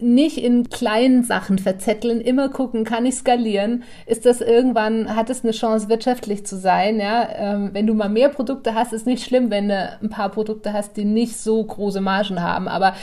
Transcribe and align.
nicht 0.00 0.38
in 0.38 0.68
kleinen 0.70 1.24
Sachen 1.24 1.58
verzetteln, 1.58 2.20
immer 2.20 2.48
gucken, 2.48 2.84
kann 2.84 3.06
ich 3.06 3.16
skalieren? 3.16 3.82
Ist 4.06 4.26
das 4.26 4.40
irgendwann, 4.40 5.14
hat 5.16 5.28
es 5.30 5.42
eine 5.42 5.52
Chance, 5.52 5.88
wirtschaftlich 5.88 6.46
zu 6.46 6.56
sein? 6.56 7.00
Ja, 7.00 7.28
ähm, 7.34 7.70
wenn 7.72 7.86
du 7.86 7.94
mal 7.94 8.08
mehr 8.08 8.28
Produkte 8.28 8.74
hast, 8.74 8.92
ist 8.92 9.06
nicht 9.06 9.24
schlimm, 9.24 9.50
wenn 9.50 9.68
du 9.68 9.98
ein 10.00 10.10
paar 10.10 10.28
Produkte 10.28 10.72
hast, 10.72 10.96
die 10.96 11.04
nicht 11.04 11.36
so 11.36 11.62
große 11.62 12.00
Margen 12.00 12.42
haben, 12.42 12.68
aber 12.68 12.94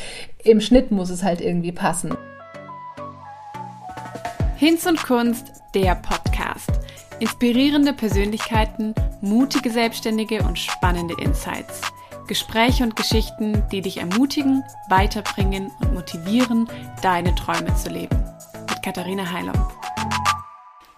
im 0.44 0.62
Schnitt 0.62 0.92
muss 0.92 1.10
es 1.10 1.24
halt 1.24 1.42
irgendwie 1.42 1.72
passen. 1.72 2.16
Hinz 4.58 4.86
und 4.86 5.04
Kunst, 5.04 5.52
der 5.74 5.96
Podcast. 5.96 6.72
Inspirierende 7.20 7.94
Persönlichkeiten, 7.94 8.94
mutige 9.22 9.70
Selbstständige 9.70 10.44
und 10.44 10.58
spannende 10.58 11.16
Insights. 11.22 11.82
Gespräche 12.28 12.84
und 12.84 12.96
Geschichten, 12.96 13.64
die 13.72 13.82
dich 13.82 13.98
ermutigen, 13.98 14.64
weiterbringen 14.90 15.72
und 15.82 15.94
motivieren, 15.94 16.68
deine 17.02 17.36
Träume 17.36 17.76
zu 17.76 17.90
leben. 17.90 18.18
Mit 18.70 18.82
Katharina 18.82 19.32
Heilung. 19.32 19.56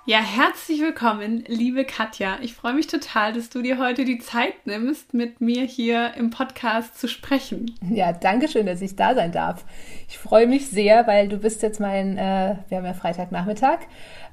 Ja, 0.10 0.20
herzlich 0.20 0.80
willkommen, 0.80 1.44
liebe 1.48 1.84
Katja. 1.84 2.38
Ich 2.42 2.54
freue 2.54 2.74
mich 2.74 2.88
total, 2.88 3.34
dass 3.34 3.50
du 3.50 3.62
dir 3.62 3.78
heute 3.78 4.06
die 4.06 4.20
Zeit 4.20 4.66
nimmst, 4.66 5.14
mit 5.14 5.42
mir 5.42 5.66
hier 5.66 6.14
im 6.16 6.30
Podcast 6.30 6.98
zu 6.98 7.10
sprechen. 7.10 7.76
Ja, 7.90 8.14
danke 8.14 8.48
schön, 8.48 8.68
dass 8.68 8.82
ich 8.82 8.96
da 8.96 9.16
sein 9.16 9.34
darf. 9.34 9.66
Ich 10.08 10.18
freue 10.18 10.48
mich 10.48 10.70
sehr, 10.70 11.08
weil 11.08 11.28
du 11.28 11.36
bist 11.36 11.62
jetzt 11.62 11.82
mein, 11.82 12.18
äh, 12.18 12.56
wir 12.70 12.78
haben 12.78 12.86
ja 12.86 12.94
Freitagnachmittag, 12.94 13.80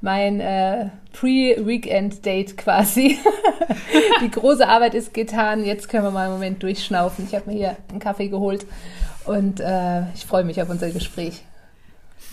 mein 0.00 0.38
äh, 0.38 0.90
Pre-Weekend-Date 1.12 2.56
quasi. 2.56 3.18
die 4.22 4.30
große 4.30 4.68
Arbeit 4.68 4.94
ist 4.94 5.12
getan. 5.12 5.64
Jetzt 5.64 5.88
können 5.88 6.04
wir 6.04 6.12
mal 6.12 6.26
einen 6.26 6.34
Moment 6.34 6.62
durchschnaufen. 6.62 7.26
Ich 7.28 7.34
habe 7.34 7.50
mir 7.50 7.56
hier 7.56 7.76
einen 7.90 7.98
Kaffee 7.98 8.28
geholt 8.28 8.64
und 9.24 9.58
äh, 9.58 10.02
ich 10.14 10.24
freue 10.24 10.44
mich 10.44 10.62
auf 10.62 10.70
unser 10.70 10.90
Gespräch. 10.90 11.42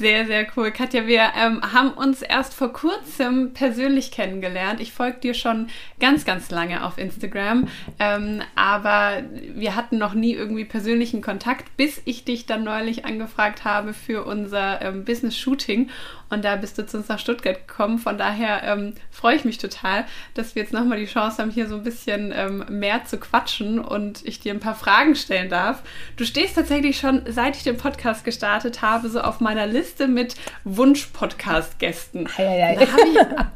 Sehr, 0.02 0.26
sehr 0.26 0.48
cool. 0.58 0.72
Katja, 0.72 1.06
wir 1.06 1.30
ähm, 1.38 1.62
haben 1.62 1.92
uns 1.92 2.24
erst 2.24 2.56
vor 2.56 2.74
kurzem 2.74 3.54
persönlich 3.54 4.10
kennengelernt. 4.10 4.82
Ich 4.82 4.94
folge 4.94 5.20
dir 5.20 5.36
schon 5.36 5.68
ganz, 6.00 6.26
ganz 6.26 6.50
lange 6.50 6.84
auf 6.84 6.98
Instagram, 6.98 7.68
ähm, 8.00 8.42
aber 8.56 9.22
wir 9.54 9.76
hatten 9.76 10.00
noch 10.00 10.16
nie 10.16 10.34
irgendwie 10.34 10.66
persönlichen 10.66 11.22
Kontakt, 11.22 11.78
bis 11.78 12.02
ich 12.06 12.26
dich 12.26 12.48
dann 12.48 12.64
neulich 12.64 13.06
angefragt 13.06 13.64
habe 13.64 13.94
für 13.94 14.26
unser 14.26 14.82
ähm, 14.82 15.06
Business-Shooting. 15.06 15.92
Und 16.32 16.46
da 16.46 16.56
bist 16.56 16.78
du 16.78 16.86
zu 16.86 16.98
uns 16.98 17.10
nach 17.10 17.20
Stuttgart 17.20 17.68
gekommen. 17.68 18.00
Von 18.00 18.18
daher 18.18 18.64
ähm, 18.64 18.94
freue 19.12 19.36
ich 19.36 19.44
mich 19.44 19.58
total, 19.58 20.06
dass 20.34 20.56
wir 20.56 20.64
jetzt 20.64 20.72
nochmal 20.74 20.98
die 20.98 21.06
Chance 21.06 21.42
haben, 21.42 21.52
hier 21.52 21.68
so 21.68 21.76
ein 21.76 21.84
bisschen 21.84 22.34
ähm, 22.34 22.66
mehr 22.70 23.04
zu 23.04 23.18
quatschen 23.18 23.80
und 23.80 24.26
ich 24.26 24.40
dir 24.40 24.54
ein 24.54 24.62
paar 24.62 24.76
Fragen 24.76 25.16
stellen 25.16 25.50
darf. 25.50 25.84
Du 26.16 26.24
stehst 26.24 26.56
tatsächlich 26.56 26.98
schon, 26.98 27.24
seit 27.28 27.58
ich 27.58 27.64
den 27.64 27.78
Podcast 27.78 28.24
gestartet 28.24 28.82
habe, 28.82 29.10
so 29.10 29.20
auf 29.20 29.42
meiner 29.42 29.68
Liste 29.68 30.08
mit 30.08 30.36
Wunsch-Podcast-Gästen. 30.64 32.30
Ja, 32.38 32.56
ja, 32.56 32.82
ja. 32.82 33.52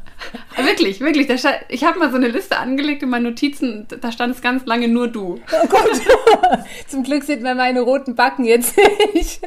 wirklich, 0.62 1.00
wirklich. 1.00 1.40
Stand, 1.40 1.56
ich 1.70 1.82
habe 1.82 1.98
mal 1.98 2.10
so 2.10 2.16
eine 2.16 2.28
Liste 2.28 2.58
angelegt 2.58 3.02
in 3.02 3.08
meinen 3.08 3.24
Notizen, 3.24 3.86
da 4.02 4.12
stand 4.12 4.34
es 4.34 4.42
ganz 4.42 4.66
lange 4.66 4.88
nur 4.88 5.08
du. 5.08 5.40
Oh 5.50 5.66
Gott. 5.66 6.02
Zum 6.88 7.04
Glück 7.04 7.24
sieht 7.24 7.42
man 7.42 7.56
meine 7.56 7.80
roten 7.80 8.14
Backen 8.14 8.44
jetzt 8.44 8.76
nicht. 9.14 9.40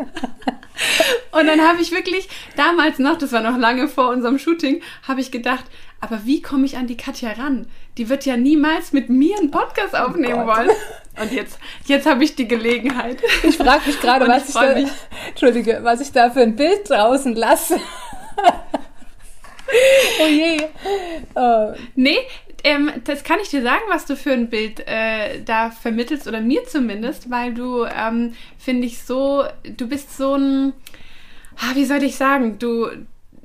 Und 1.31 1.47
dann 1.47 1.61
habe 1.61 1.81
ich 1.81 1.91
wirklich 1.91 2.27
damals 2.55 2.99
noch, 2.99 3.17
das 3.17 3.31
war 3.31 3.41
noch 3.41 3.57
lange 3.57 3.87
vor 3.87 4.09
unserem 4.09 4.39
Shooting, 4.39 4.81
habe 5.07 5.21
ich 5.21 5.31
gedacht, 5.31 5.65
aber 6.01 6.25
wie 6.25 6.41
komme 6.41 6.65
ich 6.65 6.77
an 6.77 6.87
die 6.87 6.97
Katja 6.97 7.31
ran? 7.33 7.67
Die 7.97 8.09
wird 8.09 8.25
ja 8.25 8.37
niemals 8.37 8.93
mit 8.93 9.09
mir 9.09 9.37
einen 9.37 9.51
Podcast 9.51 9.93
oh 9.93 9.97
aufnehmen 9.97 10.43
oh 10.43 10.47
wollen. 10.47 10.69
Und 11.21 11.33
jetzt, 11.33 11.59
jetzt 11.85 12.07
habe 12.07 12.23
ich 12.23 12.35
die 12.35 12.47
Gelegenheit. 12.47 13.17
Ich 13.43 13.57
frage 13.57 13.81
mich 13.85 13.99
gerade, 13.99 14.25
was 14.27 14.43
ich, 14.43 14.49
ich 14.49 14.53
da, 14.53 14.75
Entschuldige, 15.27 15.79
was 15.83 15.99
ich 15.99 16.11
da 16.11 16.29
für 16.29 16.41
ein 16.41 16.55
Bild 16.55 16.89
draußen 16.89 17.35
lasse. 17.35 17.77
oh 20.21 20.27
je. 20.27 20.61
Oh. 21.35 21.73
Nee, 21.95 22.19
ähm, 22.63 22.91
das 23.03 23.23
kann 23.23 23.39
ich 23.41 23.49
dir 23.49 23.61
sagen, 23.61 23.83
was 23.89 24.05
du 24.05 24.15
für 24.15 24.31
ein 24.31 24.49
Bild 24.49 24.81
äh, 24.87 25.41
da 25.43 25.71
vermittelst, 25.71 26.27
oder 26.27 26.41
mir 26.41 26.63
zumindest, 26.65 27.29
weil 27.29 27.53
du, 27.53 27.85
ähm, 27.85 28.33
finde 28.57 28.87
ich, 28.87 29.03
so, 29.03 29.45
du 29.63 29.87
bist 29.87 30.15
so 30.15 30.35
ein, 30.35 30.73
ah, 31.57 31.75
wie 31.75 31.85
soll 31.85 32.03
ich 32.03 32.15
sagen, 32.15 32.59
du, 32.59 32.89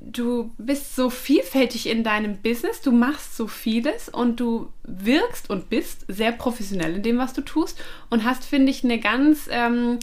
du 0.00 0.52
bist 0.58 0.96
so 0.96 1.10
vielfältig 1.10 1.88
in 1.88 2.04
deinem 2.04 2.38
Business, 2.38 2.80
du 2.80 2.92
machst 2.92 3.36
so 3.36 3.46
vieles 3.46 4.08
und 4.08 4.40
du 4.40 4.70
wirkst 4.84 5.50
und 5.50 5.70
bist 5.70 6.04
sehr 6.08 6.32
professionell 6.32 6.96
in 6.96 7.02
dem, 7.02 7.18
was 7.18 7.32
du 7.32 7.40
tust 7.40 7.82
und 8.10 8.24
hast, 8.24 8.44
finde 8.44 8.70
ich, 8.70 8.84
eine 8.84 8.98
ganz 8.98 9.48
ähm, 9.50 9.98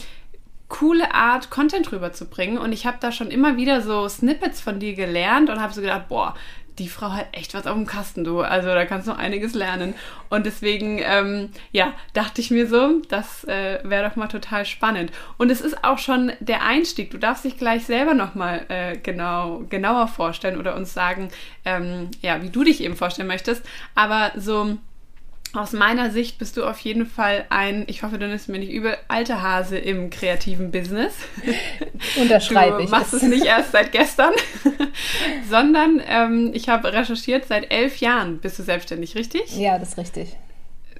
coole 0.72 1.14
Art, 1.14 1.50
Content 1.50 1.92
rüberzubringen. 1.92 2.56
Und 2.56 2.72
ich 2.72 2.86
habe 2.86 2.96
da 2.98 3.12
schon 3.12 3.30
immer 3.30 3.58
wieder 3.58 3.82
so 3.82 4.08
Snippets 4.08 4.60
von 4.62 4.80
dir 4.80 4.94
gelernt 4.94 5.50
und 5.50 5.60
habe 5.60 5.74
so 5.74 5.82
gedacht, 5.82 6.08
boah, 6.08 6.34
die 6.78 6.88
Frau 6.88 7.12
hat 7.12 7.28
echt 7.32 7.54
was 7.54 7.66
auf 7.66 7.74
dem 7.74 7.86
Kasten, 7.86 8.24
du. 8.24 8.40
Also 8.40 8.68
da 8.68 8.84
kannst 8.84 9.08
du 9.08 9.12
einiges 9.12 9.54
lernen. 9.54 9.94
Und 10.30 10.46
deswegen, 10.46 11.00
ähm, 11.02 11.50
ja, 11.70 11.92
dachte 12.14 12.40
ich 12.40 12.50
mir 12.50 12.66
so, 12.66 13.02
das 13.08 13.44
äh, 13.44 13.80
wäre 13.84 14.08
doch 14.08 14.16
mal 14.16 14.28
total 14.28 14.64
spannend. 14.64 15.12
Und 15.38 15.50
es 15.50 15.60
ist 15.60 15.84
auch 15.84 15.98
schon 15.98 16.32
der 16.40 16.62
Einstieg. 16.64 17.10
Du 17.10 17.18
darfst 17.18 17.44
dich 17.44 17.58
gleich 17.58 17.84
selber 17.84 18.14
nochmal 18.14 18.64
äh, 18.68 18.96
genau, 18.96 19.64
genauer 19.68 20.08
vorstellen 20.08 20.58
oder 20.58 20.76
uns 20.76 20.94
sagen, 20.94 21.30
ähm, 21.64 22.10
ja, 22.20 22.42
wie 22.42 22.50
du 22.50 22.64
dich 22.64 22.82
eben 22.82 22.96
vorstellen 22.96 23.28
möchtest. 23.28 23.64
Aber 23.94 24.32
so 24.36 24.78
aus 25.54 25.72
meiner 25.72 26.10
Sicht 26.10 26.38
bist 26.38 26.56
du 26.56 26.64
auf 26.64 26.78
jeden 26.80 27.06
Fall 27.06 27.44
ein, 27.50 27.84
ich 27.86 28.02
hoffe, 28.02 28.18
du 28.18 28.26
nimmst 28.26 28.48
mir 28.48 28.58
nicht 28.58 28.72
übel, 28.72 28.96
alter 29.08 29.42
Hase 29.42 29.76
im 29.76 30.08
kreativen 30.08 30.70
Business. 30.70 31.14
Unterschreibe 32.20 32.80
ich. 32.80 32.86
Du 32.86 32.90
machst 32.90 33.12
es 33.12 33.22
nicht 33.22 33.44
erst 33.44 33.72
seit 33.72 33.92
gestern, 33.92 34.32
sondern 35.50 36.00
ähm, 36.06 36.50
ich 36.54 36.68
habe 36.68 36.92
recherchiert, 36.92 37.46
seit 37.46 37.70
elf 37.70 37.98
Jahren 37.98 38.38
bist 38.38 38.58
du 38.58 38.62
selbstständig, 38.62 39.14
richtig? 39.14 39.56
Ja, 39.56 39.78
das 39.78 39.90
ist 39.90 39.98
richtig. 39.98 40.36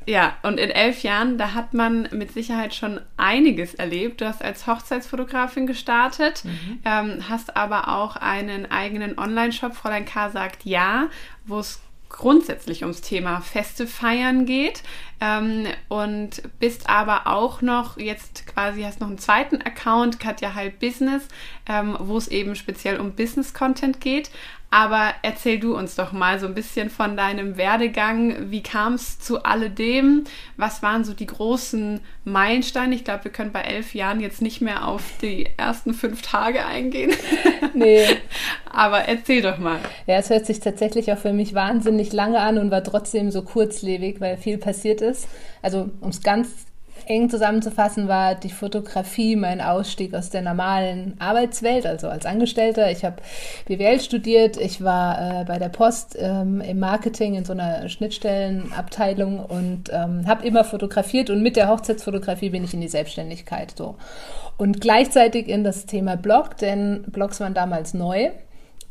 Ja, 0.07 0.37
und 0.43 0.59
in 0.59 0.71
elf 0.71 1.03
Jahren, 1.03 1.39
da 1.39 1.55
hat 1.55 1.75
man 1.75 2.09
mit 2.11 2.33
Sicherheit 2.33 2.75
schon 2.75 3.01
einiges 3.17 3.75
erlebt. 3.75 4.21
Du 4.21 4.27
hast 4.27 4.43
als 4.43 4.67
Hochzeitsfotografin 4.67 5.67
gestartet, 5.67 6.45
mhm. 6.45 6.81
ähm, 6.85 7.29
hast 7.29 7.57
aber 7.57 7.89
auch 7.89 8.17
einen 8.17 8.71
eigenen 8.71 9.19
Online-Shop, 9.19 9.75
Fräulein 9.75 10.05
K. 10.05 10.31
sagt 10.31 10.65
ja, 10.65 11.09
wo 11.47 11.61
es 11.61 11.81
grundsätzlich 12.13 12.83
ums 12.83 13.01
Thema 13.01 13.41
Feste 13.41 13.87
feiern 13.87 14.47
geht 14.47 14.83
ähm, 15.21 15.67
und 15.89 16.43
bist 16.61 16.89
aber 16.89 17.27
auch 17.27 17.63
noch 17.63 17.97
jetzt 17.97 18.47
quasi 18.47 18.83
hast 18.83 19.01
noch 19.01 19.09
einen 19.09 19.19
zweiten 19.19 19.63
Account, 19.63 20.21
Katja 20.21 20.55
Heil 20.55 20.71
Business, 20.71 21.27
ähm, 21.69 21.97
wo 21.99 22.17
es 22.17 22.29
eben 22.29 22.55
speziell 22.55 23.01
um 23.01 23.13
Business 23.13 23.55
Content 23.55 24.01
geht. 24.01 24.31
Aber 24.73 25.13
erzähl 25.21 25.61
du 25.61 25.77
uns 25.77 25.97
doch 25.97 26.13
mal 26.13 26.39
so 26.41 26.47
ein 26.47 26.55
bisschen 26.55 26.89
von 26.89 27.15
deinem 27.15 27.59
Werdegang. 27.59 28.51
Wie 28.51 28.63
kam 28.63 28.95
es 28.95 29.21
zu 29.21 29.43
alledem? 29.43 30.25
Was 30.57 30.83
waren 30.83 31.05
so 31.05 31.13
die 31.13 31.27
großen 31.27 32.01
Meilensteine? 32.25 32.95
Ich 32.95 33.05
glaube, 33.05 33.25
wir 33.25 33.33
können 33.33 33.53
bei 33.53 33.61
elf 33.61 33.95
Jahren 33.95 34.21
jetzt 34.21 34.41
nicht 34.41 34.63
mehr 34.63 34.89
auf 34.89 35.03
die 35.21 35.47
ersten 35.59 35.93
fünf 35.93 36.23
Tage 36.23 36.65
eingehen. 36.65 37.13
Nee. 37.75 38.05
Aber 38.71 38.99
erzähl 39.01 39.41
doch 39.41 39.57
mal. 39.57 39.79
Ja, 40.07 40.17
es 40.17 40.29
hört 40.29 40.45
sich 40.45 40.61
tatsächlich 40.61 41.11
auch 41.11 41.17
für 41.17 41.33
mich 41.33 41.55
wahnsinnig 41.55 42.13
lange 42.13 42.39
an 42.39 42.59
und 42.59 42.71
war 42.71 42.85
trotzdem 42.85 43.31
so 43.31 43.43
kurzlebig, 43.43 44.21
weil 44.21 44.37
viel 44.37 44.59
passiert 44.59 45.01
ist. 45.01 45.27
Also, 45.63 45.91
um 46.01 46.11
es 46.11 46.23
ganz 46.23 46.67
eng 47.07 47.31
zusammenzufassen, 47.31 48.09
war 48.09 48.35
die 48.35 48.51
Fotografie 48.51 49.37
mein 49.37 49.61
Ausstieg 49.61 50.15
aus 50.15 50.31
der 50.31 50.43
normalen 50.43 51.15
Arbeitswelt, 51.19 51.87
also 51.87 52.09
als 52.09 52.27
Angestellter. 52.27 52.91
Ich 52.91 53.05
habe 53.05 53.17
BWL 53.67 54.01
studiert, 54.01 54.57
ich 54.57 54.83
war 54.83 55.41
äh, 55.41 55.45
bei 55.45 55.59
der 55.59 55.69
Post 55.69 56.17
ähm, 56.19 56.61
im 56.61 56.79
Marketing 56.79 57.35
in 57.35 57.45
so 57.45 57.53
einer 57.53 57.89
Schnittstellenabteilung 57.89 59.41
und 59.41 59.91
ähm, 59.93 60.27
habe 60.27 60.47
immer 60.47 60.65
fotografiert 60.65 61.31
und 61.31 61.43
mit 61.43 61.57
der 61.57 61.69
Hochzeitsfotografie 61.69 62.51
bin 62.51 62.65
ich 62.65 62.75
in 62.75 62.81
die 62.81 62.89
Selbstständigkeit 62.89 63.75
so. 63.77 63.97
Und 64.57 64.81
gleichzeitig 64.81 65.49
in 65.49 65.65
das 65.65 65.87
Thema 65.87 66.17
Blog, 66.17 66.57
denn 66.59 67.05
Blogs 67.09 67.41
waren 67.41 67.55
damals 67.55 67.95
neu 67.95 68.31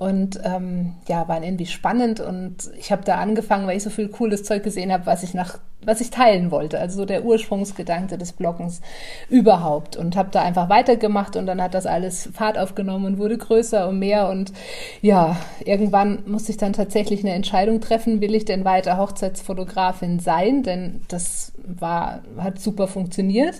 und 0.02 0.40
ähm, 0.44 0.96
ja, 1.08 1.28
waren 1.28 1.44
irgendwie 1.44 1.68
spannend 1.68 2.20
und 2.20 2.72
ich 2.76 2.92
habe 2.92 3.04
da 3.04 3.18
angefangen, 3.20 3.68
weil 3.68 3.78
ich 3.78 3.84
so 3.84 3.92
viel 3.92 4.10
cooles 4.10 4.44
Zeug 4.44 4.64
gesehen 4.64 4.92
habe, 4.92 5.06
was 5.06 5.22
ich 5.22 5.36
nach, 5.36 5.60
was 5.84 6.02
ich 6.02 6.10
teilen 6.10 6.52
wollte. 6.52 6.80
Also 6.80 6.98
so 6.98 7.06
der 7.06 7.24
Ursprungsgedanke 7.24 8.18
des 8.18 8.34
Bloggens 8.34 8.82
überhaupt. 9.30 9.98
Und 9.98 10.16
habe 10.16 10.30
da 10.32 10.42
einfach 10.42 10.70
weitergemacht 10.70 11.36
und 11.36 11.46
dann 11.46 11.62
hat 11.62 11.74
das 11.74 11.86
alles 11.86 12.30
Fahrt 12.34 12.58
aufgenommen 12.58 13.06
und 13.06 13.18
wurde 13.18 13.38
größer 13.38 13.88
und 13.88 14.00
mehr. 14.00 14.30
Und 14.30 14.54
ja, 15.02 15.38
irgendwann 15.66 16.24
musste 16.26 16.52
ich 16.52 16.58
dann 16.58 16.74
tatsächlich 16.74 17.22
eine 17.22 17.34
Entscheidung 17.34 17.82
treffen, 17.82 18.22
will 18.22 18.36
ich 18.36 18.46
denn 18.46 18.66
weiter 18.66 18.98
Hochzeitsfotografin 18.98 20.20
sein? 20.20 20.64
Denn 20.64 21.02
das 21.08 21.54
war, 21.64 22.22
hat 22.38 22.60
super 22.60 22.88
funktioniert. 22.88 23.56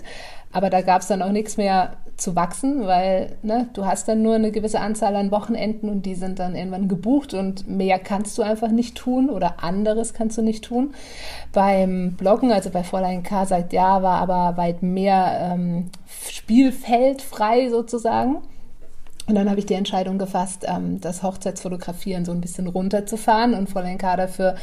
Aber 0.52 0.68
da 0.68 0.82
gab 0.82 1.00
es 1.00 1.08
dann 1.08 1.22
auch 1.22 1.32
nichts 1.32 1.56
mehr 1.56 1.96
zu 2.16 2.36
wachsen, 2.36 2.86
weil 2.86 3.36
ne, 3.42 3.68
du 3.72 3.84
hast 3.86 4.06
dann 4.08 4.22
nur 4.22 4.34
eine 4.34 4.52
gewisse 4.52 4.80
Anzahl 4.80 5.16
an 5.16 5.30
Wochenenden 5.30 5.88
und 5.88 6.06
die 6.06 6.14
sind 6.14 6.38
dann 6.38 6.54
irgendwann 6.54 6.88
gebucht 6.88 7.34
und 7.34 7.68
mehr 7.68 7.98
kannst 7.98 8.38
du 8.38 8.42
einfach 8.42 8.70
nicht 8.70 8.96
tun 8.96 9.30
oder 9.30 9.62
anderes 9.62 10.14
kannst 10.14 10.38
du 10.38 10.42
nicht 10.42 10.64
tun. 10.64 10.94
Beim 11.52 12.12
Bloggen, 12.12 12.52
also 12.52 12.70
bei 12.70 12.84
Fräulein 12.84 13.22
K. 13.22 13.46
sagt 13.46 13.72
ja, 13.72 14.02
war 14.02 14.20
aber 14.20 14.56
weit 14.56 14.82
mehr 14.82 15.52
ähm, 15.52 15.90
Spielfeld 16.28 17.22
frei 17.22 17.68
sozusagen. 17.70 18.42
Und 19.28 19.36
dann 19.36 19.48
habe 19.48 19.60
ich 19.60 19.66
die 19.66 19.74
Entscheidung 19.74 20.18
gefasst, 20.18 20.64
ähm, 20.68 21.00
das 21.00 21.22
Hochzeitsfotografieren 21.22 22.24
so 22.24 22.32
ein 22.32 22.40
bisschen 22.40 22.66
runterzufahren 22.66 23.54
und 23.54 23.68
Fräulein 23.68 23.98
K. 23.98 24.16
dafür 24.16 24.56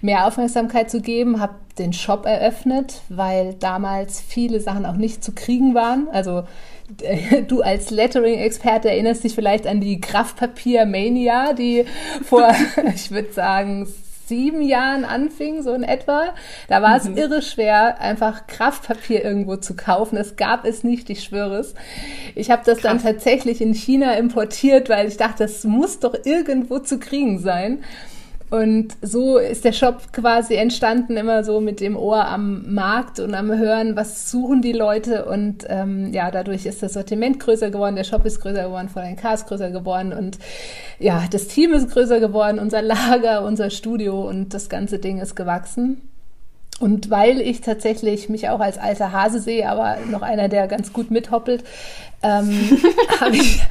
mehr 0.00 0.26
Aufmerksamkeit 0.26 0.90
zu 0.90 1.02
geben. 1.02 1.38
Habe 1.38 1.54
den 1.78 1.92
Shop 1.92 2.24
eröffnet, 2.24 3.02
weil 3.10 3.54
damals 3.54 4.20
viele 4.20 4.60
Sachen 4.60 4.86
auch 4.86 4.96
nicht 4.96 5.22
zu 5.22 5.32
kriegen 5.32 5.74
waren. 5.74 6.08
Also 6.10 6.44
du 7.48 7.62
als 7.62 7.90
Lettering-Experte 7.90 8.90
erinnerst 8.90 9.24
dich 9.24 9.34
vielleicht 9.34 9.66
an 9.66 9.80
die 9.80 10.00
Kraftpapier-Mania, 10.00 11.52
die 11.52 11.84
vor, 12.24 12.48
ich 12.94 13.10
würde 13.10 13.32
sagen, 13.32 13.86
sieben 14.26 14.62
Jahren 14.62 15.04
anfing, 15.04 15.62
so 15.62 15.72
in 15.72 15.82
etwa. 15.82 16.34
Da 16.68 16.82
war 16.82 16.90
mhm. 16.90 17.12
es 17.12 17.18
irre 17.18 17.42
schwer, 17.42 18.00
einfach 18.00 18.46
Kraftpapier 18.46 19.24
irgendwo 19.24 19.56
zu 19.56 19.76
kaufen. 19.76 20.16
Es 20.16 20.36
gab 20.36 20.64
es 20.64 20.84
nicht, 20.84 21.10
ich 21.10 21.22
schwöre 21.22 21.58
es. 21.58 21.74
Ich 22.34 22.50
habe 22.50 22.62
das 22.64 22.78
Krass. 22.78 22.90
dann 22.90 23.02
tatsächlich 23.02 23.60
in 23.60 23.74
China 23.74 24.14
importiert, 24.14 24.88
weil 24.88 25.08
ich 25.08 25.16
dachte, 25.16 25.44
das 25.44 25.64
muss 25.64 26.00
doch 26.00 26.14
irgendwo 26.24 26.78
zu 26.80 26.98
kriegen 26.98 27.38
sein. 27.38 27.84
Und 28.48 28.96
so 29.02 29.38
ist 29.38 29.64
der 29.64 29.72
Shop 29.72 30.12
quasi 30.12 30.54
entstanden, 30.54 31.16
immer 31.16 31.42
so 31.42 31.60
mit 31.60 31.80
dem 31.80 31.96
Ohr 31.96 32.26
am 32.28 32.72
Markt 32.72 33.18
und 33.18 33.34
am 33.34 33.50
Hören, 33.50 33.96
was 33.96 34.30
suchen 34.30 34.62
die 34.62 34.72
Leute. 34.72 35.24
Und 35.24 35.64
ähm, 35.68 36.12
ja, 36.12 36.30
dadurch 36.30 36.64
ist 36.64 36.82
das 36.82 36.92
Sortiment 36.92 37.40
größer 37.40 37.70
geworden, 37.70 37.96
der 37.96 38.04
Shop 38.04 38.24
ist 38.24 38.40
größer 38.40 38.64
geworden, 38.64 38.88
von 38.88 39.02
den 39.02 39.16
Cars 39.16 39.46
größer 39.46 39.70
geworden 39.70 40.12
und 40.12 40.38
ja, 40.98 41.24
das 41.30 41.48
Team 41.48 41.72
ist 41.72 41.90
größer 41.90 42.20
geworden, 42.20 42.58
unser 42.58 42.82
Lager, 42.82 43.44
unser 43.44 43.70
Studio 43.70 44.28
und 44.28 44.54
das 44.54 44.68
ganze 44.68 44.98
Ding 44.98 45.18
ist 45.18 45.34
gewachsen. 45.34 46.00
Und 46.78 47.10
weil 47.10 47.40
ich 47.40 47.62
tatsächlich 47.62 48.28
mich 48.28 48.50
auch 48.50 48.60
als 48.60 48.76
alter 48.76 49.10
Hase 49.12 49.40
sehe, 49.40 49.68
aber 49.68 49.96
noch 50.10 50.20
einer, 50.20 50.48
der 50.48 50.66
ganz 50.66 50.92
gut 50.92 51.10
mithoppelt, 51.10 51.64
ähm, 52.22 52.78
habe 53.20 53.36
ich, 53.36 53.62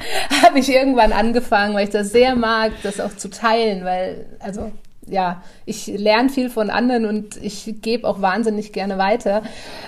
hab 0.42 0.56
ich 0.56 0.68
irgendwann 0.68 1.12
angefangen, 1.12 1.74
weil 1.74 1.84
ich 1.84 1.92
das 1.92 2.10
sehr 2.10 2.34
mag, 2.34 2.72
das 2.82 3.00
auch 3.00 3.16
zu 3.16 3.30
teilen, 3.30 3.84
weil, 3.84 4.26
also 4.40 4.72
ja, 5.08 5.42
ich 5.66 5.86
lerne 5.86 6.30
viel 6.30 6.50
von 6.50 6.68
anderen 6.68 7.06
und 7.06 7.36
ich 7.36 7.76
gebe 7.80 8.08
auch 8.08 8.20
wahnsinnig 8.20 8.72
gerne 8.72 8.98
weiter. 8.98 9.42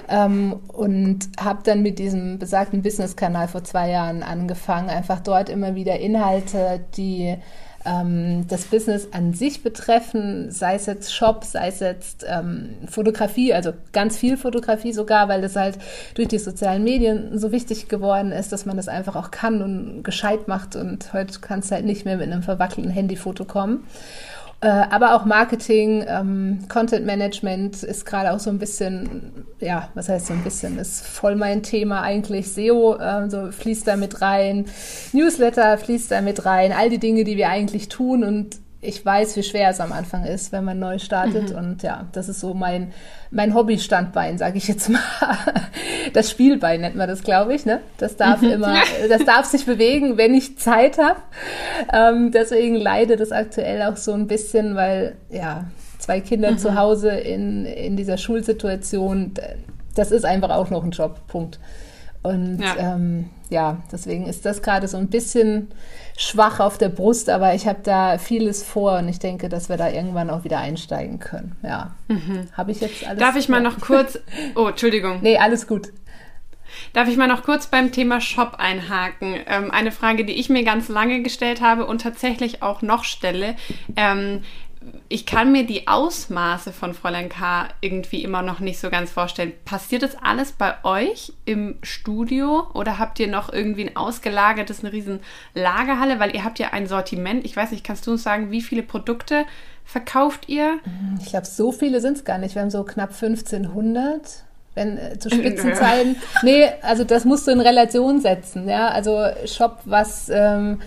Ähm, 0.09 0.61
und 0.69 1.29
habe 1.41 1.61
dann 1.64 1.82
mit 1.82 1.99
diesem 1.99 2.38
besagten 2.38 2.82
Business-Kanal 2.82 3.49
vor 3.49 3.64
zwei 3.64 3.91
Jahren 3.91 4.23
angefangen, 4.23 4.91
einfach 4.91 5.19
dort 5.21 5.49
immer 5.49 5.75
wieder 5.75 5.99
Inhalte, 5.99 6.81
die 6.97 7.37
ähm, 7.85 8.47
das 8.49 8.65
Business 8.65 9.09
an 9.13 9.35
sich 9.35 9.63
betreffen, 9.63 10.51
sei 10.51 10.75
es 10.75 10.87
jetzt 10.87 11.15
Shop, 11.15 11.45
sei 11.45 11.69
es 11.69 11.81
jetzt 11.81 12.25
ähm, 12.29 12.71
Fotografie, 12.89 13.55
also 13.55 13.73
ganz 13.93 14.17
viel 14.17 14.37
Fotografie 14.37 14.93
sogar, 14.93 15.29
weil 15.29 15.43
das 15.43 15.57
halt 15.57 15.79
durch 16.15 16.29
die 16.29 16.39
sozialen 16.39 16.85
Medien 16.85 17.39
so 17.39 17.53
wichtig 17.53 17.89
geworden 17.89 18.33
ist, 18.33 18.53
dass 18.53 18.67
man 18.67 18.77
das 18.77 18.89
einfach 18.89 19.17
auch 19.17 19.31
kann 19.31 19.63
und 19.63 20.03
gescheit 20.03 20.49
macht 20.49 20.77
und 20.77 21.13
heute 21.13 21.41
kann 21.41 21.61
es 21.61 21.71
halt 21.71 21.85
nicht 21.85 22.05
mehr 22.05 22.17
mit 22.17 22.31
einem 22.31 22.43
verwackelten 22.43 22.91
Handyfoto 22.91 23.45
kommen. 23.45 23.85
Äh, 24.61 24.67
aber 24.67 25.15
auch 25.15 25.25
Marketing, 25.25 26.05
ähm, 26.09 26.65
Content 26.69 27.07
Management 27.07 27.85
ist 27.85 28.05
gerade 28.05 28.33
auch 28.33 28.41
so 28.41 28.51
ein 28.51 28.59
bisschen, 28.59 29.47
ja, 29.61 29.89
was 29.95 30.09
heißt 30.09 30.27
so 30.27 30.33
ein 30.33 30.43
bisschen, 30.43 30.79
ist 30.79 31.07
voll 31.07 31.37
mein 31.37 31.63
Thema 31.63 32.03
eigentlich. 32.03 32.53
SEO 32.53 32.97
äh, 32.97 33.31
so 33.31 33.53
fließt 33.53 33.87
da 33.87 33.97
mit 33.97 34.21
rein, 34.21 34.67
Newsletter 35.13 35.79
fließt 35.79 36.11
da 36.11 36.23
mit 36.23 36.45
rein, 36.45 36.73
all 36.73 36.91
die 36.91 36.99
Dinge, 36.99 37.23
die 37.23 37.37
wir 37.37 37.51
eigentlich 37.51 37.89
tun 37.89 38.25
und 38.25 38.59
ich 38.81 39.05
weiß, 39.05 39.37
wie 39.37 39.43
schwer 39.43 39.71
es 39.71 39.81
am 39.81 39.93
Anfang 39.93 40.25
ist, 40.25 40.53
wenn 40.53 40.65
man 40.65 40.79
neu 40.79 40.99
startet. 40.99 41.51
Mhm. 41.51 41.59
Und 41.59 41.83
ja, 41.83 42.07
das 42.13 42.29
ist 42.29 42.39
so 42.39 42.55
mein, 42.55 42.93
mein 43.31 43.53
Hobby-Standbein, 43.55 44.39
sage 44.39 44.59
ich 44.59 44.69
jetzt 44.69 44.89
mal. 44.89 45.01
Das 46.15 46.31
Spielbein 46.31 46.81
nennt 46.81 46.97
man 46.97 47.07
das, 47.07 47.23
glaube 47.23 47.55
ich. 47.55 47.67
Ne? 47.67 47.81
Das 47.99 48.17
darf 48.17 48.41
mhm. 48.41 48.51
immer, 48.51 48.77
das 49.11 49.27
darf 49.27 49.45
sich 49.45 49.67
bewegen, 49.67 50.17
wenn 50.17 50.33
ich 50.33 50.59
Zeit 50.59 50.97
habe. 50.97 51.21
Ähm, 51.93 52.31
deswegen 52.33 52.77
leide 52.77 53.17
das 53.17 53.31
aktuell 53.31 53.83
auch 53.83 53.97
so 53.97 54.13
ein 54.13 54.27
bisschen, 54.27 54.75
weil 54.75 55.17
ja, 55.29 55.67
zwei 55.99 56.21
Kinder 56.21 56.53
mhm. 56.53 56.59
zu 56.59 56.75
Hause 56.77 57.11
in, 57.11 57.67
in 57.67 57.97
dieser 57.97 58.17
Schulsituation, 58.17 59.35
das 59.95 60.11
ist 60.11 60.25
einfach 60.25 60.51
auch 60.51 60.71
noch 60.71 60.83
ein 60.83 60.93
Job. 60.93 61.27
Punkt. 61.27 61.59
Und 62.23 62.61
ja, 62.61 62.95
ähm, 62.95 63.31
ja 63.51 63.83
deswegen 63.93 64.27
ist 64.27 64.47
das 64.47 64.63
gerade 64.63 64.89
so 64.89 64.97
ein 64.97 65.09
bisschen 65.09 65.69
schwach 66.19 66.59
auf 66.59 66.79
der 66.79 66.88
Brust, 66.88 67.31
aber 67.31 67.55
ich 67.55 67.69
habe 67.69 67.79
da 67.85 68.19
vieles 68.19 68.65
vor 68.65 68.99
und 68.99 69.09
ich 69.09 69.20
denke, 69.20 69.49
dass 69.49 69.69
wir 69.69 69.76
da 69.76 69.88
irgendwann 69.88 70.31
auch 70.31 70.43
wieder 70.43 70.59
einsteigen 70.59 71.20
können. 71.20 71.56
Ja. 71.62 71.94
Mhm. 72.09 72.49
Habe 72.53 72.73
ich 72.73 72.81
jetzt 72.81 73.06
alles. 73.06 73.20
Darf 73.20 73.37
ich 73.37 73.49
mal 73.49 73.61
noch 73.62 73.81
kurz. 73.81 74.19
Oh, 74.56 74.67
Entschuldigung. 74.67 75.20
nee, 75.23 75.38
alles 75.38 75.67
gut. 75.67 75.88
Darf 76.93 77.09
ich 77.09 77.17
mal 77.17 77.29
noch 77.29 77.44
kurz 77.44 77.69
beim 77.69 77.93
Thema 77.93 78.20
Shop 78.20 78.56
einhaken? 78.59 79.37
Ähm, 79.47 79.70
eine 79.70 79.93
Frage, 79.93 80.25
die 80.25 80.35
ich 80.35 80.49
mir 80.49 80.65
ganz 80.65 80.88
lange 80.88 81.23
gestellt 81.23 81.61
habe 81.61 81.87
und 81.87 82.03
tatsächlich 82.03 82.62
auch 82.62 82.82
noch 82.82 83.05
stelle. 83.05 83.55
Ähm, 83.97 84.43
ich 85.08 85.26
kann 85.26 85.52
mir 85.52 85.67
die 85.67 85.88
Ausmaße 85.88 86.73
von 86.73 86.94
Fräulein 86.94 87.29
K. 87.29 87.69
irgendwie 87.81 88.23
immer 88.23 88.43
noch 88.43 88.61
nicht 88.61 88.79
so 88.79 88.90
ganz 88.90 89.11
vorstellen. 89.11 89.52
Passiert 89.64 90.02
das 90.02 90.17
alles 90.23 90.52
bei 90.52 90.75
euch 90.85 91.32
im 91.44 91.76
Studio 91.82 92.67
oder 92.75 92.99
habt 92.99 93.19
ihr 93.20 93.29
noch 93.29 93.52
irgendwie 93.52 93.88
ein 93.88 93.96
ausgelagertes, 93.96 94.81
eine 94.81 94.93
riesen 94.93 95.20
Lagerhalle? 95.55 96.20
Weil 96.20 96.35
ihr 96.35 96.44
habt 96.44 96.58
ja 96.58 96.70
ein 96.73 96.87
Sortiment. 96.87 97.44
Ich 97.44 97.56
weiß 97.56 97.70
nicht, 97.70 97.85
kannst 97.85 98.06
du 98.06 98.12
uns 98.12 98.23
sagen, 98.23 98.50
wie 98.50 98.62
viele 98.62 98.82
Produkte 98.82 99.44
verkauft 99.85 100.49
ihr? 100.49 100.79
Ich 101.20 101.31
glaube, 101.31 101.46
so 101.46 101.73
viele 101.73 102.00
sind 102.00 102.19
es 102.19 102.25
gar 102.25 102.38
nicht. 102.38 102.55
Wir 102.55 102.62
haben 102.62 102.70
so 102.70 102.85
knapp 102.85 103.11
1500 103.11 104.44
wenn 104.75 104.96
äh, 104.96 105.19
zu 105.19 105.29
Spitzenzeiten. 105.35 106.17
nee, 106.43 106.69
also 106.82 107.05
das 107.05 107.25
musst 107.25 107.46
du 107.46 107.50
in 107.50 107.61
Relation 107.61 108.20
setzen, 108.20 108.69
ja. 108.69 108.88
Also 108.88 109.26
Shop, 109.44 109.81
was 109.85 110.31
ähm, 110.32 110.81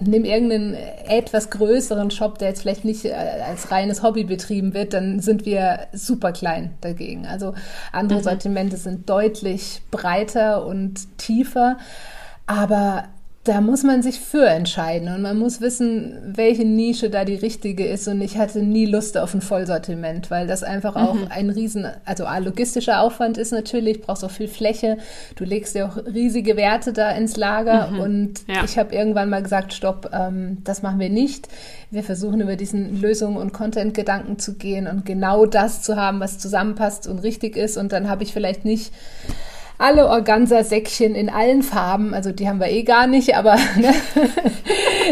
nimm 0.00 0.24
irgendeinen 0.24 0.74
etwas 0.74 1.50
größeren 1.50 2.10
Shop, 2.10 2.38
der 2.38 2.48
jetzt 2.48 2.62
vielleicht 2.62 2.84
nicht 2.84 3.04
äh, 3.04 3.12
als 3.12 3.70
reines 3.70 4.02
Hobby 4.02 4.24
betrieben 4.24 4.74
wird, 4.74 4.94
dann 4.94 5.20
sind 5.20 5.44
wir 5.44 5.86
super 5.92 6.32
klein 6.32 6.74
dagegen. 6.80 7.26
Also 7.26 7.54
andere 7.92 8.18
mhm. 8.20 8.24
Sortimente 8.24 8.76
sind 8.76 9.08
deutlich 9.08 9.82
breiter 9.90 10.66
und 10.66 11.18
tiefer. 11.18 11.78
Aber 12.46 13.04
da 13.44 13.60
muss 13.60 13.82
man 13.82 14.02
sich 14.02 14.20
für 14.20 14.46
entscheiden 14.46 15.14
und 15.14 15.20
man 15.20 15.38
muss 15.38 15.60
wissen, 15.60 16.16
welche 16.24 16.64
Nische 16.64 17.10
da 17.10 17.26
die 17.26 17.34
richtige 17.34 17.86
ist. 17.86 18.08
Und 18.08 18.22
ich 18.22 18.38
hatte 18.38 18.60
nie 18.60 18.86
Lust 18.86 19.18
auf 19.18 19.34
ein 19.34 19.42
Vollsortiment, 19.42 20.30
weil 20.30 20.46
das 20.46 20.62
einfach 20.62 20.96
auch 20.96 21.12
mhm. 21.12 21.26
ein 21.28 21.50
riesen, 21.50 21.86
also 22.06 22.24
ein 22.24 22.42
logistischer 22.42 23.02
Aufwand 23.02 23.36
ist 23.36 23.52
natürlich, 23.52 24.00
brauchst 24.00 24.24
auch 24.24 24.30
viel 24.30 24.48
Fläche. 24.48 24.96
Du 25.36 25.44
legst 25.44 25.74
ja 25.74 25.86
auch 25.86 25.98
riesige 26.06 26.56
Werte 26.56 26.94
da 26.94 27.10
ins 27.10 27.36
Lager 27.36 27.90
mhm. 27.90 28.00
und 28.00 28.34
ja. 28.48 28.64
ich 28.64 28.78
habe 28.78 28.94
irgendwann 28.94 29.28
mal 29.28 29.42
gesagt, 29.42 29.74
stopp, 29.74 30.08
ähm, 30.14 30.58
das 30.64 30.80
machen 30.80 30.98
wir 30.98 31.10
nicht. 31.10 31.46
Wir 31.90 32.02
versuchen 32.02 32.40
über 32.40 32.56
diesen 32.56 33.02
Lösungen 33.02 33.36
und 33.36 33.52
Content-Gedanken 33.52 34.38
zu 34.38 34.54
gehen 34.54 34.86
und 34.86 35.04
genau 35.04 35.44
das 35.44 35.82
zu 35.82 35.96
haben, 35.96 36.18
was 36.18 36.38
zusammenpasst 36.38 37.06
und 37.06 37.18
richtig 37.18 37.56
ist. 37.56 37.76
Und 37.76 37.92
dann 37.92 38.08
habe 38.08 38.22
ich 38.22 38.32
vielleicht 38.32 38.64
nicht 38.64 38.90
alle 39.84 40.08
Organza-Säckchen 40.08 41.14
in 41.14 41.28
allen 41.28 41.62
Farben, 41.62 42.14
also 42.14 42.32
die 42.32 42.48
haben 42.48 42.58
wir 42.58 42.68
eh 42.68 42.84
gar 42.84 43.06
nicht, 43.06 43.36
aber 43.36 43.56
ne? 43.76 43.94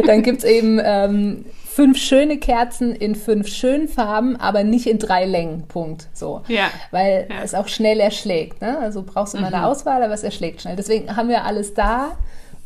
dann 0.06 0.22
gibt's 0.22 0.44
eben 0.44 0.80
ähm, 0.82 1.44
fünf 1.68 1.98
schöne 1.98 2.38
Kerzen 2.38 2.96
in 2.96 3.14
fünf 3.14 3.48
schönen 3.48 3.86
Farben, 3.86 4.36
aber 4.36 4.64
nicht 4.64 4.86
in 4.86 4.98
drei 4.98 5.26
Längen. 5.26 5.68
Punkt. 5.68 6.08
So. 6.14 6.40
Ja. 6.48 6.70
Weil 6.90 7.26
ja. 7.28 7.42
es 7.42 7.54
auch 7.54 7.68
schnell 7.68 8.00
erschlägt. 8.00 8.62
Ne? 8.62 8.78
Also 8.78 9.02
brauchst 9.02 9.34
du 9.34 9.38
immer 9.38 9.48
mhm. 9.48 9.54
eine 9.56 9.66
Auswahl, 9.66 10.02
aber 10.02 10.14
es 10.14 10.22
erschlägt 10.22 10.62
schnell. 10.62 10.76
Deswegen 10.76 11.14
haben 11.16 11.28
wir 11.28 11.44
alles 11.44 11.74
da 11.74 12.16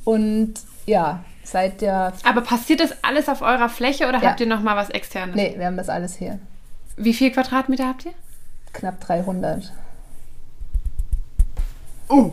und 0.04 0.54
ja, 0.86 1.24
seit 1.42 1.80
der. 1.80 2.12
Aber 2.22 2.42
passiert 2.42 2.78
das 2.78 2.94
alles 3.02 3.28
auf 3.28 3.42
eurer 3.42 3.68
Fläche 3.68 4.06
oder 4.06 4.22
ja. 4.22 4.30
habt 4.30 4.40
ihr 4.40 4.46
noch 4.46 4.60
mal 4.60 4.76
was 4.76 4.90
externes? 4.90 5.34
Nee, 5.34 5.54
wir 5.58 5.66
haben 5.66 5.76
das 5.76 5.88
alles 5.88 6.14
hier. 6.14 6.38
Wie 6.96 7.14
viel 7.14 7.32
Quadratmeter 7.32 7.88
habt 7.88 8.06
ihr? 8.06 8.12
Knapp 8.72 9.00
300. 9.00 9.72
Oh, 12.08 12.32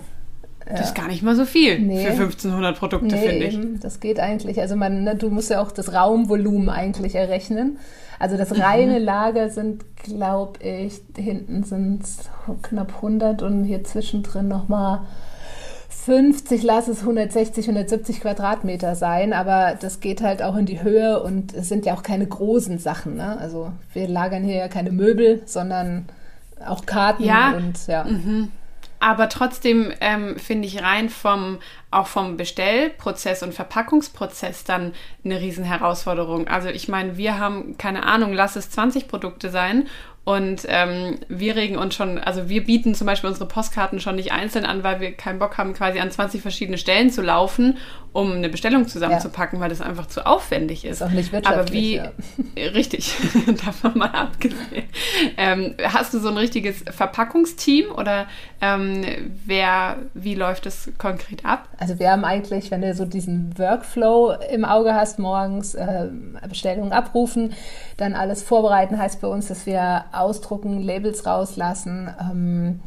ja. 0.65 0.77
Das 0.77 0.88
ist 0.88 0.96
gar 0.96 1.08
nicht 1.08 1.24
mal 1.24 1.36
so 1.36 1.46
viel 1.46 1.80
nee. 1.80 2.06
für 2.06 2.12
1500 2.12 2.77
Produkte, 2.77 3.15
nee, 3.15 3.27
finde 3.27 3.46
ich. 3.46 3.56
Eben. 3.56 3.80
Das 3.82 4.00
geht 4.00 4.20
eigentlich. 4.20 4.62
Also 4.62 4.75
man, 4.75 5.03
ne, 5.03 5.15
du 5.15 5.30
musst 5.30 5.50
ja 5.50 5.62
auch 5.62 5.72
das 5.72 5.94
Raumvolumen 5.94 6.70
eigentlich 6.70 7.15
errechnen. 7.15 7.80
Also 8.18 8.38
das 8.38 8.58
reine 8.58 9.00
mhm. 9.00 9.06
Lager 9.06 9.50
sind, 9.50 9.84
glaube 9.98 10.63
ich, 10.63 11.01
hinten 11.18 11.63
sind 11.63 12.03
es 12.03 12.30
knapp 12.62 12.96
100 12.96 13.42
und 13.42 13.65
hier 13.65 13.84
zwischendrin 13.84 14.48
nochmal 14.48 15.01
50, 15.89 16.63
lass 16.63 16.88
es 16.88 17.01
160, 17.01 17.65
170 17.65 18.22
Quadratmeter 18.22 18.96
sein, 18.96 19.34
aber 19.34 19.77
das 19.80 20.00
geht 20.00 20.22
halt 20.22 20.44
auch 20.44 20.56
in 20.56 20.65
die 20.65 20.84
Höhe 20.84 21.22
und 21.22 21.53
es 21.53 21.70
sind 21.70 21.86
ja 21.86 21.94
auch 21.94 22.03
keine 22.03 22.27
großen 22.27 22.77
Sachen. 22.77 23.15
Ne? 23.15 23.38
Also 23.38 23.72
wir 23.94 24.08
lagern 24.08 24.44
hier 24.44 24.56
ja 24.56 24.68
keine 24.68 24.92
Möbel, 24.92 25.42
sondern 25.46 26.06
auch 26.65 26.86
Karten 26.86 27.24
ja. 27.24 27.53
und 27.56 27.88
ja. 27.88 28.03
Mhm. 28.03 28.50
Aber 29.05 29.27
trotzdem 29.27 29.91
ähm, 30.00 30.39
finde 30.39 30.65
ich 30.65 30.81
rein 30.81 31.10
vom, 31.10 31.60
auch 31.91 32.07
vom 32.07 32.38
Bestellprozess 32.38 33.43
und 33.43 33.53
Verpackungsprozess 33.53 34.63
dann 34.63 34.93
eine 35.25 35.41
Riesenherausforderung. 35.41 36.48
Also 36.48 36.69
ich 36.69 36.88
meine, 36.88 37.17
wir 37.17 37.38
haben, 37.38 37.77
keine 37.77 38.05
Ahnung, 38.05 38.31
lass 38.31 38.55
es 38.55 38.69
20 38.69 39.10
Produkte 39.10 39.50
sein 39.50 39.89
Und 40.25 40.65
ähm, 40.69 41.19
wir 41.27 41.57
regen 41.57 41.77
uns 41.77 41.95
schon, 41.95 42.17
also 42.17 42.48
wir 42.48 42.63
bieten 42.63 42.95
zum 42.95 43.07
Beispiel 43.07 43.29
unsere 43.29 43.48
Postkarten 43.48 44.00
schon 44.00 44.15
nicht 44.15 44.31
einzeln 44.31 44.65
an, 44.65 44.81
weil 44.81 45.01
wir 45.01 45.12
keinen 45.12 45.39
Bock 45.39 45.57
haben, 45.57 45.74
quasi 45.74 46.00
an 46.00 46.12
20 46.12 46.41
verschiedene 46.41 46.77
Stellen 46.77 47.10
zu 47.10 47.22
laufen, 47.22 47.77
um 48.13 48.32
eine 48.32 48.48
Bestellung 48.48 48.88
zusammenzupacken, 48.88 49.58
ja. 49.58 49.63
weil 49.63 49.70
das 49.70 49.82
einfach 49.82 50.05
zu 50.05 50.25
aufwendig 50.25 50.86
ist. 50.86 51.01
Ist 51.01 51.01
auch 51.01 51.10
nicht 51.10 51.32
wirtschaftlich. 51.32 52.00
Aber 52.00 52.13
wie, 52.13 52.62
ja. 52.62 52.70
richtig, 52.74 53.15
davon 53.65 53.98
mal 53.98 54.12
abgesehen. 54.12 54.86
Ähm, 55.36 55.74
hast 55.84 56.13
du 56.13 56.20
so 56.20 56.29
ein 56.29 56.38
richtiges 56.38 56.84
Verpackungsteam 56.91 57.91
oder 57.91 58.27
ähm, 58.62 59.03
wer, 59.46 59.98
wie 60.13 60.36
läuft 60.36 60.67
das 60.67 60.91
konkret 61.00 61.43
ab? 61.43 61.67
Also 61.79 61.98
wir 61.98 62.12
haben 62.12 62.24
eigentlich, 62.24 62.70
wenn 62.70 62.82
du 62.82 62.93
so 62.93 63.05
diesen 63.05 63.58
Workflow 63.58 64.36
im 64.51 64.63
Auge 64.63 64.93
hast, 64.93 65.17
morgens 65.17 65.74
äh, 65.74 66.08
Bestellungen 66.48 66.93
abrufen, 66.93 67.53
dann 67.98 68.13
alles 68.13 68.43
vorbereiten, 68.43 69.00
heißt 69.00 69.22
bei 69.22 69.27
uns, 69.27 69.48
dass 69.48 69.65
wir 69.65 70.05
ausdrucken, 70.12 70.84
Labels 70.84 71.25
rauslassen. 71.25 72.13
Ähm, 72.22 72.79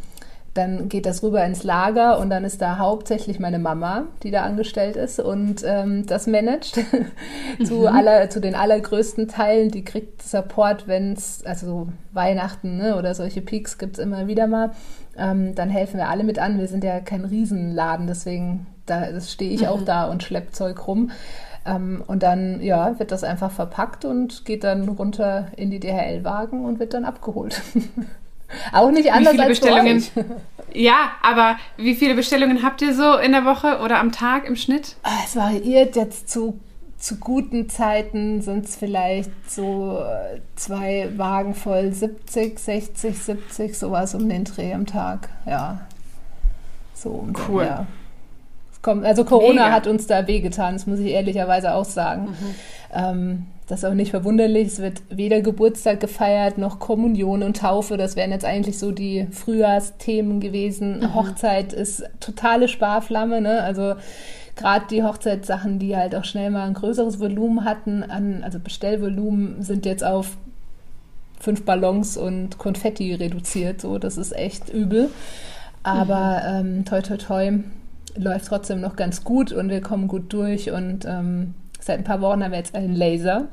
dann 0.56 0.88
geht 0.88 1.06
das 1.06 1.22
rüber 1.22 1.44
ins 1.44 1.64
Lager 1.64 2.18
und 2.18 2.30
dann 2.30 2.44
ist 2.44 2.62
da 2.62 2.78
hauptsächlich 2.78 3.38
meine 3.38 3.58
Mama, 3.58 4.04
die 4.22 4.30
da 4.30 4.42
angestellt 4.42 4.96
ist 4.96 5.20
und 5.20 5.62
ähm, 5.64 6.06
das 6.06 6.26
managt 6.26 6.80
zu, 7.64 7.74
mhm. 7.74 7.86
aller, 7.86 8.30
zu 8.30 8.40
den 8.40 8.54
allergrößten 8.54 9.28
Teilen. 9.28 9.70
Die 9.70 9.84
kriegt 9.84 10.22
Support, 10.22 10.88
wenn 10.88 11.12
es, 11.12 11.44
also 11.44 11.88
Weihnachten 12.12 12.76
ne, 12.76 12.96
oder 12.96 13.14
solche 13.14 13.42
Peaks 13.42 13.78
gibt 13.78 13.98
es 13.98 14.04
immer 14.04 14.26
wieder 14.26 14.46
mal. 14.46 14.72
Ähm, 15.16 15.54
dann 15.54 15.70
helfen 15.70 15.98
wir 15.98 16.08
alle 16.08 16.24
mit 16.24 16.38
an. 16.38 16.58
Wir 16.58 16.68
sind 16.68 16.84
ja 16.84 17.00
kein 17.00 17.24
Riesenladen, 17.24 18.06
deswegen 18.06 18.66
da 18.86 19.20
stehe 19.20 19.52
ich 19.52 19.62
mhm. 19.62 19.68
auch 19.68 19.82
da 19.82 20.04
und 20.06 20.22
schlepp 20.22 20.54
Zeug 20.54 20.86
rum. 20.86 21.10
Ähm, 21.66 22.02
und 22.06 22.22
dann 22.22 22.62
ja, 22.62 22.98
wird 22.98 23.12
das 23.12 23.24
einfach 23.24 23.50
verpackt 23.50 24.04
und 24.04 24.44
geht 24.44 24.64
dann 24.64 24.88
runter 24.88 25.48
in 25.56 25.70
die 25.70 25.80
DHL-Wagen 25.80 26.64
und 26.64 26.78
wird 26.78 26.94
dann 26.94 27.04
abgeholt. 27.04 27.60
Auch 28.72 28.90
nicht 28.90 29.12
anders 29.12 29.34
wie 29.34 29.38
viele 29.38 29.48
als 29.48 29.58
Bestellungen. 29.58 30.04
Ja, 30.72 31.12
aber 31.22 31.56
wie 31.78 31.94
viele 31.94 32.14
Bestellungen 32.14 32.62
habt 32.62 32.82
ihr 32.82 32.92
so 32.92 33.16
in 33.16 33.32
der 33.32 33.46
Woche 33.46 33.78
oder 33.82 33.98
am 33.98 34.12
Tag 34.12 34.46
im 34.46 34.56
Schnitt? 34.56 34.96
Ah, 35.02 35.20
es 35.24 35.34
variiert 35.34 35.96
jetzt 35.96 36.28
zu, 36.28 36.60
zu 36.98 37.16
guten 37.16 37.70
Zeiten 37.70 38.42
sind 38.42 38.66
es 38.66 38.76
vielleicht 38.76 39.30
so 39.48 40.00
äh, 40.00 40.40
zwei 40.54 41.08
Wagen 41.16 41.54
voll 41.54 41.92
70, 41.92 42.58
60, 42.58 43.18
70, 43.18 43.78
sowas 43.78 44.14
um 44.14 44.28
den 44.28 44.44
Dreh 44.44 44.74
am 44.74 44.84
Tag. 44.84 45.30
Ja. 45.46 45.86
So 46.92 47.26
cool. 47.48 47.64
ja. 47.64 47.86
Kommt, 48.82 49.04
also 49.04 49.24
Corona 49.24 49.64
Mega. 49.64 49.72
hat 49.72 49.86
uns 49.86 50.06
da 50.06 50.26
wehgetan, 50.26 50.74
das 50.74 50.86
muss 50.86 50.98
ich 50.98 51.08
ehrlicherweise 51.08 51.74
auch 51.74 51.86
sagen. 51.86 52.26
Mhm. 52.26 52.54
Ähm, 52.92 53.46
das 53.66 53.80
ist 53.80 53.84
auch 53.84 53.94
nicht 53.94 54.12
verwunderlich. 54.12 54.68
Es 54.68 54.78
wird 54.78 55.02
weder 55.10 55.40
Geburtstag 55.40 55.98
gefeiert 55.98 56.56
noch 56.56 56.78
Kommunion 56.78 57.42
und 57.42 57.56
Taufe. 57.56 57.96
Das 57.96 58.14
wären 58.14 58.30
jetzt 58.30 58.44
eigentlich 58.44 58.78
so 58.78 58.92
die 58.92 59.26
Frühjahrsthemen 59.32 60.38
gewesen. 60.38 61.00
Mhm. 61.00 61.14
Hochzeit 61.14 61.72
ist 61.72 62.04
totale 62.20 62.68
Sparflamme. 62.68 63.40
Ne? 63.40 63.62
Also 63.62 63.94
gerade 64.54 64.86
die 64.88 65.02
Hochzeitssachen, 65.02 65.80
die 65.80 65.96
halt 65.96 66.14
auch 66.14 66.24
schnell 66.24 66.50
mal 66.50 66.66
ein 66.66 66.74
größeres 66.74 67.18
Volumen 67.18 67.64
hatten, 67.64 68.04
an, 68.04 68.44
also 68.44 68.60
Bestellvolumen, 68.60 69.62
sind 69.62 69.84
jetzt 69.84 70.04
auf 70.04 70.36
fünf 71.40 71.64
Ballons 71.64 72.16
und 72.16 72.58
Konfetti 72.58 73.14
reduziert. 73.14 73.80
So, 73.80 73.98
das 73.98 74.16
ist 74.16 74.34
echt 74.34 74.68
übel. 74.68 75.10
Aber 75.82 76.62
mhm. 76.62 76.76
ähm, 76.78 76.84
toi 76.84 77.02
toi 77.02 77.16
toi 77.16 77.52
läuft 78.16 78.46
trotzdem 78.46 78.80
noch 78.80 78.96
ganz 78.96 79.24
gut 79.24 79.52
und 79.52 79.68
wir 79.68 79.80
kommen 79.80 80.08
gut 80.08 80.32
durch 80.32 80.70
und 80.70 81.04
ähm, 81.04 81.54
Seit 81.86 81.98
ein 81.98 82.04
paar 82.04 82.20
Wochen 82.20 82.42
haben 82.42 82.50
wir 82.50 82.58
jetzt 82.58 82.74
einen 82.74 82.96
Laser. 82.96 83.46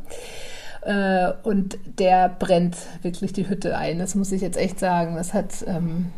Äh, 0.81 1.33
und 1.43 1.77
der 1.99 2.29
brennt 2.29 2.75
wirklich 3.03 3.31
die 3.31 3.47
Hütte 3.47 3.77
ein. 3.77 3.99
Das 3.99 4.15
muss 4.15 4.31
ich 4.31 4.41
jetzt 4.41 4.57
echt 4.57 4.79
sagen. 4.79 5.15
Das 5.15 5.35
hat, 5.35 5.63
ähm, 5.67 6.11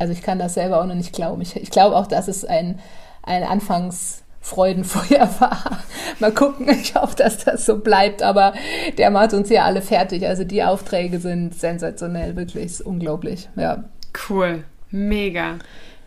also 0.00 0.12
ich 0.12 0.22
kann 0.22 0.40
das 0.40 0.54
selber 0.54 0.80
auch 0.80 0.86
noch 0.86 0.96
nicht 0.96 1.12
glauben. 1.12 1.40
Ich, 1.42 1.54
ich 1.54 1.70
glaube 1.70 1.94
auch, 1.94 2.08
dass 2.08 2.26
es 2.26 2.44
ein, 2.44 2.80
ein 3.22 3.44
Anfangsfreudenfeuer 3.44 5.30
war. 5.38 5.78
Mal 6.18 6.32
gucken, 6.32 6.68
ich 6.68 6.96
hoffe, 6.96 7.14
dass 7.14 7.44
das 7.44 7.64
so 7.64 7.78
bleibt, 7.78 8.24
aber 8.24 8.52
der 8.98 9.10
macht 9.10 9.32
uns 9.32 9.48
ja 9.48 9.66
alle 9.66 9.82
fertig. 9.82 10.26
Also 10.26 10.42
die 10.42 10.64
Aufträge 10.64 11.20
sind 11.20 11.54
sensationell, 11.54 12.34
wirklich 12.34 12.84
unglaublich. 12.84 13.48
Ja. 13.54 13.84
Cool, 14.28 14.64
mega. 14.90 15.58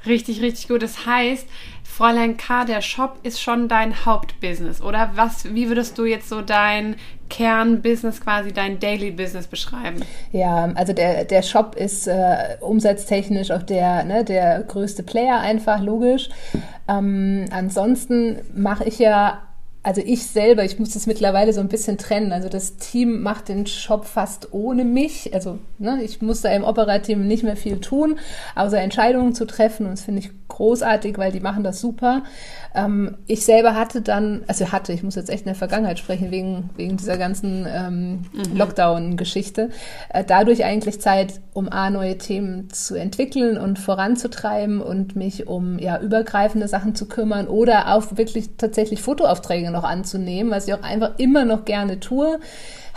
Richtig, 0.06 0.42
richtig 0.42 0.68
gut. 0.68 0.84
Das 0.84 1.06
heißt, 1.06 1.48
Fräulein 2.00 2.38
K, 2.38 2.64
der 2.64 2.80
Shop 2.80 3.18
ist 3.24 3.42
schon 3.42 3.68
dein 3.68 4.06
Hauptbusiness, 4.06 4.82
oder? 4.82 5.12
Was, 5.16 5.54
wie 5.54 5.68
würdest 5.68 5.98
du 5.98 6.06
jetzt 6.06 6.30
so 6.30 6.40
dein 6.40 6.96
Kernbusiness, 7.30 8.22
quasi 8.22 8.54
dein 8.54 8.80
Daily 8.80 9.12
Business 9.12 9.48
beschreiben? 9.48 10.06
Ja, 10.32 10.72
also 10.76 10.94
der, 10.94 11.26
der 11.26 11.42
Shop 11.42 11.76
ist 11.76 12.08
äh, 12.08 12.56
umsatztechnisch 12.62 13.52
auch 13.52 13.64
der, 13.64 14.06
ne, 14.06 14.24
der 14.24 14.64
größte 14.64 15.04
Player 15.04 15.42
einfach, 15.42 15.82
logisch. 15.82 16.30
Ähm, 16.88 17.48
ansonsten 17.52 18.40
mache 18.56 18.86
ich 18.86 18.98
ja 19.00 19.42
also 19.90 20.04
ich 20.06 20.28
selber, 20.28 20.64
ich 20.64 20.78
muss 20.78 20.92
das 20.92 21.08
mittlerweile 21.08 21.52
so 21.52 21.62
ein 21.62 21.68
bisschen 21.68 21.98
trennen. 21.98 22.32
Also 22.32 22.48
das 22.48 22.78
Team 22.78 23.24
macht 23.24 23.50
den 23.50 23.66
Shop 23.66 24.06
fast 24.06 24.54
ohne 24.54 24.86
mich. 24.86 25.34
Also 25.34 25.58
ne, 25.80 26.04
ich 26.04 26.22
muss 26.22 26.42
da 26.42 26.52
im 26.52 26.64
Operativen 26.64 27.26
nicht 27.26 27.42
mehr 27.42 27.56
viel 27.56 27.80
tun, 27.82 28.20
außer 28.54 28.80
Entscheidungen 28.80 29.34
zu 29.34 29.48
treffen. 29.48 29.88
Und 29.88 29.94
das 29.94 30.04
finde 30.04 30.20
ich 30.20 30.30
großartig, 30.48 31.18
weil 31.18 31.32
die 31.32 31.40
machen 31.40 31.64
das 31.64 31.82
super. 31.82 32.22
Ähm, 32.76 33.18
ich 33.26 33.46
selber 33.46 33.76
hatte 33.76 34.02
dann, 34.02 34.44
also 34.48 34.72
hatte, 34.72 34.94
ich 34.94 35.04
muss 35.04 35.16
jetzt 35.16 35.30
echt 35.30 35.42
in 35.42 35.48
der 35.48 35.56
Vergangenheit 35.56 35.98
sprechen, 35.98 36.32
wegen, 36.32 36.70
wegen 36.76 36.98
dieser 36.98 37.18
ganzen 37.18 37.66
ähm, 37.68 38.26
mhm. 38.34 38.58
Lockdown-Geschichte, 38.58 39.70
äh, 40.10 40.24
dadurch 40.24 40.66
eigentlich 40.66 41.02
Zeit, 41.02 41.40
um 41.54 41.72
A, 41.72 41.90
neue 41.90 42.18
Themen 42.18 42.70
zu 42.72 42.96
entwickeln 42.96 43.58
und 43.58 43.80
voranzutreiben 43.80 44.82
und 44.82 45.16
mich 45.16 45.48
um 45.48 45.80
ja 45.80 46.00
übergreifende 46.00 46.68
Sachen 46.68 46.94
zu 46.94 47.08
kümmern 47.08 47.48
oder 47.48 47.96
auch 47.96 48.18
wirklich 48.18 48.58
tatsächlich 48.58 49.02
Fotoaufträge 49.02 49.72
noch 49.72 49.79
anzunehmen, 49.84 50.52
was 50.52 50.68
ich 50.68 50.74
auch 50.74 50.84
einfach 50.84 51.12
immer 51.18 51.46
noch 51.46 51.66
gerne 51.66 52.00
tue 52.00 52.40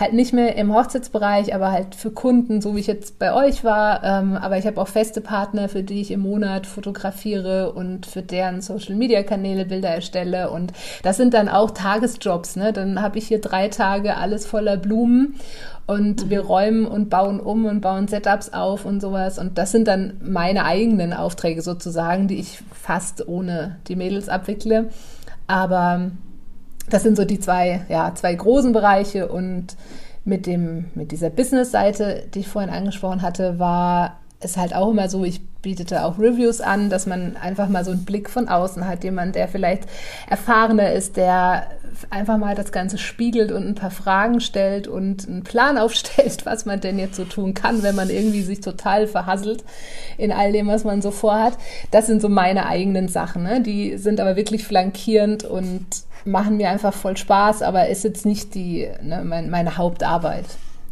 halt 0.03 0.13
nicht 0.15 0.33
mehr 0.33 0.57
im 0.57 0.75
Hochzeitsbereich, 0.75 1.55
aber 1.55 1.71
halt 1.71 1.95
für 1.95 2.11
Kunden, 2.11 2.61
so 2.61 2.75
wie 2.75 2.81
ich 2.81 2.87
jetzt 2.87 3.19
bei 3.19 3.33
euch 3.33 3.65
war. 3.65 4.03
Ähm, 4.03 4.37
aber 4.37 4.59
ich 4.59 4.67
habe 4.67 4.81
auch 4.81 4.89
feste 4.89 5.21
Partner, 5.21 5.69
für 5.69 5.83
die 5.83 6.01
ich 6.01 6.11
im 6.11 6.21
Monat 6.21 6.67
fotografiere 6.67 7.73
und 7.73 8.07
für 8.07 8.21
deren 8.21 8.61
Social-Media-Kanäle 8.61 9.65
Bilder 9.65 9.91
erstelle. 9.91 10.51
Und 10.51 10.73
das 11.03 11.17
sind 11.17 11.35
dann 11.35 11.49
auch 11.49 11.71
Tagesjobs. 11.71 12.57
Ne? 12.57 12.73
Dann 12.73 13.01
habe 13.01 13.19
ich 13.19 13.29
hier 13.29 13.41
drei 13.41 13.69
Tage 13.69 14.17
alles 14.17 14.45
voller 14.45 14.77
Blumen 14.77 15.37
und 15.87 16.27
mhm. 16.27 16.31
wir 16.31 16.41
räumen 16.41 16.87
und 16.87 17.09
bauen 17.09 17.41
um 17.41 17.65
und 17.67 17.81
bauen 17.81 18.09
Setups 18.09 18.53
auf 18.53 18.85
und 18.85 19.01
sowas. 19.01 19.39
Und 19.39 19.57
das 19.57 19.73
sind 19.73 19.87
dann 19.87 20.15
meine 20.23 20.65
eigenen 20.65 21.13
Aufträge 21.13 21.63
sozusagen, 21.63 22.29
die 22.29 22.41
ich 22.41 22.59
fast 22.73 23.29
ohne 23.29 23.77
die 23.87 23.97
Mädels 23.97 24.29
abwickle. 24.29 24.91
Aber 25.47 26.11
das 26.93 27.03
sind 27.03 27.17
so 27.17 27.25
die 27.25 27.41
zwei, 27.41 27.83
ja, 27.89 28.15
zwei 28.15 28.35
großen 28.35 28.73
Bereiche 28.73 29.29
und 29.29 29.77
mit 30.25 30.47
dem, 30.47 30.87
mit 30.95 31.11
dieser 31.11 31.31
Business-Seite, 31.31 32.25
die 32.35 32.41
ich 32.41 32.49
vorhin 32.49 32.71
angesprochen 32.71 33.23
hatte, 33.23 33.59
war 33.59 34.21
es 34.41 34.57
halt 34.57 34.75
auch 34.75 34.91
immer 34.91 35.09
so, 35.09 35.25
ich 35.25 35.41
bietete 35.63 36.05
auch 36.05 36.19
Reviews 36.19 36.61
an, 36.61 36.91
dass 36.91 37.07
man 37.07 37.37
einfach 37.37 37.69
mal 37.69 37.85
so 37.85 37.93
einen 37.93 38.05
Blick 38.05 38.29
von 38.29 38.49
außen 38.49 38.87
hat, 38.87 39.05
jemand, 39.05 39.37
der 39.37 39.49
vielleicht 39.49 39.85
erfahrener 40.29 40.93
ist, 40.93 41.17
der 41.17 41.67
einfach 42.11 42.37
mal 42.37 42.55
das 42.55 42.73
Ganze 42.73 42.99
spiegelt 42.99 43.53
und 43.53 43.67
ein 43.67 43.75
paar 43.75 43.91
Fragen 43.91 44.41
stellt 44.41 44.89
und 44.89 45.29
einen 45.29 45.45
Plan 45.45 45.79
aufstellt, 45.79 46.45
was 46.45 46.67
man 46.67 46.81
denn 46.81 46.99
jetzt 46.99 47.17
so 47.17 47.25
tun 47.25 47.55
kann, 47.55 47.83
wenn 47.83 47.95
man 47.95 48.11
irgendwie 48.11 48.43
sich 48.43 48.61
total 48.61 49.07
verhasselt 49.07 49.65
in 50.19 50.33
all 50.33 50.53
dem, 50.53 50.67
was 50.67 50.85
man 50.85 51.01
so 51.01 51.11
vorhat. 51.11 51.55
Das 51.91 52.07
sind 52.07 52.21
so 52.21 52.29
meine 52.29 52.67
eigenen 52.67 53.09
Sachen. 53.09 53.45
Ne? 53.45 53.61
Die 53.61 53.97
sind 53.97 54.21
aber 54.21 54.37
wirklich 54.37 54.65
flankierend 54.65 55.45
und 55.45 55.87
machen 56.25 56.57
mir 56.57 56.71
einfach 56.71 56.95
voll 56.95 57.17
Spaß, 57.17 57.63
aber 57.63 57.89
ist 57.89 58.05
jetzt 58.05 58.27
nicht 58.27 58.55
die, 58.55 58.89
ne, 59.03 59.23
mein, 59.25 59.51
meine 59.51 59.77
Hauptarbeit. 59.77 60.47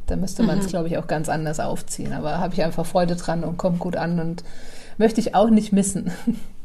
Da 0.07 0.17
müsste 0.17 0.43
man 0.43 0.59
es, 0.59 0.67
mhm. 0.67 0.71
glaube 0.71 0.89
ich, 0.89 0.99
auch 0.99 1.07
ganz 1.07 1.29
anders 1.29 1.61
aufziehen. 1.61 2.13
Aber 2.13 2.39
habe 2.39 2.55
ich 2.55 2.63
einfach 2.63 2.85
Freude 2.85 3.17
dran 3.17 3.45
und 3.45 3.57
kommt 3.57 3.79
gut 3.79 3.97
an 3.97 4.19
und 4.19 4.43
möchte 4.99 5.21
ich 5.21 5.35
auch 5.35 5.51
nicht 5.51 5.73
missen. 5.73 6.11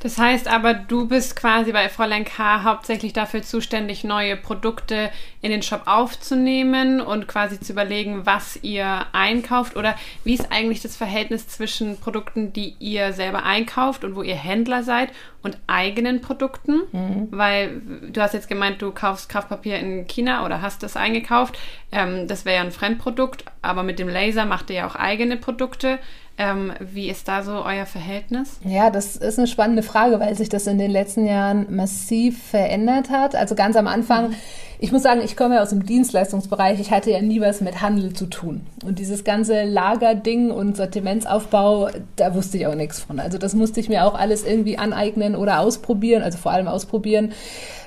Das 0.00 0.16
heißt 0.16 0.48
aber, 0.48 0.72
du 0.72 1.06
bist 1.06 1.36
quasi 1.36 1.72
bei 1.72 1.88
Fräulein 1.88 2.24
K. 2.24 2.64
hauptsächlich 2.64 3.12
dafür 3.12 3.42
zuständig, 3.42 4.02
neue 4.02 4.36
Produkte 4.36 5.10
in 5.42 5.50
den 5.50 5.62
Shop 5.62 5.82
aufzunehmen 5.86 7.00
und 7.00 7.28
quasi 7.28 7.60
zu 7.60 7.72
überlegen, 7.72 8.24
was 8.24 8.58
ihr 8.62 9.06
einkauft 9.12 9.76
oder 9.76 9.96
wie 10.24 10.34
ist 10.34 10.50
eigentlich 10.50 10.80
das 10.80 10.96
Verhältnis 10.96 11.48
zwischen 11.48 11.98
Produkten, 11.98 12.52
die 12.52 12.76
ihr 12.78 13.12
selber 13.12 13.44
einkauft 13.44 14.04
und 14.04 14.16
wo 14.16 14.22
ihr 14.22 14.36
Händler 14.36 14.82
seid 14.82 15.10
und 15.42 15.58
eigenen 15.66 16.20
Produkten, 16.20 16.82
mhm. 16.92 17.28
weil 17.30 17.80
du 18.10 18.20
hast 18.20 18.34
jetzt 18.34 18.48
gemeint, 18.48 18.82
du 18.82 18.92
kaufst 18.92 19.28
Kraftpapier 19.28 19.78
in 19.78 20.06
China 20.06 20.44
oder 20.44 20.60
hast 20.62 20.82
das 20.82 20.96
eingekauft. 20.96 21.58
Ähm, 21.92 22.28
das 22.28 22.44
wäre 22.44 22.56
ja 22.56 22.62
ein 22.62 22.72
Fremdprodukt, 22.72 23.44
aber 23.62 23.82
mit 23.82 23.98
dem 23.98 24.08
Laser 24.08 24.44
macht 24.44 24.70
ihr 24.70 24.76
ja 24.76 24.86
auch 24.86 24.96
eigene 24.96 25.36
Produkte. 25.36 25.98
Ähm, 26.40 26.72
wie 26.80 27.10
ist 27.10 27.28
da 27.28 27.42
so 27.42 27.62
euer 27.66 27.84
Verhältnis? 27.84 28.58
Ja, 28.64 28.88
das 28.88 29.14
ist 29.14 29.38
eine 29.38 29.46
spannende 29.46 29.82
Frage, 29.82 30.20
weil 30.20 30.34
sich 30.34 30.48
das 30.48 30.66
in 30.66 30.78
den 30.78 30.90
letzten 30.90 31.26
Jahren 31.26 31.66
massiv 31.68 32.42
verändert 32.42 33.10
hat. 33.10 33.36
Also 33.36 33.54
ganz 33.54 33.76
am 33.76 33.86
Anfang, 33.86 34.30
mhm. 34.30 34.34
ich 34.78 34.90
muss 34.90 35.02
sagen, 35.02 35.20
ich 35.22 35.36
komme 35.36 35.56
ja 35.56 35.62
aus 35.62 35.68
dem 35.68 35.84
Dienstleistungsbereich. 35.84 36.80
Ich 36.80 36.92
hatte 36.92 37.10
ja 37.10 37.20
nie 37.20 37.42
was 37.42 37.60
mit 37.60 37.82
Handel 37.82 38.14
zu 38.14 38.24
tun. 38.24 38.62
Und 38.82 38.98
dieses 38.98 39.22
ganze 39.22 39.64
Lagerding 39.64 40.50
und 40.50 40.78
Sortimentsaufbau, 40.78 41.90
da 42.16 42.34
wusste 42.34 42.56
ich 42.56 42.66
auch 42.66 42.74
nichts 42.74 43.00
von. 43.00 43.20
Also 43.20 43.36
das 43.36 43.52
musste 43.52 43.80
ich 43.80 43.90
mir 43.90 44.06
auch 44.06 44.14
alles 44.14 44.42
irgendwie 44.42 44.78
aneignen 44.78 45.36
oder 45.36 45.60
ausprobieren, 45.60 46.22
also 46.22 46.38
vor 46.38 46.52
allem 46.52 46.68
ausprobieren 46.68 47.34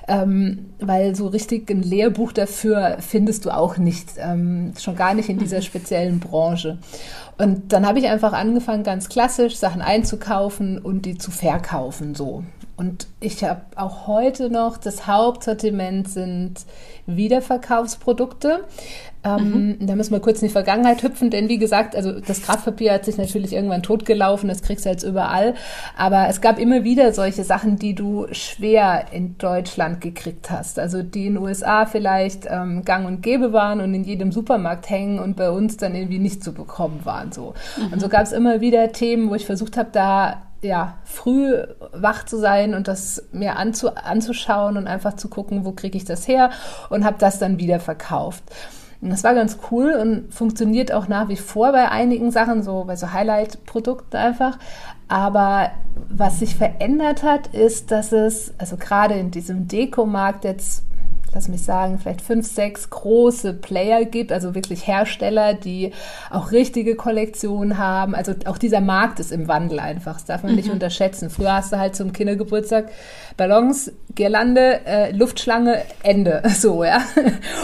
ähm, 0.08 0.74
weil 0.80 1.16
so 1.16 1.28
richtig 1.28 1.70
ein 1.70 1.82
Lehrbuch 1.82 2.34
dafür 2.34 2.98
findest 3.00 3.46
du 3.46 3.52
auch 3.52 3.78
nicht, 3.78 4.10
ähm, 4.18 4.74
schon 4.80 4.96
gar 4.96 5.14
nicht 5.14 5.30
in 5.30 5.38
dieser 5.38 5.58
mhm. 5.58 5.64
speziellen 5.64 6.20
Branche. 6.20 6.78
Und 7.38 7.74
dann 7.74 7.88
habe 7.88 8.00
ich 8.00 8.08
einfach 8.08 8.34
angefangen, 8.34 8.84
ganz 8.84 9.10
klassisch 9.10 9.58
Sachen 9.58 9.82
einzukaufen 9.82 10.78
und 10.78 11.06
die 11.06 11.18
zu 11.18 11.32
verkaufen 11.32 12.16
so. 12.16 12.44
Und 12.76 13.08
ich 13.20 13.44
habe 13.44 13.62
auch 13.76 14.08
heute 14.08 14.50
noch, 14.50 14.78
das 14.78 15.06
Hauptsortiment 15.06 16.10
sind 16.10 16.66
Wiederverkaufsprodukte. 17.06 18.66
Ähm, 19.24 19.78
mhm. 19.80 19.88
Da 19.88 19.96
müssen 19.96 20.12
wir 20.12 20.20
kurz 20.20 20.42
in 20.42 20.48
die 20.48 20.54
Vergangenheit 20.54 21.04
hüpfen, 21.04 21.30
denn 21.30 21.50
wie 21.50 21.58
gesagt, 21.58 21.96
also 21.96 22.20
das 22.20 22.42
Kraftpapier 22.42 22.94
hat 22.94 23.06
sich 23.06 23.18
natürlich 23.18 23.54
irgendwann 23.54 23.84
totgelaufen, 23.84 24.50
das 24.50 24.62
kriegst 24.62 24.86
du 24.86 24.90
jetzt 24.90 25.04
überall. 25.04 25.54
Aber 25.98 26.28
es 26.28 26.42
gab 26.42 26.60
immer 26.60 26.84
wieder 26.84 27.14
solche 27.14 27.44
Sachen, 27.44 27.78
die 27.78 27.96
du 27.96 28.28
schwer 28.32 29.06
in 29.12 29.38
Deutschland 29.38 30.02
gekriegt 30.02 30.50
hast. 30.50 30.80
Also 30.80 31.04
die 31.04 31.28
in 31.28 31.36
den 31.36 31.44
USA 31.44 31.86
vielleicht 31.86 32.46
ähm, 32.50 32.84
gang 32.84 33.08
und 33.08 33.22
gäbe 33.22 33.54
waren 33.54 33.80
und 33.80 33.94
in 33.94 34.04
jedem 34.04 34.32
Supermarkt 34.32 34.90
hängen 34.90 35.20
und 35.20 35.36
bei 35.36 35.50
uns 35.50 35.78
dann 35.78 35.96
irgendwie 35.96 36.20
nicht 36.20 36.44
zu 36.44 36.54
bekommen 36.54 37.02
waren. 37.04 37.32
So. 37.32 37.54
Mhm. 37.78 37.94
Und 37.94 38.00
so 38.02 38.10
gab 38.10 38.24
es 38.24 38.32
immer 38.32 38.62
wieder 38.62 38.92
Themen, 38.92 39.30
wo 39.30 39.36
ich 39.36 39.46
versucht 39.46 39.78
habe, 39.78 39.90
da 39.92 40.44
ja, 40.64 40.98
früh 41.04 41.58
wach 41.92 42.26
zu 42.26 42.38
sein 42.38 42.74
und 42.74 42.88
das 42.88 43.24
mir 43.32 43.58
anzu, 43.58 43.94
anzuschauen 43.96 44.78
und 44.78 44.88
einfach 44.88 45.16
zu 45.16 45.28
gucken, 45.28 45.66
wo 45.66 45.74
kriege 45.74 45.98
ich 45.98 46.06
das 46.06 46.28
her 46.28 46.52
und 46.90 47.04
habe 47.04 47.18
das 47.20 47.38
dann 47.38 47.60
wieder 47.60 47.80
verkauft. 47.80 48.44
Und 49.04 49.10
das 49.10 49.26
war 49.26 49.36
ganz 49.36 49.58
cool 49.70 49.94
und 49.94 50.34
funktioniert 50.34 50.94
auch 50.94 51.10
nach 51.10 51.28
wie 51.28 51.36
vor 51.36 51.74
bei 51.74 51.92
einigen 51.92 52.32
Sachen, 52.32 52.64
so 52.64 52.86
bei 52.86 52.96
so 52.96 53.12
Highlight-Produkten 53.12 54.16
einfach. 54.16 54.58
Aber 55.10 55.72
was 56.10 56.40
sich 56.40 56.56
verändert 56.56 57.22
hat, 57.22 57.48
ist, 57.48 57.92
dass 57.92 58.14
es, 58.14 58.54
also 58.58 58.78
gerade 58.78 59.16
in 59.16 59.30
diesem 59.30 59.68
Dekomarkt 59.68 60.46
jetzt 60.46 60.86
lass 61.36 61.48
mich 61.48 61.64
sagen, 61.64 62.00
vielleicht 62.00 62.22
fünf, 62.22 62.48
sechs 62.48 62.90
große 62.90 63.54
Player 63.54 64.06
gibt, 64.06 64.32
also 64.32 64.56
wirklich 64.56 64.88
Hersteller, 64.88 65.54
die 65.54 65.92
auch 66.30 66.52
richtige 66.52 66.96
Kollektionen 66.96 67.78
haben. 67.78 68.16
Also 68.16 68.34
auch 68.46 68.58
dieser 68.58 68.82
Markt 68.82 69.20
ist 69.20 69.32
im 69.32 69.48
Wandel 69.48 69.80
einfach. 69.80 70.14
Das 70.14 70.26
darf 70.26 70.44
man 70.44 70.54
mhm. 70.54 70.58
nicht 70.58 70.70
unterschätzen. 70.72 71.30
Früher 71.30 71.54
hast 71.54 71.74
du 71.74 71.78
halt 71.78 71.96
zum 71.96 72.14
Kindergeburtstag 72.14 72.90
Ballons, 73.38 73.92
Girlande, 74.16 74.86
äh, 74.86 75.12
Luftschlange, 75.12 75.82
Ende. 76.04 76.44
So, 76.64 76.84
ja. 76.84 77.02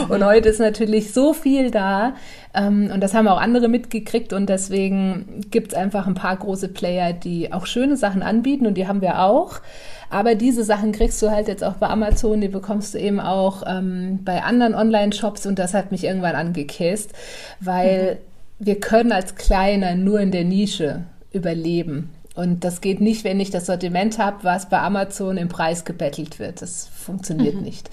Und 0.10 0.20
mhm. 0.20 0.26
heute 0.26 0.50
ist 0.50 0.60
natürlich 0.60 1.14
so 1.14 1.34
viel 1.34 1.72
da. 1.72 2.16
Ähm, 2.54 2.90
und 2.94 3.02
das 3.02 3.14
haben 3.14 3.28
auch 3.28 3.40
andere 3.40 3.68
mitgekriegt. 3.68 4.34
Und 4.34 4.50
deswegen 4.50 5.42
gibt 5.52 5.72
es 5.72 5.78
einfach 5.78 6.08
ein 6.08 6.16
paar 6.16 6.36
große 6.36 6.70
Player, 6.70 7.14
die 7.14 7.54
auch 7.54 7.66
schöne 7.66 7.98
Sachen 7.98 8.24
anbieten. 8.24 8.68
Und 8.68 8.76
die 8.76 8.88
haben 8.88 9.02
wir 9.02 9.22
auch. 9.22 9.62
Aber 10.10 10.36
diese 10.36 10.64
Sachen 10.64 10.92
kriegst 10.92 11.22
du 11.22 11.30
halt 11.30 11.48
jetzt 11.48 11.64
auch 11.64 11.74
bei 11.76 11.88
Amazon, 11.88 12.42
die 12.42 12.48
bekommst 12.48 12.94
du 12.94 13.00
eben 13.00 13.20
auch 13.20 13.64
ähm, 13.68 14.20
bei 14.24 14.44
anderen 14.44 14.76
Online-Shops 14.76 15.46
und 15.46 15.60
das 15.60 15.74
hat 15.74 15.92
mich 15.92 16.04
irgendwann 16.04 16.36
angekäst, 16.36 17.14
weil 17.60 18.16
mhm. 18.16 18.66
wir 18.66 18.80
können 18.80 19.12
als 19.12 19.36
Kleiner 19.36 19.96
nur 19.96 20.20
in 20.20 20.32
der 20.32 20.46
Nische 20.46 21.04
überleben. 21.32 22.10
Und 22.36 22.64
das 22.64 22.80
geht 22.80 23.02
nicht, 23.02 23.26
wenn 23.26 23.42
ich 23.42 23.52
das 23.52 23.66
Sortiment 23.66 24.18
habe, 24.18 24.44
was 24.44 24.70
bei 24.70 24.80
Amazon 24.80 25.36
im 25.36 25.50
Preis 25.50 25.84
gebettelt 25.84 26.40
wird. 26.40 26.62
Das 26.62 26.88
funktioniert 26.88 27.56
mhm. 27.56 27.64
nicht. 27.64 27.90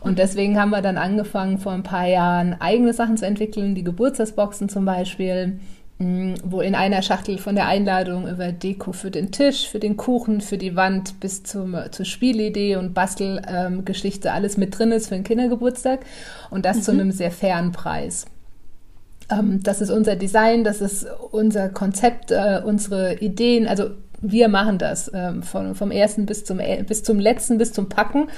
Und 0.00 0.18
deswegen 0.18 0.58
haben 0.58 0.70
wir 0.70 0.82
dann 0.82 0.98
angefangen, 0.98 1.58
vor 1.58 1.72
ein 1.72 1.84
paar 1.84 2.06
Jahren 2.06 2.60
eigene 2.60 2.92
Sachen 2.92 3.16
zu 3.16 3.24
entwickeln, 3.24 3.76
die 3.76 3.84
Geburtstagsboxen 3.84 4.68
zum 4.68 4.84
Beispiel 4.84 5.60
wo 5.98 6.60
in 6.60 6.74
einer 6.74 7.02
Schachtel 7.02 7.38
von 7.38 7.54
der 7.54 7.68
Einladung 7.68 8.28
über 8.28 8.50
Deko 8.50 8.92
für 8.92 9.12
den 9.12 9.30
Tisch, 9.30 9.68
für 9.68 9.78
den 9.78 9.96
Kuchen, 9.96 10.40
für 10.40 10.58
die 10.58 10.74
Wand 10.74 11.20
bis 11.20 11.44
zum, 11.44 11.76
zur 11.92 12.04
Spielidee 12.04 12.76
und 12.76 12.94
Bastelgeschichte 12.94 14.28
ähm, 14.28 14.34
alles 14.34 14.56
mit 14.56 14.76
drin 14.76 14.90
ist 14.90 15.08
für 15.08 15.14
den 15.14 15.22
Kindergeburtstag 15.22 16.00
und 16.50 16.64
das 16.64 16.78
mhm. 16.78 16.82
zu 16.82 16.90
einem 16.90 17.12
sehr 17.12 17.30
fairen 17.30 17.70
Preis. 17.70 18.26
Ähm, 19.30 19.62
das 19.62 19.80
ist 19.80 19.90
unser 19.90 20.16
Design, 20.16 20.64
das 20.64 20.80
ist 20.80 21.06
unser 21.30 21.68
Konzept, 21.68 22.32
äh, 22.32 22.60
unsere 22.64 23.20
Ideen. 23.20 23.68
Also 23.68 23.90
wir 24.26 24.48
machen 24.48 24.78
das 24.78 25.10
ähm, 25.14 25.42
von, 25.42 25.74
vom 25.74 25.90
ersten 25.90 26.24
bis 26.24 26.44
zum, 26.44 26.58
bis 26.86 27.02
zum 27.02 27.18
letzten, 27.18 27.58
bis 27.58 27.72
zum 27.72 27.88
Packen 27.88 28.28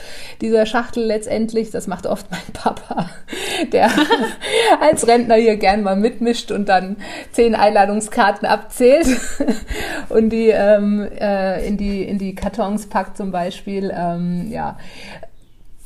dieser 0.40 0.66
Schachtel 0.66 1.04
letztendlich. 1.04 1.70
Das 1.70 1.86
macht 1.86 2.06
oft 2.06 2.28
mein 2.30 2.40
Papa, 2.52 3.10
der 3.72 3.90
als 4.80 5.06
Rentner 5.06 5.36
hier 5.36 5.56
gern 5.56 5.82
mal 5.82 5.96
mitmischt 5.96 6.50
und 6.50 6.68
dann 6.68 6.96
zehn 7.30 7.54
Einladungskarten 7.54 8.46
abzählt 8.46 9.06
und 10.08 10.30
die, 10.30 10.48
ähm, 10.48 11.08
äh, 11.18 11.66
in 11.66 11.76
die 11.76 12.02
in 12.02 12.18
die 12.18 12.34
Kartons 12.34 12.88
packt 12.88 13.16
zum 13.16 13.30
Beispiel. 13.30 13.92
Ähm, 13.96 14.50
ja, 14.50 14.76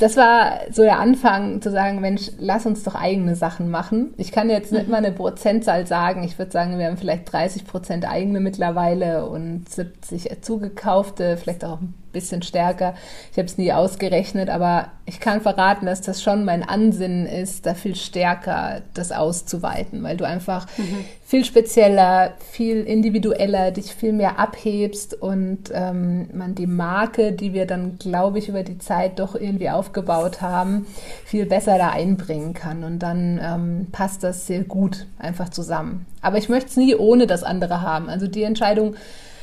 das 0.00 0.16
war 0.16 0.60
so 0.70 0.82
der 0.82 0.98
Anfang 0.98 1.60
zu 1.60 1.70
sagen, 1.70 2.00
Mensch, 2.00 2.30
lass 2.38 2.64
uns 2.64 2.82
doch 2.82 2.94
eigene 2.94 3.36
Sachen 3.36 3.70
machen. 3.70 4.14
Ich 4.16 4.32
kann 4.32 4.48
jetzt 4.48 4.72
nicht 4.72 4.86
mhm. 4.86 4.92
mal 4.92 4.96
eine 4.96 5.12
Prozentzahl 5.12 5.86
sagen. 5.86 6.24
Ich 6.24 6.38
würde 6.38 6.50
sagen, 6.50 6.78
wir 6.78 6.86
haben 6.86 6.96
vielleicht 6.96 7.30
30 7.30 7.66
Prozent 7.66 8.10
eigene 8.10 8.40
mittlerweile 8.40 9.26
und 9.26 9.68
70 9.68 10.42
zugekaufte, 10.42 11.36
vielleicht 11.36 11.64
auch 11.64 11.80
ein 11.80 11.94
bisschen 12.12 12.42
stärker. 12.42 12.94
Ich 13.32 13.38
habe 13.38 13.46
es 13.46 13.58
nie 13.58 13.72
ausgerechnet, 13.72 14.48
aber 14.48 14.88
ich 15.06 15.20
kann 15.20 15.40
verraten, 15.40 15.86
dass 15.86 16.02
das 16.02 16.22
schon 16.22 16.44
mein 16.44 16.62
Ansinnen 16.62 17.26
ist, 17.26 17.66
da 17.66 17.74
viel 17.74 17.96
stärker 17.96 18.82
das 18.94 19.12
auszuweiten, 19.12 20.02
weil 20.02 20.16
du 20.16 20.24
einfach 20.24 20.66
mhm. 20.76 21.04
viel 21.24 21.44
spezieller, 21.44 22.34
viel 22.52 22.82
individueller, 22.82 23.70
dich 23.72 23.94
viel 23.94 24.12
mehr 24.12 24.38
abhebst 24.38 25.20
und 25.20 25.70
ähm, 25.72 26.28
man 26.32 26.54
die 26.54 26.66
Marke, 26.66 27.32
die 27.32 27.52
wir 27.52 27.66
dann, 27.66 27.98
glaube 27.98 28.38
ich, 28.38 28.48
über 28.48 28.62
die 28.62 28.78
Zeit 28.78 29.18
doch 29.18 29.34
irgendwie 29.34 29.70
aufgebaut 29.70 30.40
haben, 30.42 30.86
viel 31.24 31.46
besser 31.46 31.78
da 31.78 31.90
einbringen 31.90 32.54
kann. 32.54 32.84
Und 32.84 33.00
dann 33.00 33.40
ähm, 33.42 33.86
passt 33.90 34.22
das 34.22 34.46
sehr 34.46 34.62
gut 34.62 35.06
einfach 35.18 35.48
zusammen. 35.48 36.06
Aber 36.22 36.38
ich 36.38 36.48
möchte 36.48 36.70
es 36.70 36.76
nie 36.76 36.94
ohne 36.94 37.26
das 37.26 37.42
andere 37.42 37.82
haben. 37.82 38.08
Also 38.08 38.26
die 38.26 38.42
Entscheidung, 38.42 38.94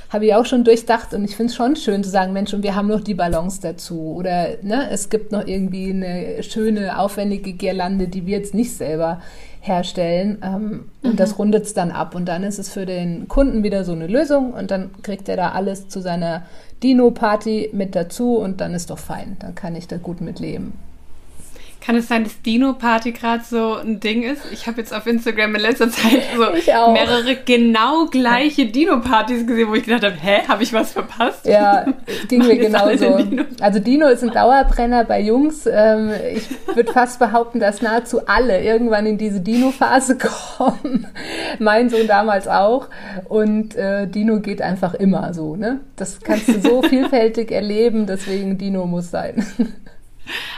habe 0.09 0.25
ich 0.25 0.33
auch 0.33 0.45
schon 0.45 0.63
durchdacht 0.63 1.13
und 1.13 1.25
ich 1.25 1.35
finde 1.35 1.51
es 1.51 1.55
schon 1.55 1.75
schön 1.75 2.03
zu 2.03 2.09
sagen, 2.09 2.33
Mensch, 2.33 2.53
und 2.53 2.63
wir 2.63 2.75
haben 2.75 2.87
noch 2.87 3.01
die 3.01 3.13
Balance 3.13 3.59
dazu. 3.61 4.13
Oder 4.15 4.57
ne, 4.61 4.89
es 4.89 5.09
gibt 5.09 5.31
noch 5.31 5.45
irgendwie 5.45 5.89
eine 5.89 6.43
schöne, 6.43 6.97
aufwendige 6.97 7.53
Girlande, 7.53 8.07
die 8.07 8.25
wir 8.25 8.37
jetzt 8.37 8.53
nicht 8.53 8.75
selber 8.75 9.21
herstellen. 9.59 10.37
Ähm, 10.41 10.61
mhm. 10.61 10.85
Und 11.01 11.19
das 11.19 11.37
rundet 11.37 11.65
es 11.65 11.73
dann 11.73 11.91
ab. 11.91 12.15
Und 12.15 12.25
dann 12.25 12.43
ist 12.43 12.57
es 12.57 12.69
für 12.69 12.85
den 12.85 13.27
Kunden 13.27 13.63
wieder 13.63 13.83
so 13.83 13.91
eine 13.91 14.07
Lösung 14.07 14.53
und 14.53 14.71
dann 14.71 14.91
kriegt 15.03 15.27
er 15.27 15.35
da 15.35 15.51
alles 15.51 15.89
zu 15.89 16.01
seiner 16.01 16.43
Dino-Party 16.83 17.71
mit 17.73 17.95
dazu 17.95 18.37
und 18.37 18.61
dann 18.61 18.73
ist 18.73 18.89
doch 18.89 18.99
fein. 18.99 19.35
Dann 19.39 19.55
kann 19.55 19.75
ich 19.75 19.87
da 19.87 19.97
gut 19.97 20.21
mit 20.21 20.39
leben. 20.39 20.73
Kann 21.87 21.95
es 21.95 22.09
sein, 22.09 22.25
dass 22.25 22.41
Dino-Party 22.41 23.13
gerade 23.13 23.45
so 23.45 23.75
ein 23.75 24.01
Ding 24.01 24.21
ist? 24.21 24.41
Ich 24.51 24.67
habe 24.67 24.81
jetzt 24.81 24.93
auf 24.93 25.07
Instagram 25.07 25.55
in 25.55 25.61
letzter 25.61 25.89
Zeit 25.89 26.21
so 26.35 26.41
mehrere 26.91 27.37
genau 27.45 28.07
gleiche 28.07 28.65
Dino-Partys 28.65 29.47
gesehen, 29.47 29.69
wo 29.69 29.75
ich 29.75 29.85
gedacht 29.85 30.03
habe, 30.03 30.17
hä, 30.19 30.41
habe 30.49 30.63
ich 30.63 30.73
was 30.73 30.91
verpasst? 30.91 31.45
Ja, 31.45 31.85
ging 32.27 32.45
mir 32.45 32.57
genauso. 32.57 33.25
Also 33.61 33.79
Dino 33.79 34.07
ist 34.09 34.21
ein 34.21 34.31
Dauerbrenner 34.31 35.05
bei 35.05 35.21
Jungs. 35.21 35.65
Ähm, 35.65 36.11
ich 36.35 36.49
würde 36.75 36.91
fast 36.91 37.19
behaupten, 37.19 37.61
dass 37.61 37.81
nahezu 37.81 38.27
alle 38.27 38.61
irgendwann 38.61 39.05
in 39.05 39.17
diese 39.17 39.39
Dino-Phase 39.39 40.17
kommen. 40.57 41.07
mein 41.59 41.89
Sohn 41.89 42.05
damals 42.05 42.49
auch. 42.49 42.89
Und 43.29 43.77
äh, 43.77 44.07
Dino 44.07 44.41
geht 44.41 44.61
einfach 44.61 44.93
immer 44.93 45.33
so. 45.33 45.55
Ne? 45.55 45.79
Das 45.95 46.19
kannst 46.19 46.49
du 46.49 46.59
so 46.59 46.81
vielfältig 46.89 47.49
erleben, 47.49 48.07
deswegen 48.07 48.57
Dino 48.57 48.85
muss 48.85 49.09
sein. 49.09 49.45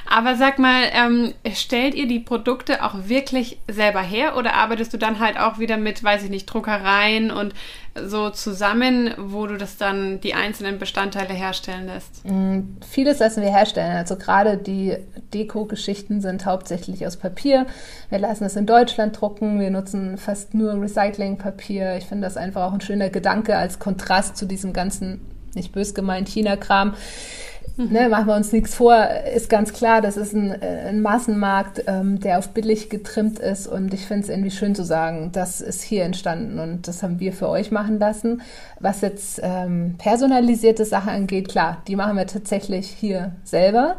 Aber 0.09 0.35
sag 0.35 0.59
mal, 0.59 0.83
ähm, 0.93 1.33
stellt 1.53 1.95
ihr 1.95 2.07
die 2.07 2.19
Produkte 2.19 2.83
auch 2.83 2.95
wirklich 3.07 3.59
selber 3.67 4.01
her 4.01 4.37
oder 4.37 4.53
arbeitest 4.53 4.93
du 4.93 4.97
dann 4.97 5.19
halt 5.19 5.39
auch 5.39 5.59
wieder 5.59 5.77
mit, 5.77 6.03
weiß 6.03 6.23
ich 6.23 6.29
nicht, 6.29 6.45
Druckereien 6.45 7.31
und 7.31 7.53
so 7.95 8.29
zusammen, 8.29 9.13
wo 9.17 9.47
du 9.47 9.57
das 9.57 9.77
dann 9.77 10.21
die 10.21 10.33
einzelnen 10.33 10.79
Bestandteile 10.79 11.33
herstellen 11.33 11.87
lässt? 11.87 12.23
Mm, 12.25 12.77
vieles 12.87 13.19
lassen 13.19 13.41
wir 13.41 13.49
herstellen. 13.49 13.95
Also 13.95 14.15
gerade 14.15 14.57
die 14.57 14.97
Deko-Geschichten 15.33 16.21
sind 16.21 16.45
hauptsächlich 16.45 17.05
aus 17.05 17.17
Papier. 17.17 17.65
Wir 18.09 18.19
lassen 18.19 18.45
es 18.45 18.55
in 18.55 18.65
Deutschland 18.65 19.19
drucken. 19.19 19.59
Wir 19.59 19.71
nutzen 19.71 20.17
fast 20.17 20.53
nur 20.53 20.79
Recyclingpapier. 20.81 21.97
Ich 21.97 22.05
finde 22.05 22.27
das 22.27 22.37
einfach 22.37 22.63
auch 22.63 22.73
ein 22.73 22.81
schöner 22.81 23.09
Gedanke 23.09 23.57
als 23.57 23.79
Kontrast 23.79 24.37
zu 24.37 24.45
diesem 24.45 24.73
ganzen 24.73 25.21
nicht 25.55 25.71
bös 25.71 25.93
gemeint, 25.93 26.29
China-Kram. 26.29 26.93
Ne, 27.79 28.09
machen 28.09 28.27
wir 28.27 28.35
uns 28.35 28.51
nichts 28.51 28.75
vor, 28.75 29.07
ist 29.33 29.49
ganz 29.49 29.71
klar, 29.71 30.01
das 30.01 30.17
ist 30.17 30.33
ein, 30.33 30.51
äh, 30.51 30.89
ein 30.89 31.01
Massenmarkt, 31.01 31.85
ähm, 31.87 32.19
der 32.19 32.37
auf 32.37 32.49
billig 32.49 32.89
getrimmt 32.89 33.39
ist 33.39 33.67
und 33.67 33.93
ich 33.93 34.05
finde 34.05 34.23
es 34.23 34.29
irgendwie 34.29 34.51
schön 34.51 34.75
zu 34.75 34.83
sagen, 34.83 35.29
das 35.31 35.61
ist 35.61 35.81
hier 35.81 36.03
entstanden 36.03 36.59
und 36.59 36.89
das 36.89 37.03
haben 37.03 37.21
wir 37.21 37.31
für 37.31 37.47
euch 37.47 37.71
machen 37.71 37.97
lassen. 37.97 38.41
Was 38.81 38.99
jetzt 38.99 39.39
ähm, 39.41 39.95
personalisierte 39.97 40.83
Sachen 40.83 41.09
angeht, 41.09 41.47
klar, 41.47 41.81
die 41.87 41.95
machen 41.95 42.17
wir 42.17 42.27
tatsächlich 42.27 42.89
hier 42.89 43.31
selber. 43.45 43.95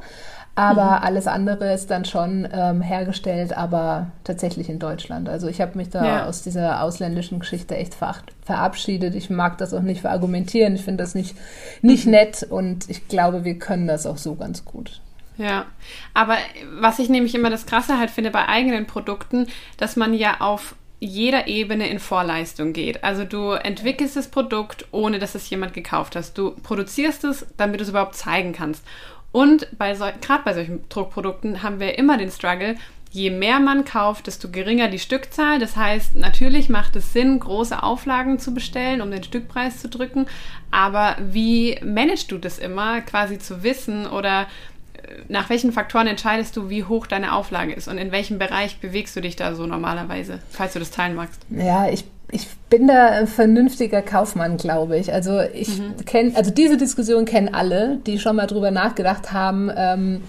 Aber 0.61 0.99
mhm. 0.99 1.05
alles 1.05 1.27
andere 1.27 1.73
ist 1.73 1.91
dann 1.91 2.05
schon 2.05 2.47
ähm, 2.53 2.83
hergestellt, 2.83 3.57
aber 3.57 4.09
tatsächlich 4.25 4.69
in 4.69 4.79
Deutschland. 4.79 5.27
Also 5.27 5.49
ich 5.49 5.63
habe 5.63 5.79
mich 5.79 5.89
da 5.89 6.05
ja. 6.05 6.27
aus 6.27 6.43
dieser 6.43 6.83
ausländischen 6.83 7.41
Geschichte 7.41 7.79
echt 7.79 7.95
ver 7.95 8.17
verabschiedet. 8.45 9.15
Ich 9.15 9.31
mag 9.31 9.57
das 9.57 9.73
auch 9.73 9.81
nicht 9.81 10.03
verargumentieren. 10.03 10.75
Ich 10.75 10.83
finde 10.83 11.03
das 11.03 11.15
nicht, 11.15 11.35
nicht 11.81 12.05
mhm. 12.05 12.11
nett 12.11 12.43
und 12.43 12.91
ich 12.91 13.09
glaube, 13.09 13.45
wir 13.45 13.59
können 13.59 13.87
das 13.87 14.05
auch 14.05 14.19
so 14.19 14.35
ganz 14.35 14.67
gut. 14.67 15.01
Ja, 15.39 15.65
aber 16.13 16.37
was 16.79 16.99
ich 16.99 17.09
nämlich 17.09 17.35
immer 17.35 17.49
das 17.49 17.65
Krasse 17.65 17.99
halt 17.99 18.11
finde 18.11 18.31
bei 18.31 18.47
eigenen 18.47 18.87
Produkten, 18.87 19.47
dass 19.79 19.97
man 19.97 20.13
ja 20.13 20.41
auf 20.41 20.75
jeder 20.99 21.47
Ebene 21.47 21.89
in 21.89 22.01
Vorleistung 22.01 22.75
geht. 22.75 23.03
Also 23.03 23.25
du 23.25 23.53
entwickelst 23.53 24.17
das 24.17 24.29
Produkt, 24.29 24.85
ohne 24.91 25.19
dass 25.19 25.35
es 25.35 25.49
jemand 25.49 25.73
gekauft 25.73 26.17
hast. 26.17 26.37
Du 26.37 26.51
produzierst 26.51 27.25
es, 27.25 27.47
damit 27.57 27.81
du 27.81 27.85
es 27.85 27.89
überhaupt 27.89 28.15
zeigen 28.15 28.53
kannst. 28.53 28.85
Und 29.33 29.69
bei 29.79 29.95
so, 29.95 30.07
gerade 30.21 30.43
bei 30.45 30.55
solchen 30.55 30.89
Druckprodukten 30.89 31.63
haben 31.63 31.81
wir 31.81 31.99
immer 31.99 32.19
den 32.19 32.31
Struggle, 32.31 32.77
je 33.11 33.31
mehr 33.31 33.61
man 33.61 33.85
kauft, 33.85 34.27
desto 34.27 34.49
geringer 34.51 34.89
die 34.89 34.99
Stückzahl. 34.99 35.59
Das 35.59 35.77
heißt, 35.77 36.17
natürlich 36.17 36.69
macht 36.69 36.97
es 36.97 37.13
Sinn, 37.13 37.41
große 37.41 37.83
Auflagen 37.83 38.39
zu 38.39 38.55
bestellen, 38.55 39.01
um 39.01 39.11
den 39.11 39.23
Stückpreis 39.23 39.81
zu 39.81 39.89
drücken. 39.89 40.27
Aber 40.71 41.17
wie 41.21 41.79
managst 41.85 42.31
du 42.31 42.39
das 42.39 42.59
immer, 42.59 43.01
quasi 43.01 43.39
zu 43.39 43.63
wissen 43.63 44.07
oder 44.07 44.43
äh, 44.95 45.23
nach 45.29 45.51
welchen 45.51 45.73
Faktoren 45.73 46.07
entscheidest 46.07 46.57
du, 46.57 46.71
wie 46.71 46.85
hoch 46.85 47.07
deine 47.07 47.35
Auflage 47.35 47.73
ist 47.73 47.89
und 47.89 47.99
in 47.99 48.13
welchem 48.13 48.39
Bereich 48.39 48.79
bewegst 48.79 49.17
du 49.17 49.21
dich 49.21 49.37
da 49.37 49.55
so 49.55 49.67
normalerweise, 49.67 50.41
falls 50.51 50.75
du 50.75 50.79
das 50.79 50.93
teilen 50.93 51.17
magst? 51.17 51.41
Ja, 51.51 51.89
ich 51.89 52.05
ich 52.33 52.47
bin 52.69 52.87
da 52.87 53.07
ein 53.09 53.27
vernünftiger 53.27 54.03
Kaufmann, 54.03 54.57
glaube 54.57 54.97
ich. 54.97 55.13
Also 55.13 55.41
ich 55.41 55.79
mhm. 55.79 56.05
kenne, 56.05 56.33
also 56.37 56.51
diese 56.51 56.77
Diskussion 56.77 57.25
kennen 57.25 57.53
alle, 57.53 57.99
die 58.07 58.19
schon 58.19 58.37
mal 58.37 58.47
drüber 58.47 58.71
nachgedacht 58.71 59.33
haben, 59.33 59.71
ähm, 59.75 60.23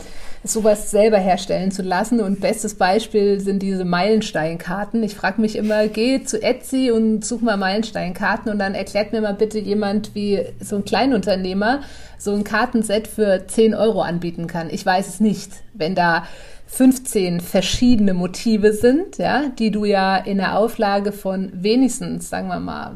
sowas 0.43 0.89
selber 0.89 1.17
herstellen 1.17 1.71
zu 1.71 1.83
lassen. 1.83 2.19
Und 2.19 2.41
bestes 2.41 2.75
Beispiel 2.75 3.39
sind 3.39 3.61
diese 3.61 3.85
Meilensteinkarten. 3.85 5.03
Ich 5.03 5.15
frage 5.15 5.39
mich 5.39 5.55
immer, 5.55 5.87
geh 5.87 6.23
zu 6.23 6.41
Etsy 6.41 6.89
und 6.91 7.23
such 7.23 7.41
mal 7.41 7.57
Meilensteinkarten 7.57 8.51
und 8.51 8.57
dann 8.57 8.73
erklärt 8.73 9.11
mir 9.11 9.21
mal 9.21 9.35
bitte 9.35 9.59
jemand, 9.59 10.15
wie 10.15 10.41
so 10.59 10.77
ein 10.77 10.85
Kleinunternehmer 10.85 11.81
so 12.17 12.33
ein 12.33 12.43
Kartenset 12.43 13.07
für 13.07 13.47
10 13.47 13.73
Euro 13.73 14.01
anbieten 14.01 14.47
kann. 14.47 14.69
Ich 14.69 14.85
weiß 14.85 15.07
es 15.07 15.19
nicht. 15.19 15.51
Wenn 15.73 15.95
da 15.95 16.25
15 16.71 17.41
verschiedene 17.41 18.13
Motive 18.13 18.71
sind, 18.71 19.17
ja, 19.17 19.49
die 19.59 19.71
du 19.71 19.83
ja 19.83 20.15
in 20.15 20.37
der 20.37 20.57
Auflage 20.57 21.11
von 21.11 21.51
wenigstens, 21.53 22.29
sagen 22.29 22.47
wir 22.47 22.61
mal, 22.61 22.95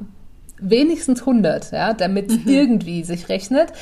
wenigstens 0.62 1.20
100, 1.20 1.72
ja, 1.74 1.94
damit 1.94 2.32
mhm. 2.32 2.44
irgendwie 2.46 3.04
sich 3.04 3.28
rechnet, 3.28 3.74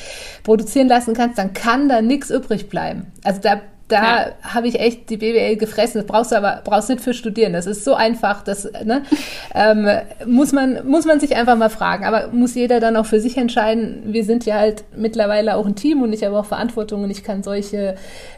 produzieren 0.42 0.88
lassen 0.88 1.14
kannst, 1.14 1.38
dann 1.38 1.52
kann 1.52 1.88
da 1.88 2.02
nichts 2.02 2.30
übrig 2.30 2.68
bleiben. 2.68 3.06
Also 3.22 3.40
da 3.40 3.60
da 3.88 4.02
ja. 4.02 4.32
habe 4.42 4.66
ich 4.66 4.80
echt 4.80 5.10
die 5.10 5.18
BWL 5.18 5.56
gefressen. 5.56 6.00
Das 6.00 6.06
brauchst 6.06 6.32
du 6.32 6.36
aber 6.36 6.62
brauchst 6.64 6.88
nicht 6.88 7.02
für 7.02 7.12
studieren. 7.12 7.52
Das 7.52 7.66
ist 7.66 7.84
so 7.84 7.94
einfach. 7.94 8.42
Das 8.42 8.70
ne, 8.84 9.02
ähm, 9.54 9.88
muss 10.26 10.52
man 10.52 10.86
muss 10.88 11.04
man 11.04 11.20
sich 11.20 11.36
einfach 11.36 11.56
mal 11.56 11.68
fragen. 11.68 12.04
Aber 12.04 12.28
muss 12.28 12.54
jeder 12.54 12.80
dann 12.80 12.96
auch 12.96 13.06
für 13.06 13.20
sich 13.20 13.36
entscheiden. 13.36 14.02
Wir 14.06 14.24
sind 14.24 14.46
ja 14.46 14.56
halt 14.56 14.84
mittlerweile 14.96 15.56
auch 15.56 15.66
ein 15.66 15.76
Team 15.76 16.02
und 16.02 16.12
ich 16.12 16.24
habe 16.24 16.38
auch 16.38 16.46
Verantwortung 16.46 17.04
und 17.04 17.10
ich 17.10 17.24
kann 17.24 17.42
solche 17.42 17.96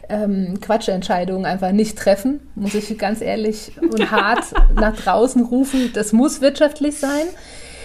ähm, 0.09 0.59
Quatschentscheidungen 0.59 1.45
einfach 1.45 1.71
nicht 1.71 1.97
treffen. 1.97 2.41
Muss 2.55 2.73
ich 2.73 2.97
ganz 2.97 3.21
ehrlich 3.21 3.71
und 3.81 4.11
hart 4.11 4.43
nach 4.75 4.97
draußen 4.97 5.43
rufen. 5.45 5.91
Das 5.93 6.11
muss 6.11 6.41
wirtschaftlich 6.41 6.97
sein. 6.97 7.25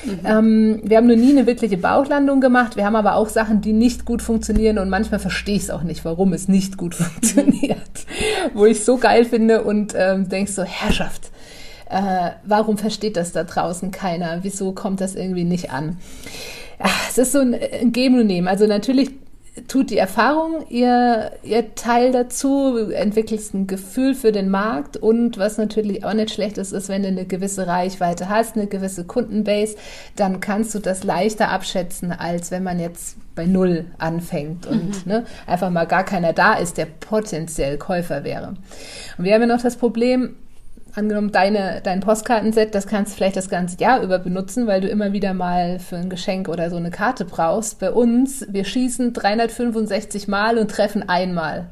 Mhm. 0.04 0.20
Ähm, 0.24 0.80
wir 0.84 0.96
haben 0.96 1.06
noch 1.06 1.16
nie 1.16 1.30
eine 1.30 1.46
wirkliche 1.46 1.76
Bauchlandung 1.76 2.40
gemacht. 2.40 2.76
Wir 2.76 2.84
haben 2.84 2.96
aber 2.96 3.14
auch 3.14 3.28
Sachen, 3.28 3.60
die 3.60 3.72
nicht 3.72 4.04
gut 4.04 4.22
funktionieren 4.22 4.78
und 4.78 4.88
manchmal 4.88 5.20
verstehe 5.20 5.56
ich 5.56 5.64
es 5.64 5.70
auch 5.70 5.82
nicht, 5.82 6.04
warum 6.04 6.32
es 6.32 6.48
nicht 6.48 6.76
gut 6.76 6.94
funktioniert. 6.94 7.78
Wo 8.54 8.66
ich 8.66 8.84
so 8.84 8.98
geil 8.98 9.24
finde 9.24 9.62
und 9.62 9.94
ähm, 9.96 10.28
denkst 10.28 10.52
so, 10.52 10.62
Herrschaft, 10.62 11.30
äh, 11.88 12.30
warum 12.44 12.78
versteht 12.78 13.16
das 13.16 13.32
da 13.32 13.44
draußen 13.44 13.90
keiner? 13.90 14.38
Wieso 14.42 14.72
kommt 14.72 15.00
das 15.00 15.14
irgendwie 15.14 15.44
nicht 15.44 15.70
an? 15.70 15.98
Ach, 16.78 17.08
es 17.08 17.18
ist 17.18 17.32
so 17.32 17.38
ein, 17.38 17.54
ein 17.54 17.92
Geben 17.92 18.18
und 18.18 18.26
Nehmen. 18.26 18.48
Also 18.48 18.66
natürlich 18.66 19.10
tut 19.68 19.90
die 19.90 19.98
Erfahrung 19.98 20.66
ihr, 20.70 21.32
ihr 21.42 21.74
Teil 21.74 22.10
dazu, 22.10 22.88
entwickelst 22.90 23.52
ein 23.52 23.66
Gefühl 23.66 24.14
für 24.14 24.32
den 24.32 24.48
Markt 24.48 24.96
und 24.96 25.36
was 25.36 25.58
natürlich 25.58 26.04
auch 26.04 26.14
nicht 26.14 26.30
schlecht 26.30 26.56
ist, 26.56 26.72
ist, 26.72 26.88
wenn 26.88 27.02
du 27.02 27.08
eine 27.08 27.26
gewisse 27.26 27.66
Reichweite 27.66 28.30
hast, 28.30 28.56
eine 28.56 28.66
gewisse 28.66 29.04
Kundenbase, 29.04 29.76
dann 30.16 30.40
kannst 30.40 30.74
du 30.74 30.78
das 30.78 31.04
leichter 31.04 31.50
abschätzen, 31.50 32.12
als 32.12 32.50
wenn 32.50 32.62
man 32.62 32.80
jetzt 32.80 33.16
bei 33.34 33.44
Null 33.46 33.86
anfängt 33.98 34.66
und 34.66 35.06
mhm. 35.06 35.12
ne, 35.12 35.24
einfach 35.46 35.70
mal 35.70 35.86
gar 35.86 36.04
keiner 36.04 36.32
da 36.32 36.54
ist, 36.54 36.78
der 36.78 36.86
potenziell 36.86 37.76
Käufer 37.76 38.24
wäre. 38.24 38.54
Und 39.18 39.24
wir 39.24 39.34
haben 39.34 39.42
ja 39.42 39.46
noch 39.46 39.62
das 39.62 39.76
Problem, 39.76 40.36
angenommen, 40.94 41.32
deine, 41.32 41.80
dein 41.82 42.00
Postkartenset, 42.00 42.74
das 42.74 42.86
kannst 42.86 43.12
du 43.12 43.16
vielleicht 43.16 43.36
das 43.36 43.48
ganze 43.48 43.78
Jahr 43.78 44.02
über 44.02 44.18
benutzen, 44.18 44.66
weil 44.66 44.80
du 44.80 44.88
immer 44.88 45.12
wieder 45.12 45.34
mal 45.34 45.78
für 45.78 45.96
ein 45.96 46.10
Geschenk 46.10 46.48
oder 46.48 46.70
so 46.70 46.76
eine 46.76 46.90
Karte 46.90 47.24
brauchst. 47.24 47.78
Bei 47.78 47.90
uns, 47.90 48.46
wir 48.50 48.64
schießen 48.64 49.12
365 49.12 50.28
Mal 50.28 50.58
und 50.58 50.70
treffen 50.70 51.08
einmal. 51.08 51.70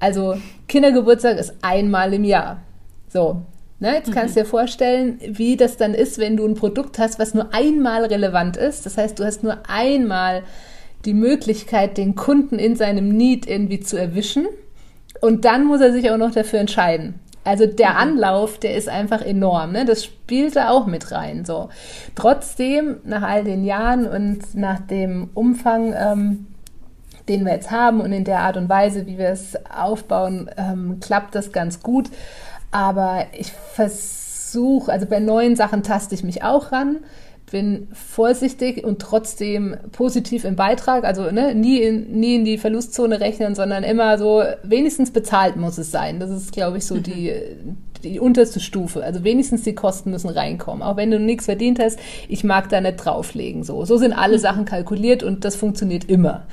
Also 0.00 0.36
Kindergeburtstag 0.68 1.38
ist 1.38 1.54
einmal 1.62 2.12
im 2.12 2.24
Jahr. 2.24 2.60
So, 3.08 3.42
ne, 3.78 3.94
jetzt 3.94 4.12
kannst 4.12 4.36
du 4.36 4.40
mhm. 4.40 4.44
dir 4.44 4.50
vorstellen, 4.50 5.18
wie 5.26 5.56
das 5.56 5.76
dann 5.76 5.94
ist, 5.94 6.18
wenn 6.18 6.36
du 6.36 6.46
ein 6.46 6.54
Produkt 6.54 6.98
hast, 6.98 7.18
was 7.18 7.34
nur 7.34 7.54
einmal 7.54 8.04
relevant 8.04 8.56
ist. 8.56 8.84
Das 8.86 8.96
heißt, 8.96 9.18
du 9.18 9.24
hast 9.24 9.42
nur 9.42 9.58
einmal 9.68 10.42
die 11.04 11.14
Möglichkeit, 11.14 11.96
den 11.96 12.16
Kunden 12.16 12.58
in 12.58 12.76
seinem 12.76 13.08
Need 13.08 13.48
irgendwie 13.48 13.80
zu 13.80 13.96
erwischen. 13.96 14.46
Und 15.20 15.44
dann 15.44 15.64
muss 15.64 15.80
er 15.80 15.92
sich 15.92 16.10
auch 16.10 16.16
noch 16.16 16.32
dafür 16.32 16.60
entscheiden. 16.60 17.20
Also 17.44 17.66
der 17.66 17.90
mhm. 17.90 17.96
Anlauf, 17.96 18.58
der 18.58 18.76
ist 18.76 18.88
einfach 18.88 19.22
enorm. 19.22 19.72
Ne? 19.72 19.84
Das 19.84 20.04
spielt 20.04 20.56
da 20.56 20.70
auch 20.70 20.86
mit 20.86 21.12
rein. 21.12 21.44
So. 21.44 21.68
Trotzdem, 22.14 22.98
nach 23.04 23.22
all 23.22 23.44
den 23.44 23.64
Jahren 23.64 24.06
und 24.06 24.54
nach 24.54 24.80
dem 24.80 25.30
Umfang, 25.34 25.94
ähm, 25.94 26.46
den 27.28 27.44
wir 27.44 27.52
jetzt 27.52 27.70
haben 27.70 28.00
und 28.00 28.12
in 28.12 28.24
der 28.24 28.40
Art 28.40 28.56
und 28.56 28.68
Weise, 28.68 29.06
wie 29.06 29.18
wir 29.18 29.28
es 29.28 29.56
aufbauen, 29.66 30.50
ähm, 30.56 30.98
klappt 31.00 31.34
das 31.34 31.52
ganz 31.52 31.82
gut. 31.82 32.10
Aber 32.70 33.26
ich 33.32 33.52
versuche, 33.52 34.92
also 34.92 35.06
bei 35.06 35.20
neuen 35.20 35.56
Sachen 35.56 35.82
taste 35.82 36.14
ich 36.14 36.24
mich 36.24 36.42
auch 36.42 36.72
ran 36.72 36.98
bin 37.50 37.88
vorsichtig 37.92 38.84
und 38.84 39.00
trotzdem 39.00 39.76
positiv 39.92 40.44
im 40.44 40.56
Beitrag. 40.56 41.04
Also 41.04 41.30
ne, 41.30 41.54
nie, 41.54 41.78
in, 41.78 42.18
nie 42.18 42.36
in 42.36 42.44
die 42.44 42.58
Verlustzone 42.58 43.20
rechnen, 43.20 43.54
sondern 43.54 43.84
immer 43.84 44.18
so, 44.18 44.42
wenigstens 44.62 45.10
bezahlt 45.10 45.56
muss 45.56 45.78
es 45.78 45.90
sein. 45.90 46.20
Das 46.20 46.30
ist, 46.30 46.52
glaube 46.52 46.78
ich, 46.78 46.86
so 46.86 46.98
die, 46.98 47.32
die 48.02 48.20
unterste 48.20 48.60
Stufe. 48.60 49.02
Also 49.02 49.24
wenigstens 49.24 49.62
die 49.62 49.74
Kosten 49.74 50.10
müssen 50.10 50.30
reinkommen. 50.30 50.82
Auch 50.82 50.96
wenn 50.96 51.10
du 51.10 51.18
nichts 51.18 51.46
verdient 51.46 51.78
hast, 51.78 51.98
ich 52.28 52.44
mag 52.44 52.68
da 52.68 52.80
nicht 52.80 52.96
drauflegen. 52.96 53.64
So, 53.64 53.84
so 53.84 53.96
sind 53.96 54.12
alle 54.12 54.36
mhm. 54.36 54.42
Sachen 54.42 54.64
kalkuliert 54.64 55.22
und 55.22 55.44
das 55.44 55.56
funktioniert 55.56 56.04
immer. 56.04 56.46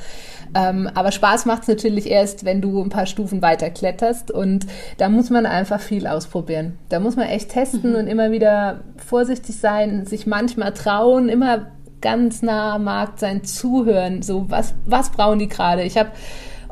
Ähm, 0.56 0.89
aber 0.94 1.12
Spaß 1.12 1.46
macht 1.46 1.63
es 1.63 1.68
natürlich 1.68 2.10
erst, 2.10 2.46
wenn 2.46 2.62
du 2.62 2.82
ein 2.82 2.89
paar 2.89 3.06
Stufen 3.06 3.41
weiter 3.41 3.70
kletterst 3.70 4.32
und 4.32 4.65
da 4.98 5.10
muss 5.10 5.30
man 5.30 5.46
einfach 5.46 5.82
viel 5.82 6.08
ausprobieren. 6.08 6.78
Da 6.88 7.02
muss 7.02 7.18
man 7.18 7.28
echt 7.28 7.50
testen 7.50 7.91
mhm. 7.91 7.98
und 7.98 8.08
immer 8.08 8.32
wieder 8.32 8.80
vorsichtig 8.96 9.58
sein, 9.58 10.06
sich 10.06 10.26
manchmal 10.26 10.74
trauen, 10.74 11.28
immer 11.28 11.68
ganz 12.00 12.41
nah 12.41 12.76
am 12.76 12.86
Markt 12.86 13.20
sein, 13.20 13.44
zuhören. 13.44 14.22
So, 14.22 14.46
was, 14.50 14.74
was 14.86 15.10
brauchen 15.10 15.39
die 15.39 15.50
gerade? 15.50 15.84
Ich 15.84 15.98
habe 15.98 16.12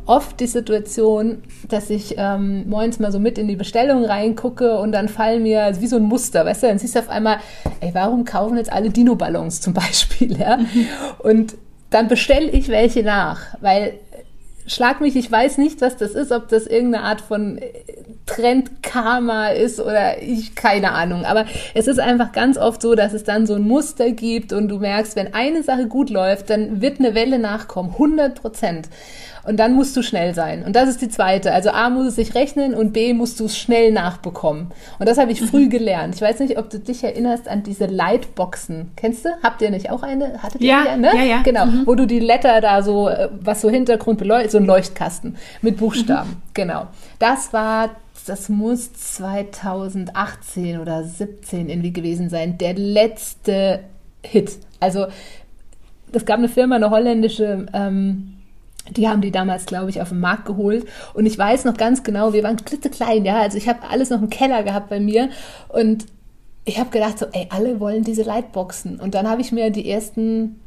oft 0.06 0.40
die 0.40 0.48
Situation, 0.48 1.44
dass 1.68 1.90
ich 1.90 2.16
ähm, 2.18 2.70
morgens 2.70 3.00
mal 3.00 3.12
so 3.12 3.20
mit 3.20 3.38
in 3.38 3.48
die 3.48 3.56
Bestellung 3.56 4.06
reingucke 4.06 4.78
und 4.78 4.92
dann 4.94 5.10
fallen 5.10 5.44
mir 5.44 5.74
wie 5.80 5.88
so 5.88 5.98
ein 5.98 6.04
Muster, 6.04 6.46
weißt 6.46 6.64
du, 6.64 6.68
dann 6.68 6.80
siehst 6.80 6.96
du 6.96 7.00
auf 7.00 7.10
einmal, 7.10 7.38
ey, 7.82 7.92
warum 7.94 8.24
kaufen 8.26 8.58
jetzt 8.58 8.72
alle 8.72 8.90
Dino-Ballons 8.90 9.60
zum 9.60 9.74
Beispiel, 9.74 10.38
ja? 10.40 10.58
Mhm. 10.58 10.88
Und 11.20 11.56
dann 11.94 12.08
bestelle 12.08 12.50
ich 12.50 12.70
welche 12.70 13.04
nach, 13.04 13.40
weil 13.62 14.00
schlag 14.66 15.02
mich, 15.02 15.16
ich 15.16 15.32
weiß 15.32 15.58
nicht, 15.58 15.82
was 15.82 15.98
das 15.98 16.12
ist, 16.12 16.32
ob 16.32 16.48
das 16.48 16.68
irgendeine 16.68 17.04
Art 17.04 17.22
von 17.22 17.60
Trend-Karma 18.26 19.50
ist 19.50 19.80
oder 19.80 20.22
ich, 20.22 20.56
keine 20.56 20.94
Ahnung. 20.94 21.26
Aber 21.26 21.46
es 21.74 21.88
ist 21.88 22.00
einfach 22.00 22.32
ganz 22.32 22.58
oft 22.58 22.82
so, 22.82 22.96
dass 22.96 23.14
es 23.14 23.24
dann 23.24 23.46
so 23.46 23.56
ein 23.56 23.64
Muster 23.64 24.12
gibt 24.12 24.54
und 24.54 24.70
du 24.70 24.80
merkst, 24.80 25.16
wenn 25.16 25.34
eine 25.34 25.64
Sache 25.64 25.88
gut 25.88 26.10
läuft, 26.10 26.50
dann 26.50 26.82
wird 26.82 27.00
eine 27.00 27.16
Welle 27.16 27.40
nachkommen, 27.40 27.92
100 27.92 28.36
Prozent. 28.36 28.88
Und 29.46 29.58
dann 29.58 29.74
musst 29.74 29.96
du 29.98 30.02
schnell 30.02 30.34
sein. 30.34 30.64
Und 30.64 30.76
das 30.76 30.88
ist 30.88 31.02
die 31.02 31.10
zweite. 31.10 31.52
Also 31.52 31.72
A 31.72 31.90
muss 31.90 32.08
es 32.08 32.16
sich 32.16 32.34
rechnen 32.34 32.74
und 32.74 32.94
B 32.94 33.14
musst 33.14 33.40
du 33.40 33.46
es 33.46 33.58
schnell 33.58 33.92
nachbekommen. 33.92 34.72
Und 35.00 35.10
das 35.10 35.18
habe 35.18 35.32
ich 35.32 35.42
früh 35.42 35.68
gelernt. 35.70 36.16
Ich 36.16 36.22
weiß 36.22 36.40
nicht, 36.40 36.58
ob 36.58 36.70
du 36.70 36.80
dich 36.80 37.04
erinnerst 37.04 37.48
an 37.48 37.64
diese 37.64 37.86
Lightboxen. 37.86 38.92
Kennst 38.96 39.26
du? 39.26 39.30
Habt 39.44 39.62
ihr 39.62 39.70
nicht 39.70 39.92
auch 39.92 40.04
eine? 40.04 40.42
Hattet 40.42 40.62
ihr 40.62 40.70
ja, 40.70 40.84
eine? 40.90 41.08
Ja, 41.16 41.24
ja. 41.24 41.42
Genau. 41.42 41.66
Mhm. 41.66 41.84
Wo 41.86 41.96
du 41.96 42.08
die 42.08 42.20
Letter 42.20 42.62
da 42.62 42.82
so, 42.82 43.10
äh, 43.10 43.30
was 43.40 43.62
so 43.62 43.70
Hintergrund 43.70 44.20
beleuchtet, 44.20 44.52
so 44.52 44.58
ein 44.60 44.66
Leuchtkasten 44.66 45.36
mit 45.62 45.78
Buchstaben. 45.78 46.30
Mhm. 46.30 46.42
Genau. 46.54 46.88
Das 47.20 47.52
war 47.52 47.90
das 48.26 48.50
muss 48.50 48.94
2018 48.94 50.80
oder 50.80 51.04
17 51.04 51.70
irgendwie 51.70 51.92
gewesen 51.92 52.30
sein, 52.30 52.58
der 52.58 52.74
letzte 52.74 53.82
Hit. 54.24 54.60
Also 54.80 55.08
es 56.12 56.26
gab 56.26 56.38
eine 56.38 56.50
Firma, 56.50 56.76
eine 56.76 56.90
holländische, 56.90 57.66
ähm, 57.74 58.36
die 58.92 59.08
haben 59.08 59.22
die 59.22 59.32
damals, 59.32 59.66
glaube 59.66 59.90
ich, 59.90 60.02
auf 60.02 60.10
den 60.10 60.20
Markt 60.20 60.46
geholt. 60.46 60.86
Und 61.14 61.26
ich 61.26 61.38
weiß 61.38 61.66
noch 61.66 61.76
ganz 61.76 62.04
genau, 62.04 62.34
wir 62.34 62.44
waren 62.44 62.58
klitzeklein, 62.58 63.26
ja. 63.26 63.40
Also 63.40 63.58
ich 63.58 63.70
habe 63.70 63.88
alles 63.90 64.10
noch 64.10 64.22
im 64.22 64.30
Keller 64.30 64.64
gehabt 64.64 64.90
bei 64.90 65.00
mir. 65.00 65.30
Und 65.70 66.06
ich 66.66 66.80
habe 66.80 66.90
gedacht, 66.90 67.20
so, 67.20 67.26
ey, 67.32 67.48
alle 67.50 67.80
wollen 67.80 68.04
diese 68.04 68.24
Lightboxen. 68.24 69.00
Und 69.00 69.16
dann 69.16 69.30
habe 69.30 69.42
ich 69.42 69.52
mir 69.52 69.70
die 69.70 69.90
ersten, 69.90 70.60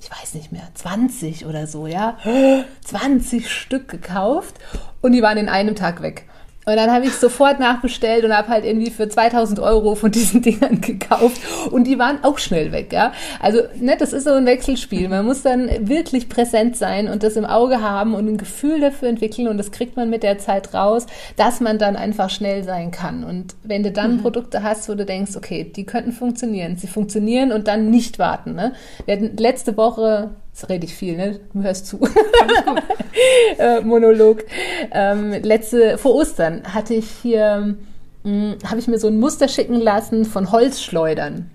ich 0.00 0.10
weiß 0.10 0.34
nicht 0.34 0.52
mehr, 0.52 0.68
20 0.74 1.46
oder 1.46 1.66
so, 1.66 1.86
ja, 1.86 2.18
20 2.84 3.50
Stück 3.50 3.88
gekauft. 3.88 4.56
Und 5.00 5.12
die 5.12 5.22
waren 5.22 5.38
in 5.38 5.48
einem 5.48 5.74
Tag 5.74 6.02
weg. 6.02 6.26
Und 6.64 6.76
dann 6.76 6.92
habe 6.92 7.06
ich 7.06 7.14
sofort 7.14 7.58
nachbestellt 7.58 8.24
und 8.24 8.32
habe 8.32 8.48
halt 8.48 8.64
irgendwie 8.64 8.90
für 8.90 9.08
2000 9.08 9.58
Euro 9.58 9.96
von 9.96 10.12
diesen 10.12 10.42
Dingern 10.42 10.80
gekauft. 10.80 11.40
Und 11.70 11.84
die 11.84 11.98
waren 11.98 12.22
auch 12.22 12.38
schnell 12.38 12.70
weg, 12.70 12.92
ja. 12.92 13.12
Also, 13.40 13.62
ne, 13.80 13.96
das 13.98 14.12
ist 14.12 14.24
so 14.24 14.30
ein 14.32 14.46
Wechselspiel. 14.46 15.08
Man 15.08 15.24
muss 15.24 15.42
dann 15.42 15.68
wirklich 15.88 16.28
präsent 16.28 16.76
sein 16.76 17.08
und 17.08 17.24
das 17.24 17.34
im 17.34 17.44
Auge 17.44 17.80
haben 17.80 18.14
und 18.14 18.28
ein 18.28 18.36
Gefühl 18.36 18.80
dafür 18.80 19.08
entwickeln. 19.08 19.48
Und 19.48 19.58
das 19.58 19.72
kriegt 19.72 19.96
man 19.96 20.08
mit 20.08 20.22
der 20.22 20.38
Zeit 20.38 20.72
raus, 20.72 21.06
dass 21.36 21.60
man 21.60 21.78
dann 21.78 21.96
einfach 21.96 22.30
schnell 22.30 22.62
sein 22.62 22.92
kann. 22.92 23.24
Und 23.24 23.56
wenn 23.64 23.82
du 23.82 23.90
dann 23.90 24.18
mhm. 24.18 24.22
Produkte 24.22 24.62
hast, 24.62 24.88
wo 24.88 24.94
du 24.94 25.04
denkst, 25.04 25.36
okay, 25.36 25.64
die 25.64 25.84
könnten 25.84 26.12
funktionieren. 26.12 26.76
Sie 26.76 26.86
funktionieren 26.86 27.50
und 27.50 27.66
dann 27.66 27.90
nicht 27.90 28.20
warten, 28.20 28.54
ne. 28.54 28.72
Wir 29.04 29.16
hatten 29.16 29.36
letzte 29.36 29.76
Woche 29.76 30.30
Jetzt 30.52 30.68
rede 30.68 30.84
ich 30.84 30.94
viel, 30.94 31.16
ne? 31.16 31.40
Du 31.52 31.62
hörst 31.62 31.86
zu. 31.86 31.98
äh, 33.58 33.80
Monolog. 33.80 34.44
Ähm, 34.90 35.32
letzte, 35.42 35.96
vor 35.96 36.14
Ostern 36.14 36.62
hatte 36.74 36.94
ich 36.94 37.10
hier, 37.22 37.76
hm, 38.22 38.56
habe 38.64 38.78
ich 38.78 38.86
mir 38.86 38.98
so 38.98 39.08
ein 39.08 39.18
Muster 39.18 39.48
schicken 39.48 39.80
lassen 39.80 40.26
von 40.26 40.52
Holzschleudern. 40.52 41.50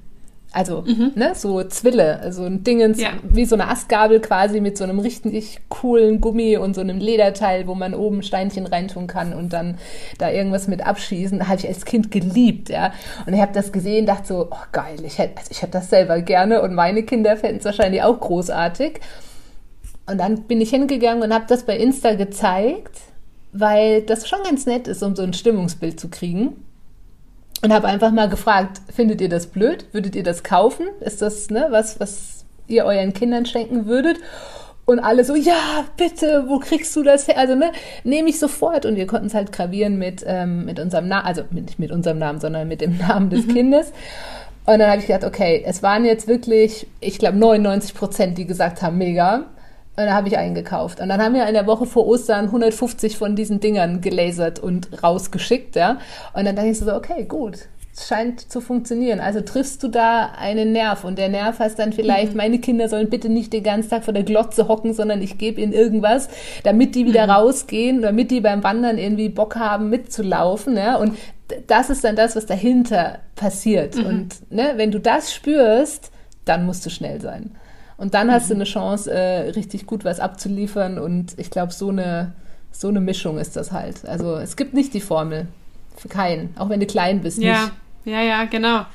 Also, 0.54 0.84
mhm. 0.88 1.12
ne, 1.16 1.34
so 1.36 1.62
Zwille, 1.64 2.20
also 2.22 2.44
ein 2.44 2.64
Dingens, 2.64 3.02
ja. 3.02 3.10
wie 3.22 3.46
so 3.46 3.56
eine 3.56 3.68
Astgabel 3.68 4.22
quasi 4.22 4.62
mit 4.62 4.78
so 4.78 4.86
einem 4.86 5.00
richtig 5.00 5.60
coolen 5.68 6.22
Gummi 6.22 6.58
und 6.58 6.74
so 6.74 6.82
einem 6.82 7.00
Lederteil, 7.00 7.68
wo 7.68 7.76
man 7.76 7.94
oben 7.94 8.24
Steinchen 8.24 8.66
reintun 8.66 9.08
kann 9.08 9.34
und 9.34 9.52
dann 9.52 9.78
da 10.18 10.32
irgendwas 10.32 10.68
mit 10.68 10.86
abschießen. 10.86 11.40
Da 11.40 11.48
habe 11.48 11.60
ich 11.60 11.68
als 11.68 11.84
Kind 11.84 12.12
geliebt, 12.12 12.70
ja. 12.70 12.94
Und 13.26 13.34
ich 13.34 13.42
habe 13.42 13.52
das 13.54 13.72
gesehen, 13.74 14.06
dachte 14.06 14.28
so, 14.28 14.48
oh 14.50 14.66
geil, 14.72 14.98
ich 15.06 15.18
hätte, 15.18 15.38
also 15.38 15.52
ich 15.52 15.62
hätte 15.62 15.74
das 15.74 15.90
selber 15.90 16.22
gerne 16.22 16.62
und 16.62 16.74
meine 16.74 17.04
Kinder 17.04 17.36
fänden 17.36 17.60
es 17.60 17.66
wahrscheinlich 17.66 18.02
auch 18.04 18.20
großartig. 18.20 19.02
Und 20.10 20.18
dann 20.18 20.44
bin 20.44 20.62
ich 20.62 20.70
hingegangen 20.70 21.24
und 21.24 21.34
habe 21.34 21.46
das 21.50 21.64
bei 21.64 21.78
Insta 21.78 22.14
gezeigt, 22.14 23.02
weil 23.52 24.02
das 24.02 24.28
schon 24.28 24.40
ganz 24.44 24.66
nett 24.66 24.88
ist, 24.88 25.04
um 25.04 25.14
so 25.14 25.24
ein 25.24 25.34
Stimmungsbild 25.34 26.00
zu 26.00 26.08
kriegen 26.10 26.56
und 27.62 27.74
habe 27.74 27.88
einfach 27.88 28.12
mal 28.12 28.30
gefragt, 28.30 28.82
findet 28.94 29.22
ihr 29.22 29.30
das 29.30 29.48
blöd? 29.48 29.86
Würdet 29.92 30.16
ihr 30.16 30.24
das 30.24 30.44
kaufen? 30.44 30.88
Ist 31.00 31.22
das 31.22 31.50
ne, 31.50 31.68
was, 31.70 32.00
was 32.00 32.46
ihr 32.68 32.86
euren 32.86 33.14
Kindern 33.14 33.46
schenken 33.46 33.86
würdet? 33.88 34.18
Und 34.86 35.00
alle 35.00 35.26
so, 35.26 35.36
ja, 35.36 35.86
bitte, 35.98 36.46
wo 36.48 36.60
kriegst 36.60 36.96
du 36.96 37.04
das 37.04 37.28
her? 37.28 37.38
Also, 37.38 37.56
ne, 37.56 37.72
nehme 38.06 38.30
ich 38.30 38.40
sofort. 38.40 38.86
Und 38.86 38.96
wir 38.96 39.06
konnten 39.06 39.28
es 39.28 39.34
halt 39.34 39.52
gravieren 39.52 39.98
mit, 39.98 40.24
ähm, 40.26 40.64
mit 40.64 40.80
unserem 40.80 41.10
Namen, 41.10 41.26
also 41.26 41.44
nicht 41.52 41.78
mit 41.78 41.92
unserem 41.92 42.20
Namen, 42.20 42.40
sondern 42.40 42.68
mit 42.68 42.80
dem 42.80 42.98
Namen 43.08 43.30
des 43.30 43.48
mhm. 43.48 43.54
Kindes. 43.54 43.92
Und 44.66 44.80
dann 44.80 44.90
habe 44.90 45.02
ich 45.02 45.08
gedacht, 45.08 45.26
okay, 45.26 45.64
es 45.66 45.84
waren 45.84 46.06
jetzt 46.06 46.28
wirklich, 46.28 46.88
ich 47.00 47.20
glaube, 47.20 47.38
99 47.38 47.96
Prozent, 47.96 48.38
die 48.38 48.46
gesagt 48.46 48.82
haben, 48.82 48.98
mega. 48.98 49.46
Und 49.98 50.06
dann 50.06 50.14
habe 50.14 50.28
ich 50.28 50.38
eingekauft. 50.38 51.00
Und 51.00 51.10
dann 51.10 51.20
haben 51.20 51.34
wir 51.34 51.48
in 51.48 51.56
der 51.56 51.66
Woche 51.66 51.88
vor 51.88 52.06
Ostern 52.06 52.46
150 52.46 53.18
von 53.18 53.36
diesen 53.36 53.60
Dingern 53.60 54.00
gelasert 54.00 54.60
und 54.60 55.02
rausgeschickt, 55.02 55.76
ja. 55.76 55.98
Und 56.34 56.46
dann 56.46 56.56
dachte 56.56 56.70
ich 56.70 56.78
so, 56.78 56.94
okay, 56.94 57.26
gut. 57.26 57.68
Scheint 58.00 58.52
zu 58.52 58.62
funktionieren. 58.62 59.20
Also 59.20 59.42
triffst 59.42 59.82
du 59.82 59.88
da 59.88 60.34
einen 60.38 60.72
Nerv 60.72 61.04
und 61.04 61.18
der 61.18 61.30
Nerv 61.30 61.58
heißt 61.58 61.80
dann 61.80 61.94
vielleicht, 61.94 62.34
mhm. 62.34 62.38
meine 62.38 62.60
Kinder 62.60 62.90
sollen 62.90 63.10
bitte 63.10 63.28
nicht 63.28 63.52
den 63.54 63.64
ganzen 63.64 63.90
Tag 63.90 64.06
vor 64.06 64.14
der 64.14 64.22
Glotze 64.22 64.68
hocken, 64.68 64.94
sondern 64.94 65.20
ich 65.24 65.40
gebe 65.40 65.60
ihnen 65.62 65.74
irgendwas, 65.74 66.30
damit 66.62 66.94
die 66.94 67.08
wieder 67.08 67.24
mhm. 67.24 67.32
rausgehen, 67.32 68.04
damit 68.04 68.30
die 68.30 68.40
beim 68.40 68.64
Wandern 68.64 69.00
irgendwie 69.00 69.30
Bock 69.30 69.56
haben 69.56 69.90
mitzulaufen, 69.90 70.78
ja. 70.78 70.98
Und 70.98 71.18
das 71.66 71.90
ist 71.90 72.04
dann 72.04 72.16
das, 72.16 72.36
was 72.36 72.46
dahinter 72.46 73.18
passiert. 73.36 73.96
Mhm. 73.96 74.06
Und 74.06 74.52
ne, 74.52 74.74
wenn 74.76 74.92
du 74.92 75.00
das 75.00 75.34
spürst, 75.34 76.12
dann 76.46 76.68
musst 76.68 76.86
du 76.86 76.92
schnell 76.92 77.20
sein. 77.20 77.56
Und 77.98 78.14
dann 78.14 78.32
hast 78.32 78.50
du 78.50 78.54
mhm. 78.54 78.62
eine 78.62 78.70
Chance, 78.70 79.12
äh, 79.12 79.50
richtig 79.50 79.86
gut 79.86 80.06
was 80.06 80.20
abzuliefern. 80.20 81.00
Und 81.00 81.38
ich 81.38 81.50
glaube, 81.50 81.74
so 81.74 81.90
eine, 81.90 82.34
so 82.72 82.88
eine 82.88 83.02
Mischung 83.02 83.40
ist 83.40 83.56
das 83.56 83.72
halt. 83.72 84.06
Also 84.08 84.36
es 84.36 84.56
gibt 84.56 84.74
nicht 84.74 84.94
die 84.94 85.02
Formel. 85.02 85.48
Für 85.98 86.10
keinen. 86.10 86.56
Auch 86.60 86.70
wenn 86.70 86.80
du 86.80 86.86
klein 86.86 87.22
bist. 87.22 87.40
Ja, 87.40 87.64
nicht. 87.64 87.74
ja, 88.06 88.22
ja, 88.22 88.46
genau. 88.46 88.86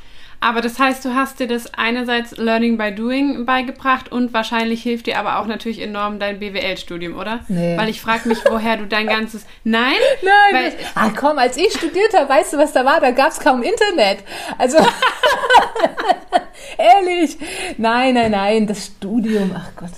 Aber 0.43 0.61
das 0.61 0.77
heißt, 0.77 1.05
du 1.05 1.15
hast 1.15 1.39
dir 1.39 1.47
das 1.47 1.73
einerseits 1.75 2.37
Learning 2.37 2.77
by 2.77 2.93
Doing 2.93 3.47
beigebracht 3.47 4.11
und 4.11 4.33
wahrscheinlich 4.35 4.83
hilft 4.83 5.07
dir 5.07 5.21
aber 5.21 5.39
auch 5.39 5.47
natürlich 5.47 5.81
enorm 5.81 6.19
dein 6.19 6.41
BWL-Studium, 6.41 7.17
oder? 7.17 7.45
Nee. 7.47 7.77
Weil 7.79 7.89
ich 7.89 8.01
frage 8.01 8.29
mich, 8.29 8.39
woher 8.51 8.77
du 8.77 8.89
dein 8.89 9.07
ganzes. 9.07 9.47
Nein? 9.65 9.95
Nein. 10.21 10.65
Weil, 10.65 10.73
ach 10.97 11.13
komm, 11.15 11.39
als 11.39 11.57
ich 11.57 11.73
studiert 11.73 12.13
habe, 12.13 12.29
weißt 12.29 12.55
du, 12.55 12.59
was 12.59 12.73
da 12.73 12.85
war? 12.85 12.99
Da 13.01 13.13
gab 13.13 13.31
es 13.31 13.39
kaum 13.39 13.63
Internet. 13.63 14.25
Also. 14.59 14.79
Ehrlich. 16.77 17.39
Nein, 17.79 18.15
nein, 18.15 18.33
nein. 18.33 18.67
Das 18.67 18.87
Studium, 18.87 19.53
ach 19.57 19.71
Gott. 19.77 19.93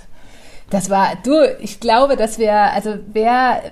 Das 0.68 0.90
war, 0.90 1.16
du, 1.24 1.57
ich 1.61 1.80
glaube, 1.80 2.16
dass 2.16 2.38
wir, 2.38 2.52
also 2.52 2.98
wer 3.07 3.62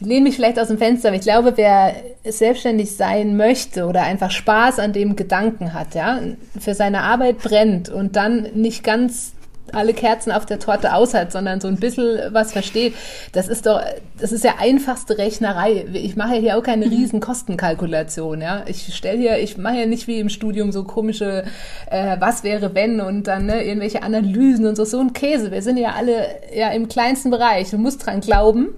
ich 0.00 0.06
lehne 0.06 0.22
mich 0.22 0.36
vielleicht 0.36 0.58
aus 0.60 0.68
dem 0.68 0.78
Fenster, 0.78 1.08
aber 1.08 1.16
ich 1.16 1.22
glaube, 1.22 1.54
wer 1.56 1.94
selbstständig 2.24 2.94
sein 2.94 3.36
möchte 3.36 3.86
oder 3.86 4.02
einfach 4.02 4.30
Spaß 4.30 4.78
an 4.78 4.92
dem 4.92 5.16
Gedanken 5.16 5.74
hat, 5.74 5.94
ja, 5.94 6.20
für 6.58 6.74
seine 6.74 7.02
Arbeit 7.02 7.38
brennt 7.38 7.88
und 7.88 8.14
dann 8.14 8.46
nicht 8.54 8.84
ganz 8.84 9.32
alle 9.72 9.94
Kerzen 9.94 10.32
auf 10.32 10.46
der 10.46 10.58
Torte 10.58 10.94
aus 10.94 11.14
hat, 11.14 11.32
sondern 11.32 11.60
so 11.60 11.68
ein 11.68 11.76
bisschen 11.76 12.32
was 12.32 12.52
versteht. 12.52 12.94
Das 13.32 13.48
ist 13.48 13.66
doch, 13.66 13.80
das 14.18 14.32
ist 14.32 14.44
ja 14.44 14.54
einfachste 14.58 15.18
Rechnerei. 15.18 15.84
Ich 15.92 16.16
mache 16.16 16.36
hier 16.36 16.56
auch 16.56 16.62
keine 16.62 16.86
mhm. 16.86 16.92
riesen 16.92 17.20
Kostenkalkulation, 17.20 18.40
ja. 18.40 18.62
Ich 18.66 18.94
stelle 18.94 19.18
hier, 19.18 19.38
ich 19.38 19.58
mache 19.58 19.80
ja 19.80 19.86
nicht 19.86 20.06
wie 20.06 20.20
im 20.20 20.28
Studium 20.28 20.72
so 20.72 20.84
komische, 20.84 21.44
äh, 21.90 22.16
was 22.18 22.44
wäre 22.44 22.74
wenn 22.74 23.00
und 23.00 23.26
dann 23.26 23.46
ne, 23.46 23.64
irgendwelche 23.64 24.02
Analysen 24.02 24.66
und 24.66 24.76
so, 24.76 24.84
so 24.84 25.00
ein 25.00 25.12
Käse. 25.12 25.50
Wir 25.50 25.62
sind 25.62 25.76
ja 25.76 25.92
alle 25.96 26.26
ja 26.54 26.70
im 26.70 26.88
kleinsten 26.88 27.30
Bereich. 27.30 27.70
Du 27.70 27.78
musst 27.78 28.06
dran 28.06 28.20
glauben. 28.20 28.68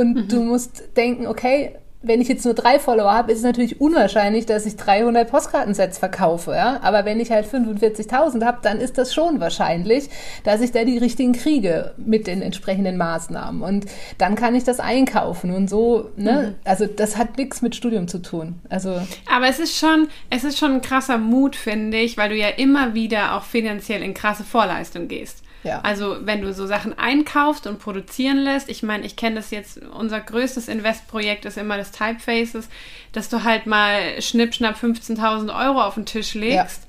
Und 0.00 0.14
mhm. 0.14 0.28
du 0.28 0.40
musst 0.42 0.96
denken, 0.96 1.26
okay, 1.26 1.74
wenn 2.02 2.22
ich 2.22 2.28
jetzt 2.28 2.46
nur 2.46 2.54
drei 2.54 2.78
Follower 2.78 3.12
habe, 3.12 3.30
ist 3.30 3.38
es 3.38 3.44
natürlich 3.44 3.78
unwahrscheinlich, 3.78 4.46
dass 4.46 4.64
ich 4.64 4.76
300 4.76 5.30
Postkartensets 5.30 5.98
verkaufe. 5.98 6.52
Ja? 6.52 6.80
Aber 6.82 7.04
wenn 7.04 7.20
ich 7.20 7.30
halt 7.30 7.46
45.000 7.46 8.42
habe, 8.42 8.60
dann 8.62 8.80
ist 8.80 8.96
das 8.96 9.12
schon 9.12 9.38
wahrscheinlich, 9.38 10.08
dass 10.42 10.62
ich 10.62 10.72
da 10.72 10.84
die 10.84 10.96
richtigen 10.96 11.34
kriege 11.34 11.92
mit 11.98 12.26
den 12.26 12.40
entsprechenden 12.40 12.96
Maßnahmen. 12.96 13.60
Und 13.60 13.84
dann 14.16 14.34
kann 14.34 14.54
ich 14.54 14.64
das 14.64 14.80
einkaufen 14.80 15.50
und 15.50 15.68
so. 15.68 16.10
Ne? 16.16 16.54
Mhm. 16.54 16.54
Also 16.64 16.86
das 16.86 17.18
hat 17.18 17.36
nichts 17.36 17.60
mit 17.60 17.76
Studium 17.76 18.08
zu 18.08 18.22
tun. 18.22 18.60
Also 18.70 19.02
Aber 19.30 19.48
es 19.48 19.58
ist 19.58 19.76
schon, 19.76 20.08
es 20.30 20.44
ist 20.44 20.58
schon 20.58 20.72
ein 20.72 20.82
krasser 20.82 21.18
Mut, 21.18 21.54
finde 21.54 21.98
ich, 21.98 22.16
weil 22.16 22.30
du 22.30 22.36
ja 22.36 22.48
immer 22.48 22.94
wieder 22.94 23.36
auch 23.36 23.44
finanziell 23.44 24.02
in 24.02 24.14
krasse 24.14 24.44
Vorleistung 24.44 25.06
gehst. 25.06 25.44
Ja. 25.62 25.80
Also 25.82 26.16
wenn 26.22 26.40
du 26.40 26.52
so 26.54 26.66
Sachen 26.66 26.98
einkaufst 26.98 27.66
und 27.66 27.78
produzieren 27.78 28.38
lässt, 28.38 28.68
ich 28.68 28.82
meine, 28.82 29.04
ich 29.04 29.16
kenne 29.16 29.36
das 29.36 29.50
jetzt, 29.50 29.80
unser 29.92 30.20
größtes 30.20 30.68
Investprojekt 30.68 31.44
ist 31.44 31.58
immer 31.58 31.76
das 31.76 31.90
Typefaces, 31.92 32.68
dass 33.12 33.28
du 33.28 33.44
halt 33.44 33.66
mal 33.66 34.20
schnipp, 34.22 34.54
schnapp 34.54 34.76
15.000 34.76 35.54
Euro 35.66 35.82
auf 35.82 35.94
den 35.94 36.06
Tisch 36.06 36.34
legst. 36.34 36.86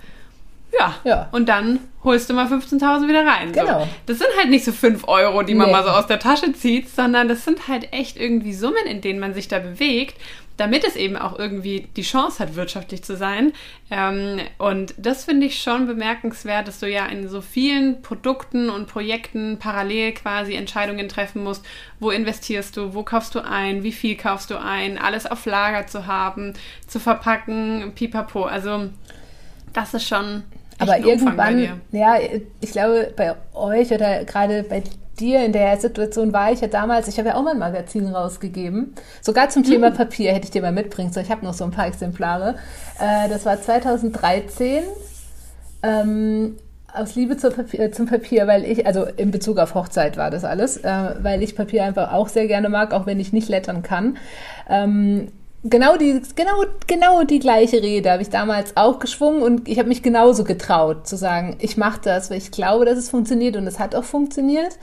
Ja. 0.72 0.96
ja. 1.04 1.12
ja. 1.12 1.30
Und 1.32 1.50
dann 1.50 1.80
holst 2.04 2.30
du 2.30 2.34
mal 2.34 2.48
15.000 2.48 3.08
wieder 3.08 3.26
rein. 3.26 3.52
Genau. 3.52 3.82
So. 3.82 3.88
Das 4.06 4.18
sind 4.20 4.30
halt 4.38 4.50
nicht 4.50 4.64
so 4.64 4.72
5 4.72 5.08
Euro, 5.08 5.44
die 5.44 5.54
man 5.54 5.68
nee. 5.68 5.74
mal 5.74 5.84
so 5.84 5.90
aus 5.90 6.08
der 6.08 6.20
Tasche 6.20 6.54
zieht, 6.54 6.90
sondern 6.90 7.28
das 7.28 7.46
sind 7.46 7.68
halt 7.68 7.92
echt 7.92 8.18
irgendwie 8.18 8.54
Summen, 8.54 8.86
in 8.88 9.02
denen 9.02 9.20
man 9.20 9.34
sich 9.34 9.48
da 9.48 9.60
bewegt 9.60 10.16
damit 10.62 10.84
es 10.84 10.96
eben 10.96 11.18
auch 11.18 11.40
irgendwie 11.40 11.88
die 11.96 12.04
Chance 12.04 12.38
hat, 12.38 12.56
wirtschaftlich 12.56 13.04
zu 13.04 13.18
sein. 13.18 13.52
Ähm, 13.90 14.40
und 14.60 14.94
das 14.96 15.26
finde 15.26 15.48
ich 15.48 15.60
schon 15.60 15.88
bemerkenswert, 15.88 16.68
dass 16.68 16.80
du 16.80 16.88
ja 16.88 17.08
in 17.08 17.28
so 17.28 17.42
vielen 17.42 18.04
Produkten 18.04 18.70
und 18.70 18.86
Projekten 18.86 19.58
parallel 19.58 20.12
quasi 20.12 20.54
Entscheidungen 20.54 21.10
treffen 21.10 21.44
musst. 21.44 21.66
Wo 22.00 22.12
investierst 22.12 22.78
du? 22.78 22.94
Wo 22.94 23.02
kaufst 23.02 23.34
du 23.34 23.40
ein? 23.44 23.82
Wie 23.82 23.92
viel 23.92 24.16
kaufst 24.16 24.52
du 24.52 24.62
ein? 24.62 25.00
Alles 25.00 25.26
auf 25.26 25.48
Lager 25.48 25.88
zu 25.88 26.06
haben, 26.06 26.54
zu 26.86 27.00
verpacken, 27.00 27.94
pipapo. 27.96 28.44
Also, 28.44 28.92
das 29.74 29.96
ist 29.96 30.08
schon. 30.08 30.44
Aber 30.78 31.00
irgendwann, 31.00 31.82
ja, 31.92 32.18
ich 32.60 32.72
glaube, 32.72 33.12
bei 33.16 33.36
euch 33.54 33.92
oder 33.92 34.26
gerade 34.26 34.62
bei 34.62 34.84
dir 35.20 35.44
in 35.46 35.52
der 35.52 35.78
Situation 35.78 36.34
war 36.34 36.52
ich 36.52 36.62
ja 36.62 36.68
damals, 36.68 37.08
ich 37.08 37.18
habe 37.18 37.30
ja 37.30 37.36
auch 37.36 37.44
mal 37.44 37.52
ein 37.52 37.60
Magazin 37.60 38.08
rausgegeben, 38.08 38.94
sogar 39.22 39.50
zum 39.50 39.64
Thema 39.64 39.88
hm. 39.88 39.96
Papier 39.96 40.34
hätte 40.34 40.46
ich 40.46 40.52
dir 40.52 40.62
mal 40.62 40.72
mitbringen 40.72 41.12
sollen. 41.12 41.26
Ich 41.26 41.32
habe 41.32 41.46
noch 41.46 41.54
so 41.54 41.64
ein 41.64 41.72
paar 41.72 41.88
Exemplare. 41.88 42.56
Äh, 43.00 43.30
das 43.30 43.46
war 43.46 43.62
2013. 43.62 44.84
Ähm, 45.84 46.56
aus 46.94 47.16
Liebe 47.16 47.36
Papier, 47.36 47.80
äh, 47.80 47.92
zum 47.92 48.06
Papier, 48.06 48.48
weil 48.48 48.66
ich, 48.66 48.86
also 48.86 49.06
in 49.06 49.32
Bezug 49.32 49.58
auf 49.58 49.76
Hochzeit 49.76 50.18
war 50.18 50.30
das 50.30 50.44
alles, 50.44 50.78
äh, 50.78 51.16
weil 51.22 51.42
ich 51.42 51.56
Papier 51.56 51.84
einfach 51.84 52.12
auch 52.12 52.28
sehr 52.28 52.48
gerne 52.48 52.70
mag, 52.70 52.94
auch 52.94 53.06
wenn 53.06 53.20
ich 53.20 53.34
nicht 53.34 53.50
lettern 53.50 53.82
kann. 53.82 54.18
Ähm, 54.70 55.30
genau 55.64 55.98
die, 55.98 56.22
genau, 56.36 56.64
genau 56.88 57.24
die 57.24 57.40
gleiche 57.40 57.82
Rede 57.82 58.12
habe 58.12 58.22
ich 58.22 58.30
damals 58.30 58.76
auch 58.78 59.00
geschwungen 59.00 59.44
und 59.44 59.68
ich 59.68 59.80
habe 59.80 59.90
mich 59.90 60.02
genauso 60.02 60.44
getraut 60.44 61.08
zu 61.08 61.18
sagen, 61.18 61.58
ich 61.60 61.78
mache 61.78 62.02
das, 62.04 62.30
weil 62.30 62.38
ich 62.38 62.52
glaube, 62.52 62.86
dass 62.86 62.98
es 62.98 63.10
funktioniert 63.10 63.56
und 63.56 63.68
es 63.68 63.80
hat 63.80 63.96
auch 63.96 64.04
funktioniert. 64.04 64.78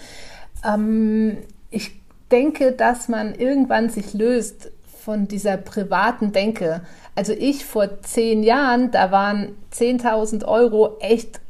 Ähm, 0.64 1.38
ich 1.70 1.92
denke, 2.30 2.72
dass 2.72 3.08
man 3.08 3.34
irgendwann 3.34 3.90
sich 3.90 4.14
löst 4.14 4.70
von 5.04 5.28
dieser 5.28 5.56
privaten 5.56 6.32
Denke. 6.32 6.82
Also 7.14 7.32
ich 7.32 7.64
vor 7.64 8.02
zehn 8.02 8.42
Jahren, 8.42 8.90
da 8.90 9.10
waren 9.10 9.56
10.000 9.72 10.44
Euro 10.44 10.98
echt 11.00 11.40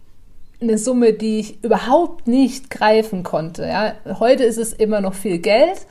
eine 0.60 0.78
Summe, 0.78 1.12
die 1.12 1.40
ich 1.40 1.62
überhaupt 1.62 2.26
nicht 2.26 2.70
greifen 2.70 3.22
konnte. 3.22 3.66
Ja. 3.66 3.94
Heute 4.18 4.44
ist 4.44 4.58
es 4.58 4.72
immer 4.72 5.00
noch 5.00 5.14
viel 5.14 5.38
Geld, 5.38 5.86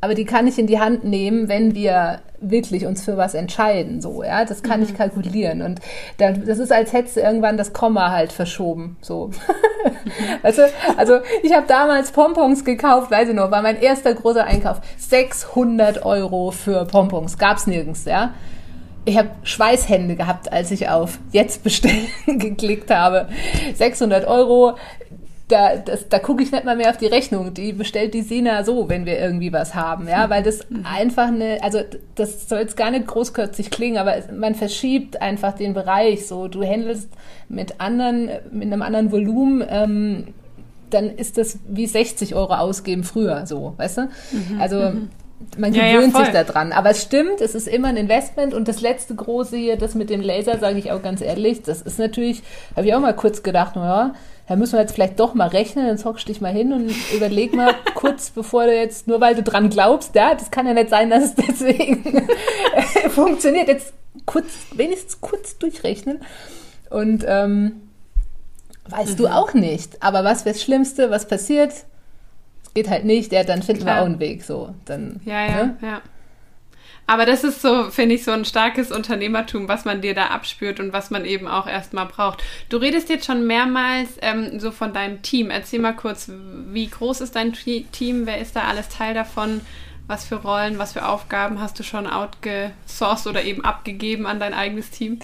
aber 0.00 0.14
die 0.14 0.24
kann 0.24 0.46
ich 0.46 0.58
in 0.58 0.66
die 0.66 0.78
Hand 0.78 1.04
nehmen, 1.04 1.48
wenn 1.48 1.74
wir 1.74 2.20
wirklich 2.40 2.86
uns 2.86 3.04
für 3.04 3.16
was 3.16 3.34
entscheiden. 3.34 4.00
So, 4.00 4.22
ja, 4.22 4.44
das 4.44 4.62
kann 4.62 4.80
mhm. 4.80 4.86
ich 4.86 4.94
kalkulieren. 4.96 5.60
Und 5.62 5.80
das 6.18 6.58
ist, 6.58 6.72
als 6.72 6.92
hättest 6.92 7.16
du 7.16 7.20
irgendwann 7.20 7.56
das 7.56 7.72
Komma 7.72 8.12
halt 8.12 8.32
verschoben. 8.32 8.96
So. 9.00 9.30
also, 10.42 10.62
also 10.96 11.18
ich 11.42 11.52
habe 11.52 11.66
damals 11.66 12.12
Pompons 12.12 12.64
gekauft, 12.64 13.10
weiß 13.10 13.30
ich 13.30 13.34
noch, 13.34 13.50
war 13.50 13.62
mein 13.62 13.80
erster 13.80 14.14
großer 14.14 14.44
Einkauf. 14.44 14.80
600 14.98 16.04
Euro 16.04 16.52
für 16.52 16.84
Pompons, 16.84 17.38
gab's 17.38 17.66
nirgends, 17.66 18.04
ja 18.04 18.34
ich 19.08 19.16
habe 19.16 19.30
Schweißhände 19.42 20.16
gehabt, 20.16 20.52
als 20.52 20.70
ich 20.70 20.90
auf 20.90 21.18
Jetzt 21.32 21.64
bestellen 21.64 22.08
geklickt 22.26 22.90
habe. 22.90 23.28
600 23.74 24.26
Euro, 24.26 24.76
da, 25.48 25.76
da 25.76 26.18
gucke 26.18 26.42
ich 26.42 26.52
nicht 26.52 26.64
mal 26.64 26.76
mehr 26.76 26.90
auf 26.90 26.98
die 26.98 27.06
Rechnung. 27.06 27.54
Die 27.54 27.72
bestellt 27.72 28.14
die 28.14 28.22
Sina 28.22 28.64
so, 28.64 28.88
wenn 28.88 29.06
wir 29.06 29.18
irgendwie 29.18 29.52
was 29.52 29.74
haben, 29.74 30.06
ja, 30.06 30.28
weil 30.30 30.42
das 30.42 30.68
mhm. 30.68 30.84
einfach 30.84 31.28
eine, 31.28 31.62
also 31.62 31.80
das 32.14 32.48
soll 32.48 32.60
jetzt 32.60 32.76
gar 32.76 32.90
nicht 32.90 33.06
großkürzlich 33.06 33.70
klingen, 33.70 33.98
aber 33.98 34.14
man 34.36 34.54
verschiebt 34.54 35.20
einfach 35.20 35.54
den 35.54 35.74
Bereich 35.74 36.26
so. 36.26 36.48
Du 36.48 36.62
handelst 36.62 37.08
mit 37.48 37.80
anderen, 37.80 38.30
mit 38.50 38.66
einem 38.66 38.82
anderen 38.82 39.10
Volumen, 39.10 39.64
ähm, 39.68 40.28
dann 40.90 41.10
ist 41.10 41.38
das 41.38 41.58
wie 41.68 41.86
60 41.86 42.34
Euro 42.34 42.54
ausgeben 42.54 43.04
früher, 43.04 43.46
so, 43.46 43.74
weißt 43.76 43.98
du? 43.98 44.02
Mhm. 44.02 44.60
Also 44.60 44.76
mhm 44.76 45.08
man 45.56 45.72
gewöhnt 45.72 46.14
ja, 46.14 46.20
ja, 46.20 46.24
sich 46.24 46.34
daran. 46.34 46.72
Aber 46.72 46.90
es 46.90 47.02
stimmt, 47.02 47.40
es 47.40 47.54
ist 47.54 47.68
immer 47.68 47.88
ein 47.88 47.96
Investment. 47.96 48.54
Und 48.54 48.68
das 48.68 48.80
letzte 48.80 49.14
große 49.14 49.56
hier, 49.56 49.76
das 49.76 49.94
mit 49.94 50.10
dem 50.10 50.20
Laser, 50.20 50.58
sage 50.58 50.78
ich 50.78 50.90
auch 50.90 51.02
ganz 51.02 51.20
ehrlich, 51.20 51.62
das 51.62 51.82
ist 51.82 51.98
natürlich, 51.98 52.42
habe 52.76 52.86
ich 52.86 52.94
auch 52.94 53.00
mal 53.00 53.14
kurz 53.14 53.42
gedacht, 53.42 53.76
naja, 53.76 54.14
da 54.48 54.56
müssen 54.56 54.72
wir 54.74 54.80
jetzt 54.80 54.94
vielleicht 54.94 55.20
doch 55.20 55.34
mal 55.34 55.48
rechnen, 55.48 55.86
dann 55.86 55.98
zockst 55.98 56.26
du 56.26 56.32
dich 56.32 56.40
mal 56.40 56.52
hin 56.52 56.72
und 56.72 56.92
überleg 57.14 57.54
mal 57.54 57.74
kurz, 57.94 58.30
bevor 58.30 58.64
du 58.64 58.74
jetzt, 58.74 59.06
nur 59.06 59.20
weil 59.20 59.34
du 59.34 59.42
dran 59.42 59.70
glaubst, 59.70 60.14
ja, 60.14 60.34
das 60.34 60.50
kann 60.50 60.66
ja 60.66 60.74
nicht 60.74 60.90
sein, 60.90 61.10
dass 61.10 61.24
es 61.24 61.34
deswegen 61.34 62.28
funktioniert. 63.10 63.68
Jetzt 63.68 63.92
kurz, 64.26 64.46
wenigstens 64.74 65.20
kurz 65.20 65.58
durchrechnen. 65.58 66.20
Und 66.90 67.24
ähm, 67.28 67.82
weißt 68.88 69.12
mhm. 69.12 69.16
du 69.16 69.26
auch 69.28 69.52
nicht. 69.52 70.02
Aber 70.02 70.24
was 70.24 70.44
wäre 70.44 70.54
das 70.54 70.62
Schlimmste, 70.62 71.10
was 71.10 71.28
passiert? 71.28 71.72
geht 72.78 72.90
halt 72.90 73.04
nicht, 73.04 73.32
ja, 73.32 73.42
dann 73.42 73.62
finden 73.62 73.82
Klar. 73.82 73.96
wir 73.96 74.02
auch 74.02 74.06
einen 74.06 74.20
Weg 74.20 74.44
so. 74.44 74.74
Dann, 74.84 75.20
ja, 75.24 75.46
ja, 75.46 75.64
ne? 75.64 75.76
ja. 75.82 76.00
Aber 77.08 77.24
das 77.24 77.42
ist 77.42 77.62
so, 77.62 77.84
finde 77.84 78.16
ich, 78.16 78.24
so 78.24 78.32
ein 78.32 78.44
starkes 78.44 78.92
Unternehmertum, 78.92 79.66
was 79.66 79.86
man 79.86 80.02
dir 80.02 80.14
da 80.14 80.26
abspürt 80.26 80.78
und 80.78 80.92
was 80.92 81.10
man 81.10 81.24
eben 81.24 81.48
auch 81.48 81.66
erstmal 81.66 82.04
braucht. 82.04 82.44
Du 82.68 82.76
redest 82.76 83.08
jetzt 83.08 83.24
schon 83.24 83.46
mehrmals 83.46 84.10
ähm, 84.20 84.60
so 84.60 84.70
von 84.70 84.92
deinem 84.92 85.22
Team. 85.22 85.48
Erzähl 85.48 85.80
mal 85.80 85.94
kurz, 85.94 86.30
wie 86.70 86.86
groß 86.86 87.22
ist 87.22 87.34
dein 87.34 87.54
Team? 87.54 88.26
Wer 88.26 88.38
ist 88.38 88.56
da 88.56 88.64
alles 88.64 88.90
Teil 88.90 89.14
davon? 89.14 89.62
Was 90.06 90.26
für 90.26 90.34
Rollen, 90.36 90.78
was 90.78 90.92
für 90.92 91.08
Aufgaben 91.08 91.62
hast 91.62 91.78
du 91.78 91.82
schon 91.82 92.06
outgesourced 92.06 93.26
oder 93.26 93.42
eben 93.42 93.64
abgegeben 93.64 94.26
an 94.26 94.38
dein 94.38 94.52
eigenes 94.52 94.90
Team? 94.90 95.18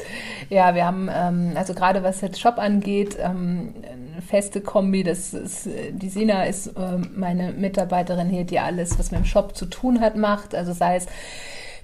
Ja, 0.49 0.75
wir 0.75 0.87
haben, 0.87 1.11
ähm, 1.13 1.53
also 1.55 1.75
gerade 1.75 2.03
was 2.03 2.23
jetzt 2.23 2.41
Shop 2.41 2.57
angeht, 2.57 3.19
ähm, 3.21 3.75
eine 3.83 4.23
feste 4.23 4.63
Kombi. 4.63 5.03
Das 5.03 5.35
ist, 5.35 5.69
die 5.91 6.09
Sina 6.09 6.45
ist 6.45 6.73
ähm, 6.79 7.11
meine 7.15 7.53
Mitarbeiterin 7.53 8.31
hier, 8.31 8.45
die 8.45 8.59
alles, 8.59 8.99
was 8.99 9.11
mit 9.11 9.21
dem 9.21 9.27
Shop 9.27 9.55
zu 9.55 9.67
tun 9.67 10.01
hat, 10.01 10.17
macht. 10.17 10.55
Also 10.55 10.73
sei 10.73 10.97
es 10.97 11.07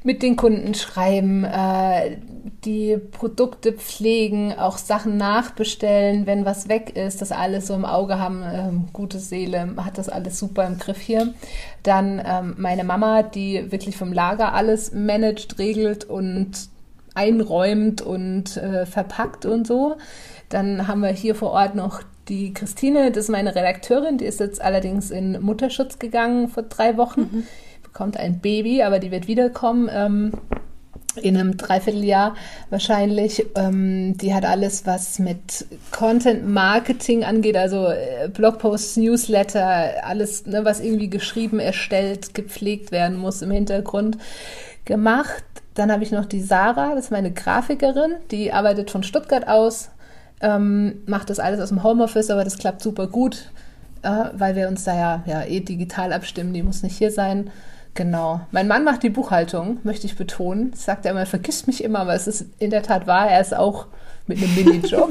mit 0.02 0.22
den 0.22 0.36
Kunden 0.36 0.74
schreiben, 0.74 1.44
äh, 1.44 2.16
die 2.64 2.96
Produkte 2.96 3.72
pflegen, 3.72 4.52
auch 4.58 4.78
Sachen 4.78 5.16
nachbestellen, 5.16 6.26
wenn 6.26 6.44
was 6.44 6.68
weg 6.68 6.96
ist, 6.96 7.20
das 7.20 7.32
alles 7.32 7.66
so 7.66 7.74
im 7.74 7.84
Auge 7.84 8.18
haben, 8.18 8.42
ähm, 8.42 8.88
gute 8.92 9.18
Seele, 9.18 9.74
hat 9.76 9.98
das 9.98 10.08
alles 10.08 10.38
super 10.38 10.66
im 10.66 10.78
Griff 10.78 10.98
hier. 10.98 11.34
Dann 11.82 12.22
ähm, 12.24 12.54
meine 12.58 12.84
Mama, 12.84 13.22
die 13.22 13.70
wirklich 13.70 13.96
vom 13.96 14.12
Lager 14.12 14.54
alles 14.54 14.92
managt, 14.92 15.58
regelt 15.58 16.04
und 16.04 16.52
einräumt 17.14 18.00
und 18.02 18.56
äh, 18.56 18.86
verpackt 18.86 19.44
und 19.44 19.66
so. 19.66 19.96
Dann 20.48 20.88
haben 20.88 21.02
wir 21.02 21.10
hier 21.10 21.34
vor 21.34 21.50
Ort 21.50 21.74
noch 21.74 22.02
die 22.28 22.54
Christine, 22.54 23.10
das 23.10 23.24
ist 23.24 23.30
meine 23.30 23.54
Redakteurin, 23.54 24.18
die 24.18 24.24
ist 24.24 24.40
jetzt 24.40 24.62
allerdings 24.62 25.10
in 25.10 25.40
Mutterschutz 25.42 25.98
gegangen 25.98 26.48
vor 26.48 26.62
drei 26.62 26.96
Wochen. 26.96 27.20
Mhm 27.20 27.44
bekommt 27.92 28.16
ein 28.16 28.40
Baby, 28.40 28.82
aber 28.82 28.98
die 28.98 29.10
wird 29.10 29.28
wiederkommen. 29.28 29.88
Ähm, 29.92 30.32
in 31.16 31.36
einem 31.36 31.56
Dreivierteljahr 31.56 32.34
wahrscheinlich. 32.70 33.46
Ähm, 33.56 34.16
die 34.16 34.34
hat 34.34 34.44
alles, 34.44 34.86
was 34.86 35.18
mit 35.18 35.66
Content 35.90 36.48
Marketing 36.48 37.24
angeht, 37.24 37.56
also 37.56 37.88
äh, 37.88 38.28
Blogposts, 38.32 38.96
Newsletter, 38.96 40.04
alles, 40.04 40.46
ne, 40.46 40.64
was 40.64 40.80
irgendwie 40.80 41.10
geschrieben, 41.10 41.58
erstellt, 41.58 42.34
gepflegt 42.34 42.92
werden 42.92 43.16
muss 43.16 43.42
im 43.42 43.50
Hintergrund 43.50 44.18
gemacht. 44.84 45.44
Dann 45.74 45.90
habe 45.90 46.02
ich 46.02 46.12
noch 46.12 46.26
die 46.26 46.40
Sarah, 46.40 46.94
das 46.94 47.06
ist 47.06 47.10
meine 47.10 47.32
Grafikerin, 47.32 48.16
die 48.30 48.52
arbeitet 48.52 48.90
von 48.90 49.02
Stuttgart 49.02 49.48
aus, 49.48 49.90
ähm, 50.40 51.02
macht 51.06 51.30
das 51.30 51.38
alles 51.38 51.60
aus 51.60 51.68
dem 51.68 51.82
Homeoffice, 51.82 52.30
aber 52.30 52.44
das 52.44 52.58
klappt 52.58 52.82
super 52.82 53.06
gut, 53.06 53.50
äh, 54.02 54.24
weil 54.32 54.56
wir 54.56 54.68
uns 54.68 54.84
da 54.84 54.94
ja, 54.94 55.22
ja 55.26 55.44
eh 55.44 55.60
digital 55.60 56.12
abstimmen, 56.12 56.52
die 56.52 56.62
muss 56.62 56.82
nicht 56.82 56.96
hier 56.96 57.10
sein. 57.10 57.50
Genau. 58.00 58.40
Mein 58.50 58.66
Mann 58.66 58.82
macht 58.82 59.02
die 59.02 59.10
Buchhaltung, 59.10 59.76
möchte 59.82 60.06
ich 60.06 60.16
betonen. 60.16 60.70
Das 60.70 60.86
sagt 60.86 61.04
er 61.04 61.10
immer, 61.10 61.26
vergisst 61.26 61.66
mich 61.66 61.84
immer, 61.84 61.98
aber 61.98 62.14
es 62.14 62.26
ist 62.26 62.46
in 62.58 62.70
der 62.70 62.82
Tat 62.82 63.06
wahr. 63.06 63.28
Er 63.30 63.42
ist 63.42 63.54
auch 63.54 63.88
mit 64.26 64.38
einem 64.38 64.54
Minijob. 64.54 65.10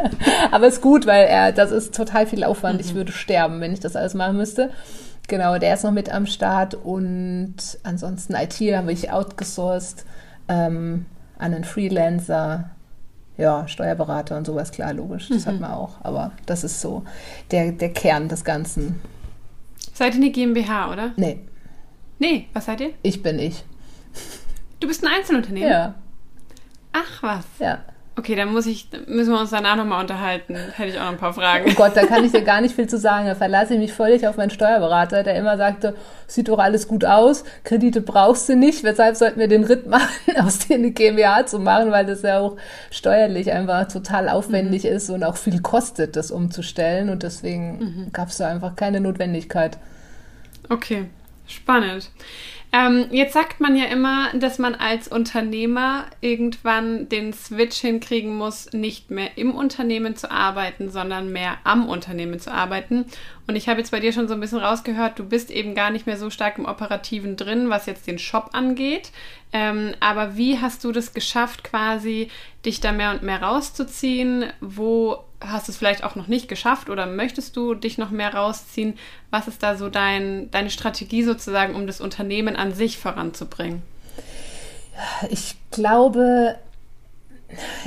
aber 0.50 0.66
es 0.66 0.76
ist 0.76 0.80
gut, 0.80 1.04
weil 1.04 1.26
er, 1.26 1.52
das 1.52 1.70
ist 1.70 1.94
total 1.94 2.26
viel 2.26 2.42
Aufwand. 2.42 2.76
Mhm. 2.76 2.86
Ich 2.86 2.94
würde 2.94 3.12
sterben, 3.12 3.60
wenn 3.60 3.74
ich 3.74 3.80
das 3.80 3.96
alles 3.96 4.14
machen 4.14 4.38
müsste. 4.38 4.70
Genau, 5.28 5.58
der 5.58 5.74
ist 5.74 5.84
noch 5.84 5.90
mit 5.90 6.10
am 6.10 6.24
Start 6.24 6.74
und 6.74 7.56
ansonsten 7.82 8.34
IT 8.34 8.58
habe 8.74 8.92
ich 8.92 9.12
outgesourced 9.12 10.06
ähm, 10.48 11.04
an 11.38 11.52
einen 11.52 11.64
Freelancer. 11.64 12.70
Ja, 13.36 13.68
Steuerberater 13.68 14.38
und 14.38 14.46
sowas, 14.46 14.72
klar, 14.72 14.94
logisch. 14.94 15.28
Das 15.28 15.44
mhm. 15.44 15.50
hat 15.50 15.60
man 15.60 15.72
auch. 15.72 15.96
Aber 16.02 16.32
das 16.46 16.64
ist 16.64 16.80
so 16.80 17.02
der, 17.50 17.72
der 17.72 17.92
Kern 17.92 18.30
des 18.30 18.42
Ganzen. 18.42 19.02
Seid 19.92 20.14
ihr 20.14 20.22
eine 20.22 20.30
GmbH, 20.30 20.90
oder? 20.90 21.10
Nee. 21.16 21.40
Nee, 22.22 22.46
was 22.52 22.66
seid 22.66 22.80
ihr? 22.80 22.90
Ich 23.02 23.20
bin 23.20 23.40
ich. 23.40 23.64
Du 24.78 24.86
bist 24.86 25.04
ein 25.04 25.12
Einzelunternehmen? 25.12 25.68
Ja. 25.68 25.94
Ach 26.92 27.20
was. 27.20 27.44
Ja. 27.58 27.80
Okay, 28.14 28.36
dann 28.36 28.52
muss 28.52 28.66
ich, 28.66 28.86
müssen 29.08 29.32
wir 29.32 29.40
uns 29.40 29.50
danach 29.50 29.74
nochmal 29.74 30.00
unterhalten. 30.00 30.54
Hätte 30.54 30.90
ich 30.90 31.00
auch 31.00 31.06
noch 31.06 31.12
ein 31.12 31.18
paar 31.18 31.34
Fragen. 31.34 31.64
Oh 31.68 31.74
Gott, 31.74 31.96
da 31.96 32.06
kann 32.06 32.24
ich 32.24 32.30
dir 32.30 32.42
gar 32.42 32.60
nicht 32.60 32.76
viel 32.76 32.88
zu 32.88 32.96
sagen. 32.96 33.26
Da 33.26 33.34
verlasse 33.34 33.74
ich 33.74 33.80
mich 33.80 33.92
völlig 33.92 34.28
auf 34.28 34.36
meinen 34.36 34.50
Steuerberater, 34.50 35.24
der 35.24 35.34
immer 35.34 35.56
sagte, 35.56 35.96
sieht 36.28 36.46
doch 36.46 36.60
alles 36.60 36.86
gut 36.86 37.04
aus, 37.04 37.42
Kredite 37.64 38.00
brauchst 38.00 38.48
du 38.48 38.54
nicht, 38.54 38.84
weshalb 38.84 39.16
sollten 39.16 39.40
wir 39.40 39.48
den 39.48 39.64
Ritt 39.64 39.86
machen, 39.88 40.36
aus 40.40 40.60
dir 40.60 40.76
eine 40.76 40.92
GmbH 40.92 41.46
zu 41.46 41.58
machen, 41.58 41.90
weil 41.90 42.06
das 42.06 42.22
ja 42.22 42.38
auch 42.38 42.56
steuerlich 42.92 43.50
einfach 43.50 43.88
total 43.88 44.28
aufwendig 44.28 44.84
mhm. 44.84 44.90
ist 44.90 45.10
und 45.10 45.24
auch 45.24 45.36
viel 45.36 45.60
kostet, 45.60 46.14
das 46.14 46.30
umzustellen. 46.30 47.08
Und 47.08 47.24
deswegen 47.24 47.78
mhm. 47.78 48.12
gab 48.12 48.28
es 48.28 48.36
da 48.36 48.46
einfach 48.46 48.76
keine 48.76 49.00
Notwendigkeit. 49.00 49.76
Okay. 50.68 51.06
Spannend. 51.52 52.10
Ähm, 52.74 53.08
jetzt 53.10 53.34
sagt 53.34 53.60
man 53.60 53.76
ja 53.76 53.84
immer, 53.84 54.32
dass 54.32 54.58
man 54.58 54.74
als 54.74 55.06
Unternehmer 55.06 56.06
irgendwann 56.22 57.06
den 57.10 57.34
Switch 57.34 57.76
hinkriegen 57.76 58.34
muss, 58.34 58.72
nicht 58.72 59.10
mehr 59.10 59.36
im 59.36 59.54
Unternehmen 59.54 60.16
zu 60.16 60.30
arbeiten, 60.30 60.88
sondern 60.88 61.30
mehr 61.30 61.58
am 61.64 61.86
Unternehmen 61.86 62.40
zu 62.40 62.50
arbeiten. 62.50 63.04
Und 63.46 63.56
ich 63.56 63.68
habe 63.68 63.80
jetzt 63.80 63.90
bei 63.90 64.00
dir 64.00 64.14
schon 64.14 64.26
so 64.26 64.32
ein 64.32 64.40
bisschen 64.40 64.60
rausgehört, 64.60 65.18
du 65.18 65.24
bist 65.24 65.50
eben 65.50 65.74
gar 65.74 65.90
nicht 65.90 66.06
mehr 66.06 66.16
so 66.16 66.30
stark 66.30 66.56
im 66.56 66.64
Operativen 66.64 67.36
drin, 67.36 67.68
was 67.68 67.84
jetzt 67.84 68.06
den 68.06 68.18
Shop 68.18 68.50
angeht. 68.54 69.10
Ähm, 69.52 69.92
aber 70.00 70.38
wie 70.38 70.58
hast 70.58 70.82
du 70.82 70.92
das 70.92 71.12
geschafft, 71.12 71.64
quasi 71.64 72.28
dich 72.64 72.80
da 72.80 72.92
mehr 72.92 73.10
und 73.10 73.22
mehr 73.22 73.42
rauszuziehen? 73.42 74.46
Wo 74.62 75.18
hast 75.44 75.68
du 75.68 75.72
es 75.72 75.78
vielleicht 75.78 76.04
auch 76.04 76.14
noch 76.14 76.28
nicht 76.28 76.48
geschafft 76.48 76.90
oder 76.90 77.06
möchtest 77.06 77.56
du 77.56 77.74
dich 77.74 77.98
noch 77.98 78.10
mehr 78.10 78.34
rausziehen? 78.34 78.94
Was 79.30 79.48
ist 79.48 79.62
da 79.62 79.76
so 79.76 79.88
dein, 79.88 80.50
deine 80.50 80.70
Strategie 80.70 81.22
sozusagen, 81.22 81.74
um 81.74 81.86
das 81.86 82.00
Unternehmen 82.00 82.56
an 82.56 82.74
sich 82.74 82.98
voranzubringen? 82.98 83.82
Ich 85.30 85.56
glaube, 85.70 86.56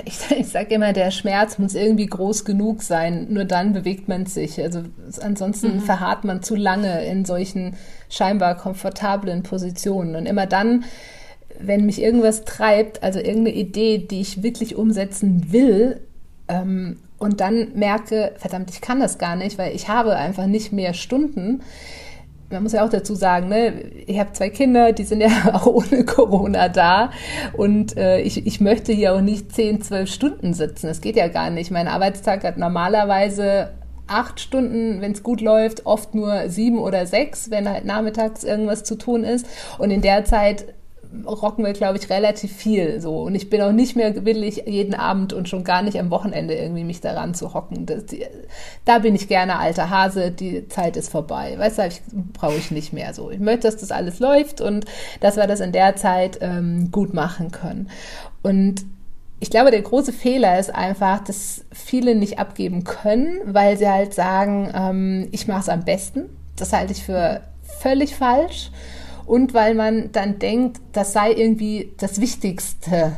ich, 0.04 0.20
ich 0.38 0.48
sage 0.48 0.76
immer, 0.76 0.94
der 0.94 1.12
Schmerz 1.12 1.58
muss 1.58 1.76
irgendwie 1.76 2.06
groß 2.06 2.46
genug 2.46 2.84
sein. 2.84 3.28
Nur 3.30 3.46
dann 3.46 3.74
bewegt 3.74 4.08
man 4.08 4.26
sich. 4.26 4.62
Also 4.62 4.84
ansonsten 5.22 5.76
mhm. 5.76 5.82
verharrt 5.82 6.24
man 6.24 6.44
zu 6.44 6.56
lange 6.56 7.06
in 7.06 7.26
solchen 7.26 7.76
scheinbar 8.10 8.56
komfortablen 8.56 9.44
Positionen. 9.44 10.16
Und 10.16 10.26
immer 10.26 10.46
dann, 10.46 10.86
wenn 11.60 11.86
mich 11.86 12.02
irgendwas 12.02 12.46
treibt, 12.46 13.04
also 13.04 13.20
irgendeine 13.20 13.56
Idee, 13.56 14.00
die 14.00 14.22
ich 14.22 14.44
wirklich 14.44 14.76
umsetzen 14.76 15.52
will, 15.52 16.02
ähm, 16.48 16.98
und 17.18 17.40
dann 17.40 17.74
merke, 17.76 18.34
verdammt, 18.38 18.70
ich 18.72 18.82
kann 18.82 19.00
das 19.00 19.18
gar 19.18 19.36
nicht, 19.36 19.58
weil 19.58 19.76
ich 19.76 19.88
habe 19.88 20.16
einfach 20.16 20.48
nicht 20.48 20.72
mehr 20.72 20.94
Stunden, 20.94 21.62
man 22.50 22.64
muss 22.64 22.74
ja 22.74 22.86
auch 22.86 22.90
dazu 22.90 23.16
sagen, 23.16 23.50
ne, 23.50 23.74
ich 24.06 24.20
habe 24.20 24.34
zwei 24.34 24.50
Kinder, 24.50 24.94
die 24.94 25.04
sind 25.04 25.22
ja 25.22 25.30
auch 25.54 25.66
ohne 25.66 26.06
Corona 26.06 26.70
da 26.70 27.12
und 27.54 27.98
äh, 27.98 28.20
ich, 28.22 28.46
ich 28.46 28.62
möchte 28.62 28.94
hier 28.94 29.14
auch 29.14 29.22
nicht 29.22 29.54
zehn, 29.54 29.82
zwölf 29.82 30.10
Stunden 30.10 30.54
sitzen. 30.54 30.88
Das 30.88 31.02
geht 31.02 31.16
ja 31.16 31.28
gar 31.28 31.50
nicht. 31.50 31.72
Mein 31.72 31.88
Arbeitstag 31.88 32.44
hat 32.44 32.58
normalerweise 32.58 33.72
acht 34.08 34.40
Stunden, 34.40 35.02
wenn 35.02 35.14
es 35.14 35.24
gut 35.24 35.42
läuft, 35.42 35.86
oft 35.86 36.14
nur 36.14 36.50
sieben 36.50 36.78
oder 36.80 37.08
sechs, 37.08 37.50
wenn 37.50 37.68
halt 37.68 37.86
nachmittags 37.86 38.44
irgendwas 38.44 38.84
zu 38.84 38.96
tun 38.96 39.24
ist. 39.24 39.48
Und 39.80 39.90
in 39.90 40.02
der 40.02 40.26
Zeit 40.26 40.66
rocken 41.26 41.66
wir, 41.66 41.74
glaube 41.74 41.98
ich, 41.98 42.10
relativ 42.10 42.52
viel 42.52 43.00
so. 43.02 43.22
Und 43.22 43.36
ich 43.36 43.50
bin 43.50 43.62
auch 43.62 43.72
nicht 43.72 43.96
mehr 43.96 44.26
willig, 44.26 44.64
jeden 44.66 44.94
Abend 44.96 45.34
und 45.34 45.48
schon 45.48 45.64
gar 45.64 45.82
nicht 45.82 46.00
am 46.00 46.10
Wochenende 46.10 46.56
irgendwie 46.56 46.84
mich 46.84 47.02
daran 47.02 47.34
zu 47.34 47.54
hocken. 47.54 47.86
Das, 47.86 48.06
die, 48.06 48.26
da 48.86 49.00
bin 49.00 49.16
ich 49.16 49.28
gerne 49.28 49.60
alter 49.60 49.90
Hase, 49.90 50.32
die 50.32 50.68
Zeit 50.68 50.98
ist 50.98 51.10
vorbei. 51.10 51.56
Weißt 51.58 51.78
du, 51.78 51.90
brauche 52.34 52.56
ich 52.56 52.72
nicht 52.72 52.94
mehr 52.94 53.14
so. 53.14 53.32
Ich 53.32 53.40
möchte, 53.40 53.68
dass 53.68 53.78
das 53.78 53.92
alles 53.92 54.20
läuft 54.20 54.62
und 54.62 54.86
dass 55.22 55.38
wir 55.38 55.48
das 55.48 55.60
in 55.60 55.72
der 55.72 55.96
Zeit 55.96 56.40
ähm, 56.42 56.90
gut 56.92 57.14
machen 57.14 57.52
können. 57.52 57.90
Und 58.44 58.86
ich 59.40 59.50
glaube, 59.50 59.72
der 59.72 59.82
große 59.82 60.14
Fehler 60.14 60.60
ist 60.60 60.74
einfach, 60.74 61.24
dass 61.24 61.66
viele 61.72 62.16
nicht 62.16 62.40
abgeben 62.40 62.84
können, 62.84 63.40
weil 63.46 63.78
sie 63.78 63.88
halt 63.88 64.14
sagen, 64.14 64.72
ähm, 64.74 65.28
ich 65.32 65.48
mache 65.48 65.62
es 65.62 65.70
am 65.70 65.84
besten. 65.84 66.30
Das 66.56 66.74
halte 66.74 66.94
ich 66.94 67.04
für 67.04 67.42
völlig 67.80 68.16
falsch 68.16 68.72
und 69.26 69.54
weil 69.54 69.76
man 69.76 70.12
dann 70.12 70.40
denkt, 70.40 70.82
das 70.94 71.14
sei 71.14 71.32
irgendwie 71.32 71.94
das 71.98 72.22
Wichtigste. 72.22 73.14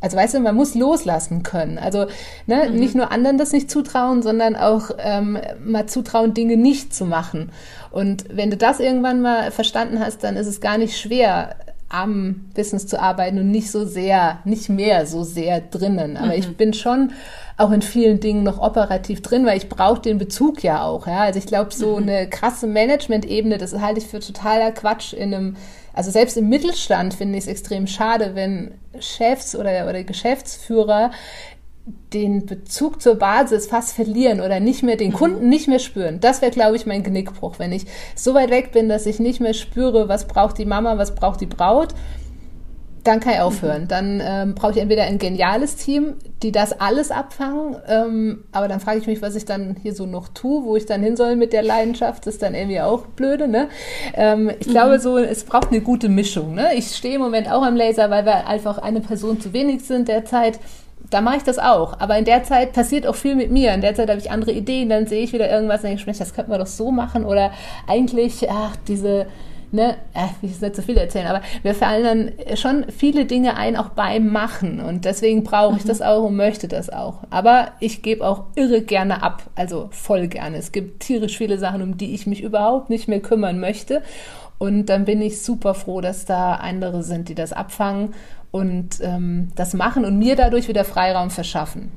Also 0.00 0.16
weißt 0.16 0.34
du, 0.34 0.40
man 0.40 0.56
muss 0.56 0.74
loslassen 0.74 1.44
können. 1.44 1.78
Also 1.78 2.06
ne, 2.46 2.68
mhm. 2.68 2.76
nicht 2.76 2.96
nur 2.96 3.12
anderen 3.12 3.38
das 3.38 3.52
nicht 3.52 3.70
zutrauen, 3.70 4.22
sondern 4.22 4.56
auch 4.56 4.90
ähm, 4.98 5.38
mal 5.64 5.86
zutrauen, 5.86 6.34
Dinge 6.34 6.56
nicht 6.56 6.92
zu 6.92 7.06
machen. 7.06 7.52
Und 7.92 8.24
wenn 8.28 8.50
du 8.50 8.56
das 8.56 8.80
irgendwann 8.80 9.22
mal 9.22 9.52
verstanden 9.52 10.00
hast, 10.00 10.24
dann 10.24 10.36
ist 10.36 10.48
es 10.48 10.60
gar 10.60 10.76
nicht 10.76 10.98
schwer, 10.98 11.54
am 11.92 12.46
Business 12.54 12.86
zu 12.86 13.00
arbeiten 13.00 13.38
und 13.38 13.50
nicht 13.50 13.70
so 13.70 13.84
sehr, 13.84 14.38
nicht 14.44 14.68
mehr 14.70 15.06
so 15.06 15.22
sehr 15.24 15.60
drinnen. 15.60 16.16
Aber 16.16 16.28
mhm. 16.28 16.32
ich 16.32 16.56
bin 16.56 16.72
schon 16.72 17.12
auch 17.58 17.70
in 17.70 17.82
vielen 17.82 18.18
Dingen 18.18 18.42
noch 18.42 18.58
operativ 18.58 19.20
drin, 19.20 19.44
weil 19.44 19.58
ich 19.58 19.68
brauche 19.68 20.00
den 20.00 20.16
Bezug 20.16 20.62
ja 20.62 20.82
auch. 20.84 21.06
Ja? 21.06 21.20
Also 21.20 21.38
ich 21.38 21.46
glaube, 21.46 21.72
so 21.72 21.98
mhm. 21.98 22.08
eine 22.08 22.28
krasse 22.28 22.66
Management-Ebene, 22.66 23.58
das 23.58 23.78
halte 23.78 24.00
ich 24.00 24.06
für 24.06 24.20
totaler 24.20 24.72
Quatsch 24.72 25.12
in 25.12 25.34
einem, 25.34 25.56
also 25.92 26.10
selbst 26.10 26.38
im 26.38 26.48
Mittelstand 26.48 27.12
finde 27.12 27.36
ich 27.36 27.44
es 27.44 27.48
extrem 27.48 27.86
schade, 27.86 28.34
wenn 28.34 28.72
Chefs 28.98 29.54
oder, 29.54 29.86
oder 29.86 30.02
Geschäftsführer 30.02 31.10
den 32.12 32.46
Bezug 32.46 33.02
zur 33.02 33.16
Basis 33.16 33.66
fast 33.66 33.94
verlieren 33.94 34.40
oder 34.40 34.60
nicht 34.60 34.82
mehr 34.82 34.96
den 34.96 35.10
mhm. 35.10 35.14
Kunden 35.14 35.48
nicht 35.48 35.66
mehr 35.66 35.78
spüren. 35.78 36.20
Das 36.20 36.42
wäre, 36.42 36.52
glaube 36.52 36.76
ich, 36.76 36.86
mein 36.86 37.02
Genickbruch, 37.02 37.58
wenn 37.58 37.72
ich 37.72 37.86
so 38.14 38.34
weit 38.34 38.50
weg 38.50 38.72
bin, 38.72 38.88
dass 38.88 39.06
ich 39.06 39.18
nicht 39.18 39.40
mehr 39.40 39.54
spüre, 39.54 40.08
was 40.08 40.26
braucht 40.26 40.58
die 40.58 40.66
Mama, 40.66 40.98
was 40.98 41.14
braucht 41.14 41.40
die 41.40 41.46
Braut. 41.46 41.94
Dann 43.02 43.18
kann 43.18 43.32
ich 43.32 43.38
mhm. 43.38 43.44
aufhören. 43.44 43.88
Dann 43.88 44.22
ähm, 44.24 44.54
brauche 44.54 44.72
ich 44.72 44.78
entweder 44.78 45.04
ein 45.04 45.18
geniales 45.18 45.74
Team, 45.74 46.14
die 46.44 46.52
das 46.52 46.78
alles 46.78 47.10
abfangen, 47.10 47.76
ähm, 47.88 48.44
aber 48.52 48.68
dann 48.68 48.78
frage 48.78 48.98
ich 48.98 49.08
mich, 49.08 49.20
was 49.20 49.34
ich 49.34 49.44
dann 49.44 49.74
hier 49.82 49.92
so 49.92 50.06
noch 50.06 50.28
tue, 50.28 50.64
wo 50.64 50.76
ich 50.76 50.86
dann 50.86 51.02
hin 51.02 51.16
soll 51.16 51.34
mit 51.34 51.52
der 51.52 51.64
Leidenschaft, 51.64 52.26
das 52.26 52.34
ist 52.34 52.42
dann 52.42 52.54
irgendwie 52.54 52.80
auch 52.80 53.06
blöde. 53.06 53.48
Ne? 53.48 53.68
Ähm, 54.14 54.52
ich 54.60 54.68
mhm. 54.68 54.70
glaube 54.70 55.00
so, 55.00 55.18
es 55.18 55.42
braucht 55.42 55.70
eine 55.70 55.80
gute 55.80 56.08
Mischung. 56.08 56.54
Ne? 56.54 56.74
Ich 56.76 56.94
stehe 56.94 57.16
im 57.16 57.22
Moment 57.22 57.50
auch 57.50 57.62
am 57.62 57.74
Laser, 57.74 58.08
weil 58.10 58.24
wir 58.24 58.46
einfach 58.46 58.78
eine 58.78 59.00
Person 59.00 59.40
zu 59.40 59.52
wenig 59.52 59.82
sind 59.82 60.06
derzeit 60.06 60.60
da 61.10 61.20
mache 61.20 61.38
ich 61.38 61.42
das 61.42 61.58
auch. 61.58 61.98
Aber 62.00 62.16
in 62.18 62.24
der 62.24 62.44
Zeit 62.44 62.72
passiert 62.72 63.06
auch 63.06 63.14
viel 63.14 63.34
mit 63.34 63.50
mir. 63.50 63.74
In 63.74 63.80
der 63.80 63.94
Zeit 63.94 64.08
habe 64.08 64.20
ich 64.20 64.30
andere 64.30 64.52
Ideen, 64.52 64.88
dann 64.88 65.06
sehe 65.06 65.22
ich 65.22 65.32
wieder 65.32 65.50
irgendwas 65.50 65.82
und 65.82 65.90
denke, 65.90 66.18
das 66.18 66.34
könnten 66.34 66.50
wir 66.50 66.58
doch 66.58 66.66
so 66.66 66.90
machen. 66.90 67.24
Oder 67.24 67.52
eigentlich, 67.86 68.50
ach, 68.50 68.76
diese, 68.88 69.26
ne, 69.72 69.96
ich 70.14 70.42
will 70.42 70.50
jetzt 70.50 70.62
nicht 70.62 70.76
so 70.76 70.82
viel 70.82 70.96
erzählen, 70.96 71.26
aber 71.26 71.42
wir 71.62 71.74
fallen 71.74 72.04
dann 72.04 72.56
schon 72.56 72.86
viele 72.90 73.26
Dinge 73.26 73.56
ein, 73.56 73.76
auch 73.76 73.90
beim 73.90 74.28
Machen. 74.28 74.80
Und 74.80 75.04
deswegen 75.04 75.44
brauche 75.44 75.76
ich 75.76 75.84
mhm. 75.84 75.88
das 75.88 76.02
auch 76.02 76.24
und 76.24 76.36
möchte 76.36 76.68
das 76.68 76.88
auch. 76.88 77.18
Aber 77.30 77.72
ich 77.80 78.02
gebe 78.02 78.26
auch 78.26 78.44
irre 78.54 78.82
gerne 78.82 79.22
ab, 79.22 79.42
also 79.54 79.88
voll 79.90 80.28
gerne. 80.28 80.56
Es 80.56 80.72
gibt 80.72 81.00
tierisch 81.00 81.36
viele 81.36 81.58
Sachen, 81.58 81.82
um 81.82 81.96
die 81.96 82.14
ich 82.14 82.26
mich 82.26 82.42
überhaupt 82.42 82.90
nicht 82.90 83.08
mehr 83.08 83.20
kümmern 83.20 83.60
möchte. 83.60 84.02
Und 84.58 84.86
dann 84.86 85.04
bin 85.04 85.20
ich 85.20 85.42
super 85.42 85.74
froh, 85.74 86.00
dass 86.00 86.24
da 86.24 86.54
andere 86.54 87.02
sind, 87.02 87.28
die 87.28 87.34
das 87.34 87.52
abfangen 87.52 88.14
und 88.52 89.00
ähm, 89.00 89.48
das 89.56 89.74
machen 89.74 90.04
und 90.04 90.18
mir 90.18 90.36
dadurch 90.36 90.68
wieder 90.68 90.84
Freiraum 90.84 91.30
verschaffen. 91.30 91.90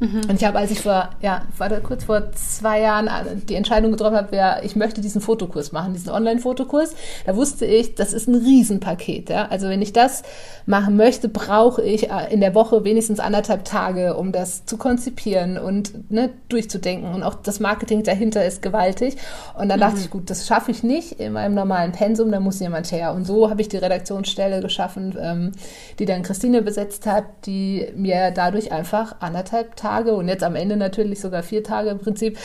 Mhm. 0.00 0.22
Und 0.28 0.32
ich 0.32 0.44
habe, 0.44 0.58
als 0.58 0.70
ich 0.70 0.80
vor, 0.80 1.10
ja, 1.20 1.42
war 1.58 1.68
da 1.68 1.78
kurz 1.78 2.04
vor 2.04 2.32
zwei 2.32 2.80
Jahren 2.80 3.06
äh, 3.06 3.36
die 3.36 3.54
Entscheidung 3.54 3.92
getroffen 3.92 4.16
habe, 4.16 4.34
ja, 4.34 4.62
ich 4.62 4.74
möchte 4.74 5.02
diesen 5.02 5.20
Fotokurs 5.20 5.72
machen, 5.72 5.92
diesen 5.92 6.10
Online-Fotokurs, 6.10 6.94
da 7.26 7.36
wusste 7.36 7.66
ich, 7.66 7.94
das 7.96 8.14
ist 8.14 8.26
ein 8.26 8.34
Riesenpaket. 8.34 9.28
Ja? 9.28 9.48
Also 9.48 9.68
wenn 9.68 9.82
ich 9.82 9.92
das 9.92 10.22
machen 10.64 10.96
möchte, 10.96 11.28
brauche 11.28 11.82
ich 11.82 12.10
äh, 12.10 12.32
in 12.32 12.40
der 12.40 12.54
Woche 12.54 12.82
wenigstens 12.84 13.20
anderthalb 13.20 13.66
Tage, 13.66 14.16
um 14.16 14.32
das 14.32 14.64
zu 14.64 14.78
konzipieren 14.78 15.58
und 15.58 16.10
ne, 16.10 16.30
durchzudenken. 16.48 17.14
Und 17.14 17.22
auch 17.22 17.34
das 17.34 17.60
Marketing 17.60 18.02
dahinter 18.02 18.44
ist 18.44 18.62
gewaltig. 18.62 19.16
Und 19.58 19.68
dann 19.68 19.78
mhm. 19.78 19.82
dachte 19.82 20.00
ich, 20.00 20.08
gut, 20.08 20.30
das 20.30 20.46
schaffe 20.46 20.70
ich 20.70 20.82
nicht 20.82 21.20
in 21.20 21.34
meinem 21.34 21.54
normalen 21.54 21.92
Pensum, 21.92 22.32
da 22.32 22.40
muss 22.40 22.58
jemand 22.60 22.90
her. 22.90 23.12
Und 23.12 23.26
so 23.26 23.50
habe 23.50 23.60
ich 23.60 23.68
die 23.68 23.76
Redaktionsstelle 23.76 24.62
geschaffen, 24.62 25.14
ähm, 25.20 25.52
die 25.98 26.06
dann 26.06 26.22
Christine 26.22 26.62
besetzt 26.62 27.04
hat, 27.04 27.24
die 27.44 27.86
mir 27.94 28.30
dadurch 28.30 28.72
einfach 28.72 29.16
anderthalb 29.20 29.76
Tage 29.76 29.89
Tage 29.90 30.14
und 30.14 30.28
jetzt 30.28 30.44
am 30.44 30.54
Ende 30.54 30.76
natürlich 30.76 31.20
sogar 31.20 31.42
vier 31.42 31.64
Tage 31.64 31.90
im 31.90 31.98
Prinzip 31.98 32.38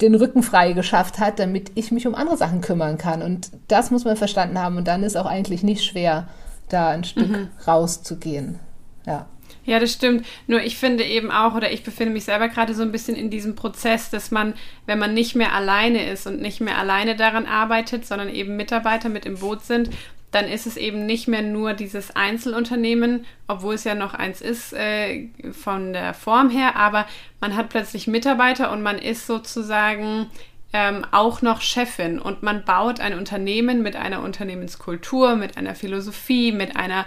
den 0.00 0.14
Rücken 0.14 0.42
frei 0.42 0.72
geschafft 0.72 1.18
hat, 1.18 1.38
damit 1.38 1.72
ich 1.74 1.90
mich 1.90 2.06
um 2.06 2.14
andere 2.14 2.36
Sachen 2.36 2.60
kümmern 2.60 2.98
kann. 2.98 3.22
Und 3.22 3.50
das 3.68 3.90
muss 3.90 4.04
man 4.04 4.16
verstanden 4.16 4.58
haben. 4.58 4.76
Und 4.76 4.86
dann 4.86 5.02
ist 5.02 5.16
auch 5.16 5.26
eigentlich 5.26 5.62
nicht 5.62 5.84
schwer, 5.84 6.28
da 6.68 6.90
ein 6.90 7.04
Stück 7.04 7.28
mhm. 7.28 7.48
rauszugehen. 7.66 8.58
Ja. 9.06 9.26
Ja, 9.64 9.78
das 9.78 9.92
stimmt. 9.92 10.26
Nur 10.46 10.62
ich 10.62 10.76
finde 10.76 11.04
eben 11.04 11.30
auch, 11.30 11.54
oder 11.54 11.72
ich 11.72 11.82
befinde 11.82 12.12
mich 12.12 12.24
selber 12.24 12.48
gerade 12.48 12.74
so 12.74 12.82
ein 12.82 12.92
bisschen 12.92 13.14
in 13.16 13.30
diesem 13.30 13.54
Prozess, 13.54 14.10
dass 14.10 14.30
man, 14.30 14.54
wenn 14.86 14.98
man 14.98 15.12
nicht 15.14 15.36
mehr 15.36 15.54
alleine 15.54 16.10
ist 16.10 16.26
und 16.26 16.40
nicht 16.40 16.60
mehr 16.60 16.78
alleine 16.78 17.14
daran 17.14 17.46
arbeitet, 17.46 18.06
sondern 18.06 18.28
eben 18.28 18.56
Mitarbeiter 18.56 19.08
mit 19.08 19.26
im 19.26 19.38
Boot 19.38 19.64
sind, 19.64 19.90
dann 20.30 20.46
ist 20.46 20.66
es 20.66 20.76
eben 20.76 21.06
nicht 21.06 21.28
mehr 21.28 21.42
nur 21.42 21.74
dieses 21.74 22.14
Einzelunternehmen, 22.14 23.26
obwohl 23.48 23.74
es 23.74 23.84
ja 23.84 23.94
noch 23.94 24.14
eins 24.14 24.40
ist 24.40 24.72
äh, 24.72 25.28
von 25.52 25.92
der 25.92 26.14
Form 26.14 26.50
her, 26.50 26.76
aber 26.76 27.06
man 27.40 27.56
hat 27.56 27.68
plötzlich 27.68 28.06
Mitarbeiter 28.06 28.70
und 28.70 28.82
man 28.82 28.98
ist 28.98 29.26
sozusagen 29.26 30.30
ähm, 30.72 31.04
auch 31.10 31.42
noch 31.42 31.60
Chefin 31.60 32.20
und 32.20 32.42
man 32.42 32.64
baut 32.64 33.00
ein 33.00 33.18
Unternehmen 33.18 33.82
mit 33.82 33.96
einer 33.96 34.22
Unternehmenskultur, 34.22 35.34
mit 35.34 35.56
einer 35.56 35.74
Philosophie, 35.74 36.52
mit 36.52 36.76
einer, 36.76 37.06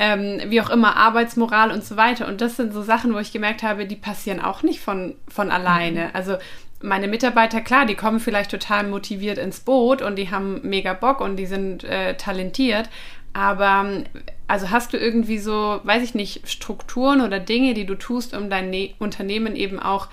ähm, 0.00 0.40
wie 0.48 0.60
auch 0.60 0.70
immer, 0.70 0.96
Arbeitsmoral 0.96 1.70
und 1.70 1.84
so 1.84 1.96
weiter. 1.96 2.26
Und 2.26 2.40
das 2.40 2.56
sind 2.56 2.72
so 2.72 2.82
Sachen, 2.82 3.14
wo 3.14 3.18
ich 3.18 3.32
gemerkt 3.32 3.62
habe, 3.62 3.86
die 3.86 3.94
passieren 3.94 4.40
auch 4.40 4.64
nicht 4.64 4.80
von, 4.80 5.14
von 5.28 5.52
alleine. 5.52 6.06
Mhm. 6.06 6.10
Also 6.12 6.36
meine 6.84 7.08
Mitarbeiter, 7.08 7.62
klar, 7.62 7.86
die 7.86 7.94
kommen 7.94 8.20
vielleicht 8.20 8.50
total 8.50 8.86
motiviert 8.86 9.38
ins 9.38 9.60
Boot 9.60 10.02
und 10.02 10.16
die 10.16 10.30
haben 10.30 10.60
mega 10.62 10.92
Bock 10.92 11.20
und 11.20 11.36
die 11.36 11.46
sind 11.46 11.82
äh, 11.82 12.14
talentiert. 12.16 12.90
Aber 13.32 14.04
also 14.46 14.70
hast 14.70 14.92
du 14.92 14.98
irgendwie 14.98 15.38
so, 15.38 15.80
weiß 15.82 16.02
ich 16.02 16.14
nicht, 16.14 16.48
Strukturen 16.48 17.22
oder 17.22 17.40
Dinge, 17.40 17.74
die 17.74 17.86
du 17.86 17.94
tust, 17.94 18.34
um 18.34 18.50
dein 18.50 18.70
ne 18.70 18.94
Unternehmen 18.98 19.56
eben 19.56 19.80
auch 19.80 20.08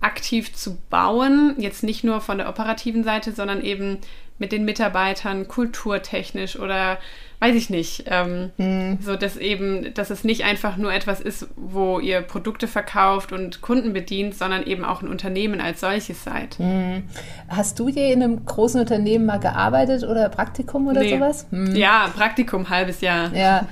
aktiv 0.00 0.52
zu 0.52 0.76
bauen? 0.90 1.54
Jetzt 1.58 1.84
nicht 1.84 2.02
nur 2.02 2.20
von 2.20 2.38
der 2.38 2.48
operativen 2.48 3.04
Seite, 3.04 3.32
sondern 3.32 3.62
eben 3.62 3.98
mit 4.38 4.52
den 4.52 4.64
Mitarbeitern, 4.64 5.48
kulturtechnisch 5.48 6.58
oder 6.58 6.98
weiß 7.38 7.54
ich 7.54 7.68
nicht, 7.68 8.04
ähm, 8.06 8.50
hm. 8.56 8.98
so 9.02 9.16
dass 9.16 9.36
eben, 9.36 9.92
dass 9.94 10.10
es 10.10 10.24
nicht 10.24 10.44
einfach 10.44 10.76
nur 10.76 10.92
etwas 10.92 11.20
ist, 11.20 11.48
wo 11.56 12.00
ihr 12.00 12.22
Produkte 12.22 12.66
verkauft 12.66 13.32
und 13.32 13.60
Kunden 13.60 13.92
bedient, 13.92 14.34
sondern 14.34 14.62
eben 14.64 14.84
auch 14.84 15.02
ein 15.02 15.08
Unternehmen 15.08 15.60
als 15.60 15.80
solches 15.80 16.24
seid. 16.24 16.58
Hm. 16.58 17.04
Hast 17.48 17.78
du 17.78 17.88
je 17.88 18.12
in 18.12 18.22
einem 18.22 18.46
großen 18.46 18.80
Unternehmen 18.80 19.26
mal 19.26 19.38
gearbeitet 19.38 20.04
oder 20.04 20.28
Praktikum 20.30 20.86
oder 20.86 21.00
nee. 21.00 21.10
sowas? 21.10 21.46
Hm. 21.50 21.76
Ja, 21.76 22.10
Praktikum, 22.16 22.70
halbes 22.70 23.02
Jahr. 23.02 23.34
Ja. 23.34 23.66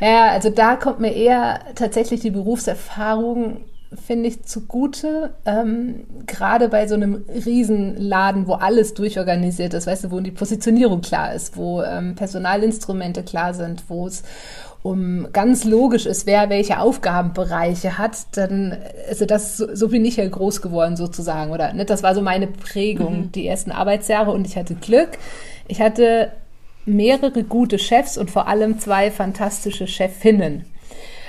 ja, 0.00 0.26
also 0.28 0.50
da 0.50 0.76
kommt 0.76 1.00
mir 1.00 1.14
eher 1.14 1.60
tatsächlich 1.74 2.20
die 2.20 2.30
Berufserfahrung 2.30 3.64
finde 3.94 4.28
ich, 4.28 4.44
zugute, 4.44 5.34
ähm, 5.44 6.06
gerade 6.26 6.68
bei 6.68 6.86
so 6.88 6.94
einem 6.94 7.24
Riesenladen, 7.28 8.46
wo 8.46 8.54
alles 8.54 8.94
durchorganisiert 8.94 9.74
ist, 9.74 9.86
weißt 9.86 10.04
du, 10.04 10.10
wo 10.10 10.20
die 10.20 10.32
Positionierung 10.32 11.00
klar 11.02 11.34
ist, 11.34 11.56
wo 11.56 11.82
ähm, 11.82 12.14
Personalinstrumente 12.14 13.22
klar 13.22 13.54
sind, 13.54 13.84
wo 13.88 14.06
es 14.06 14.24
um 14.82 15.28
ganz 15.32 15.64
logisch 15.64 16.06
ist, 16.06 16.26
wer 16.26 16.48
welche 16.48 16.78
Aufgabenbereiche 16.78 17.98
hat, 17.98 18.16
dann, 18.36 18.76
also 19.08 19.24
das, 19.24 19.56
so, 19.56 19.74
so 19.74 19.88
bin 19.88 20.04
ich 20.04 20.16
ja 20.16 20.28
groß 20.28 20.62
geworden 20.62 20.96
sozusagen, 20.96 21.50
oder, 21.50 21.72
ne, 21.72 21.84
das 21.84 22.02
war 22.02 22.14
so 22.14 22.22
meine 22.22 22.46
Prägung, 22.46 23.18
mhm. 23.18 23.32
die 23.32 23.46
ersten 23.46 23.72
Arbeitsjahre 23.72 24.30
und 24.30 24.46
ich 24.46 24.56
hatte 24.56 24.74
Glück. 24.74 25.10
Ich 25.68 25.80
hatte 25.80 26.30
mehrere 26.84 27.42
gute 27.42 27.78
Chefs 27.78 28.16
und 28.16 28.30
vor 28.30 28.46
allem 28.46 28.78
zwei 28.78 29.10
fantastische 29.10 29.86
Chefinnen. 29.86 30.66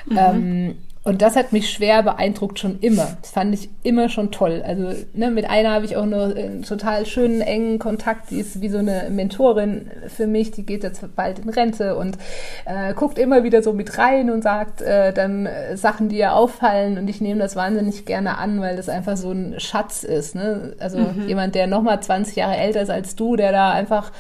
Mhm. 0.06 0.18
Ähm, 0.18 0.76
und 1.08 1.22
das 1.22 1.38
hat 1.38 1.54
mich 1.54 1.72
schwer 1.72 2.04
beeindruckt 2.04 2.60
schon 2.60 2.80
immer. 2.80 3.16
Das 3.22 3.32
fand 3.32 3.54
ich 3.54 3.70
immer 3.82 4.10
schon 4.10 4.30
toll. 4.30 4.62
Also 4.68 4.92
ne, 5.14 5.32
mit 5.32 5.50
einer 5.50 5.72
habe 5.72 5.86
ich 5.86 5.96
auch 5.96 6.06
noch 6.06 6.36
einen 6.36 6.64
total 6.64 7.06
schönen, 7.06 7.40
engen 7.40 7.80
Kontakt. 7.80 8.30
Die 8.30 8.42
ist 8.42 8.60
wie 8.60 8.68
so 8.68 8.80
eine 8.80 9.08
Mentorin 9.10 9.90
für 10.14 10.28
mich. 10.28 10.52
Die 10.52 10.66
geht 10.66 10.84
jetzt 10.84 11.02
bald 11.16 11.40
in 11.40 11.48
Rente 11.48 11.96
und 11.96 12.18
äh, 12.66 12.94
guckt 12.94 13.18
immer 13.20 13.46
wieder 13.46 13.64
so 13.64 13.72
mit 13.72 13.98
rein 13.98 14.30
und 14.30 14.42
sagt 14.42 14.82
äh, 14.82 15.14
dann 15.14 15.46
äh, 15.46 15.78
Sachen, 15.78 16.10
die 16.10 16.18
ihr 16.18 16.34
auffallen. 16.34 16.98
Und 16.98 17.10
ich 17.10 17.22
nehme 17.22 17.40
das 17.40 17.56
wahnsinnig 17.56 18.04
gerne 18.04 18.38
an, 18.38 18.60
weil 18.60 18.76
das 18.76 18.90
einfach 18.90 19.16
so 19.16 19.32
ein 19.32 19.62
Schatz 19.62 20.04
ist. 20.04 20.36
Ne? 20.36 20.74
Also 20.78 20.98
mhm. 20.98 21.26
jemand, 21.26 21.56
der 21.56 21.68
nochmal 21.68 22.02
20 22.02 22.36
Jahre 22.36 22.58
älter 22.58 22.82
ist 22.82 22.90
als 22.90 23.16
du, 23.16 23.38
der 23.38 23.54
da 23.54 23.72
einfach 23.72 24.12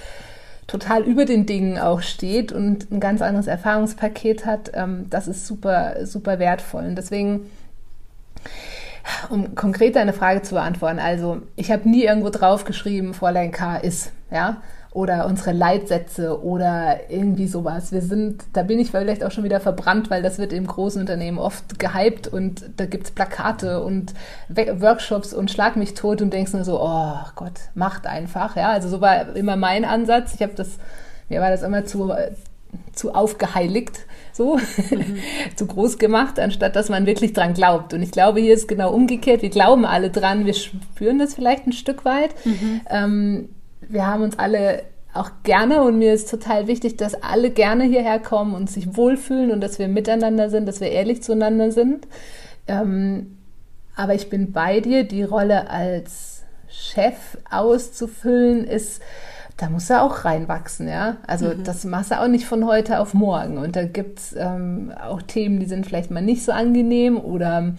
total 0.68 1.04
über 1.04 1.26
den 1.26 1.46
Dingen 1.46 1.80
auch 1.80 2.02
steht 2.02 2.52
und 2.52 2.92
ein 2.92 3.00
ganz 3.00 3.22
anderes 3.22 3.48
Erfahrungspaket 3.48 4.46
hat, 4.46 4.72
ähm, 4.74 5.08
das 5.10 5.28
ist 5.28 5.48
super, 5.48 6.06
super 6.06 6.40
wertvoll. 6.40 6.84
Und 6.84 6.96
deswegen, 6.96 7.50
um 9.30 9.56
konkret 9.56 9.96
deine 9.96 10.14
Frage 10.14 10.42
zu 10.42 10.56
beantworten, 10.56 11.00
also 11.00 11.42
ich 11.56 11.72
habe 11.72 11.90
nie 11.90 12.04
irgendwo 12.04 12.30
draufgeschrieben, 12.30 13.14
Fräulein 13.14 13.52
K 13.52 13.78
ist, 13.78 14.12
ja, 14.30 14.62
oder 14.98 15.28
unsere 15.28 15.52
Leitsätze 15.52 16.44
oder 16.44 17.12
irgendwie 17.12 17.46
sowas. 17.48 17.92
Wir 17.92 18.02
sind, 18.02 18.44
da 18.54 18.64
bin 18.64 18.80
ich 18.80 18.90
vielleicht 18.90 19.24
auch 19.24 19.30
schon 19.30 19.44
wieder 19.44 19.60
verbrannt, 19.60 20.10
weil 20.10 20.24
das 20.24 20.40
wird 20.40 20.52
im 20.52 20.66
großen 20.66 21.00
Unternehmen 21.00 21.38
oft 21.38 21.78
gehypt 21.78 22.28
und 22.28 22.64
da 22.78 22.88
gibt 22.88 23.04
es 23.06 23.12
Plakate 23.12 23.84
und 23.84 24.16
Workshops 24.50 25.36
und 25.36 25.52
schlag 25.52 25.76
mich 25.76 25.94
tot 25.94 26.24
und 26.24 26.34
denkst 26.34 26.54
nur 26.54 26.64
so, 26.64 26.82
oh 26.82 27.14
Gott, 27.36 27.54
macht 27.76 28.08
einfach. 28.08 28.56
Ja, 28.56 28.70
also 28.70 28.90
so 28.90 29.00
war 29.00 29.36
immer 29.36 29.56
mein 29.56 29.86
Ansatz. 29.86 30.34
Ich 30.34 30.42
habe 30.42 30.54
das, 30.56 30.80
mir 31.30 31.42
war 31.42 31.52
das 31.52 31.62
immer 31.62 31.86
zu, 31.86 32.12
zu 32.94 33.14
aufgeheiligt, 33.14 34.00
so 34.34 34.58
mhm. 34.58 35.20
zu 35.56 35.68
groß 35.68 36.00
gemacht, 36.00 36.40
anstatt 36.40 36.76
dass 36.76 36.90
man 36.90 37.06
wirklich 37.06 37.34
dran 37.34 37.54
glaubt. 37.54 37.94
Und 37.94 38.02
ich 38.02 38.10
glaube, 38.10 38.40
hier 38.40 38.56
ist 38.56 38.68
genau 38.68 38.92
umgekehrt. 38.92 39.44
Wir 39.44 39.52
glauben 39.52 39.86
alle 39.86 40.10
dran, 40.10 40.48
wir 40.48 40.56
spüren 40.56 41.20
das 41.20 41.36
vielleicht 41.36 41.68
ein 41.68 41.74
Stück 41.74 42.04
weit. 42.04 42.32
Mhm. 42.46 42.82
Ähm, 42.90 43.50
wir 43.90 44.08
haben 44.08 44.24
uns 44.24 44.38
alle 44.38 44.84
auch 45.14 45.32
gerne 45.44 45.84
und 45.84 45.98
mir 45.98 46.14
ist 46.14 46.30
total 46.30 46.68
wichtig, 46.68 46.98
dass 46.98 47.16
alle 47.16 47.50
gerne 47.50 47.86
hierher 47.86 48.20
kommen 48.20 48.54
und 48.54 48.70
sich 48.70 48.96
wohlfühlen 48.96 49.52
und 49.52 49.62
dass 49.62 49.80
wir 49.80 49.88
miteinander 49.88 50.50
sind, 50.50 50.68
dass 50.68 50.80
wir 50.80 50.92
ehrlich 50.92 51.24
zueinander 51.24 51.72
sind. 51.72 52.08
Ähm, 52.68 53.38
aber 53.96 54.14
ich 54.14 54.30
bin 54.30 54.52
bei 54.52 54.80
dir, 54.80 55.04
die 55.06 55.24
Rolle 55.24 55.70
als 55.70 56.44
Chef 56.70 57.38
auszufüllen 57.50 58.66
ist, 58.66 59.02
da 59.58 59.70
muss 59.70 59.90
er 59.90 60.04
auch 60.04 60.24
reinwachsen, 60.24 60.88
ja. 60.88 61.18
Also 61.26 61.48
mhm. 61.48 61.64
das 61.64 61.84
machst 61.84 62.12
du 62.12 62.22
auch 62.22 62.28
nicht 62.28 62.46
von 62.46 62.66
heute 62.68 63.00
auf 63.00 63.16
morgen. 63.16 63.58
Und 63.58 63.76
da 63.76 63.86
gibt 63.86 64.20
es 64.20 64.36
ähm, 64.38 64.94
auch 65.04 65.24
Themen, 65.24 65.60
die 65.60 65.66
sind 65.66 65.88
vielleicht 65.88 66.12
mal 66.12 66.22
nicht 66.22 66.46
so 66.46 66.52
angenehm 66.52 67.18
oder 67.18 67.74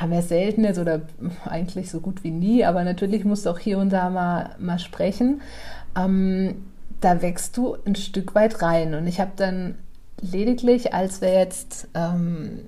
haben 0.00 0.12
wir 0.12 0.22
selten 0.22 0.64
jetzt 0.64 0.78
oder 0.78 1.02
eigentlich 1.44 1.90
so 1.90 2.00
gut 2.00 2.24
wie 2.24 2.30
nie, 2.30 2.64
aber 2.64 2.84
natürlich 2.84 3.24
musst 3.24 3.44
du 3.44 3.50
auch 3.50 3.58
hier 3.58 3.78
und 3.78 3.90
da 3.90 4.08
mal, 4.08 4.56
mal 4.58 4.78
sprechen. 4.78 5.42
Ähm, 5.94 6.64
da 7.02 7.20
wächst 7.20 7.56
du 7.58 7.76
ein 7.84 7.94
Stück 7.94 8.34
weit 8.34 8.62
rein. 8.62 8.94
Und 8.94 9.06
ich 9.06 9.20
habe 9.20 9.32
dann 9.36 9.74
lediglich, 10.20 10.94
als 10.94 11.20
wir 11.20 11.34
jetzt, 11.34 11.88
ähm, 11.94 12.60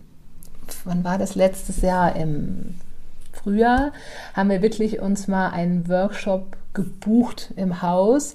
wann 0.85 1.05
war 1.05 1.17
das 1.17 1.35
letztes 1.35 1.81
Jahr 1.81 2.17
im 2.17 2.75
Frühjahr, 3.33 3.93
haben 4.35 4.51
wir 4.51 4.61
wirklich 4.61 5.01
uns 5.01 5.27
mal 5.27 5.51
einen 5.51 5.89
Workshop 5.89 6.57
gebucht 6.75 7.53
im 7.57 7.81
Haus, 7.81 8.35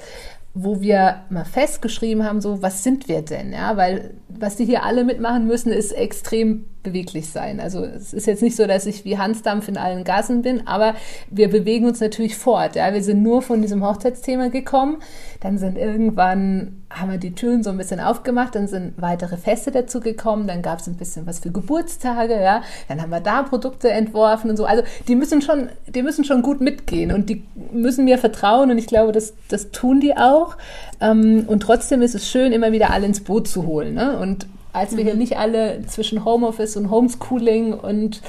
wo 0.55 0.81
wir 0.81 1.21
mal 1.29 1.45
festgeschrieben 1.45 2.23
haben, 2.23 2.41
so, 2.41 2.63
was 2.63 2.83
sind 2.83 3.07
wir 3.07 3.21
denn? 3.21 3.53
Ja, 3.53 3.77
weil 3.77 4.15
was 4.27 4.55
die 4.55 4.65
hier 4.65 4.83
alle 4.83 5.03
mitmachen 5.03 5.45
müssen, 5.45 5.71
ist 5.71 5.91
extrem 5.91 6.65
beweglich 6.87 7.29
sein. 7.29 7.59
Also 7.59 7.83
es 7.83 8.13
ist 8.13 8.27
jetzt 8.27 8.41
nicht 8.41 8.55
so, 8.55 8.65
dass 8.65 8.85
ich 8.85 9.03
wie 9.03 9.17
Hansdampf 9.17 9.67
in 9.67 9.77
allen 9.77 10.03
Gassen 10.03 10.41
bin, 10.41 10.67
aber 10.67 10.95
wir 11.29 11.49
bewegen 11.49 11.85
uns 11.85 11.99
natürlich 11.99 12.37
fort. 12.37 12.75
Ja? 12.75 12.93
Wir 12.93 13.03
sind 13.03 13.21
nur 13.21 13.41
von 13.41 13.61
diesem 13.61 13.85
Hochzeitsthema 13.85 14.47
gekommen, 14.47 14.97
dann 15.41 15.57
sind 15.57 15.77
irgendwann, 15.77 16.83
haben 16.89 17.11
wir 17.11 17.17
die 17.17 17.35
Türen 17.35 17.63
so 17.63 17.69
ein 17.69 17.77
bisschen 17.77 17.99
aufgemacht, 17.99 18.55
dann 18.55 18.67
sind 18.67 18.93
weitere 18.97 19.37
Feste 19.37 19.71
dazu 19.71 19.99
gekommen, 19.99 20.47
dann 20.47 20.61
gab 20.61 20.79
es 20.79 20.87
ein 20.87 20.95
bisschen 20.95 21.27
was 21.27 21.39
für 21.39 21.51
Geburtstage, 21.51 22.41
ja, 22.41 22.61
dann 22.87 23.01
haben 23.01 23.09
wir 23.09 23.19
da 23.19 23.43
Produkte 23.43 23.89
entworfen 23.89 24.49
und 24.49 24.57
so. 24.57 24.65
Also 24.65 24.83
die 25.07 25.15
müssen 25.15 25.41
schon, 25.41 25.69
die 25.87 26.03
müssen 26.03 26.23
schon 26.23 26.41
gut 26.41 26.61
mitgehen 26.61 27.11
und 27.11 27.29
die 27.29 27.43
müssen 27.71 28.05
mir 28.05 28.17
vertrauen 28.17 28.71
und 28.71 28.77
ich 28.77 28.87
glaube, 28.87 29.11
das, 29.11 29.33
das 29.49 29.71
tun 29.71 29.99
die 29.99 30.15
auch. 30.15 30.55
Ähm, 31.01 31.43
und 31.47 31.61
trotzdem 31.61 32.01
ist 32.01 32.15
es 32.15 32.29
schön, 32.29 32.53
immer 32.53 32.71
wieder 32.71 32.91
alle 32.91 33.05
ins 33.05 33.19
Boot 33.19 33.47
zu 33.47 33.65
holen. 33.65 33.93
Ne? 33.93 34.17
Und 34.17 34.47
als 34.73 34.95
wir 34.95 35.03
mhm. 35.03 35.07
hier 35.07 35.15
nicht 35.15 35.37
alle 35.37 35.85
zwischen 35.87 36.25
Homeoffice 36.25 36.77
und 36.77 36.89
Homeschooling 36.89 37.73
und 37.73 38.21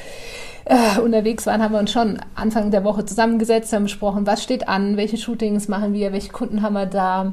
äh, 0.65 1.01
unterwegs 1.01 1.47
waren, 1.47 1.63
haben 1.63 1.73
wir 1.73 1.79
uns 1.79 1.93
schon 1.93 2.19
Anfang 2.35 2.71
der 2.71 2.85
Woche 2.85 3.05
zusammengesetzt, 3.05 3.73
haben 3.73 3.85
besprochen, 3.85 4.27
was 4.27 4.43
steht 4.43 4.69
an, 4.69 4.97
welche 4.97 5.17
Shootings 5.17 5.69
machen 5.69 5.95
wir, 5.95 6.13
welche 6.13 6.31
Kunden 6.31 6.63
haben 6.63 6.75
wir 6.75 6.87
da, 6.87 7.33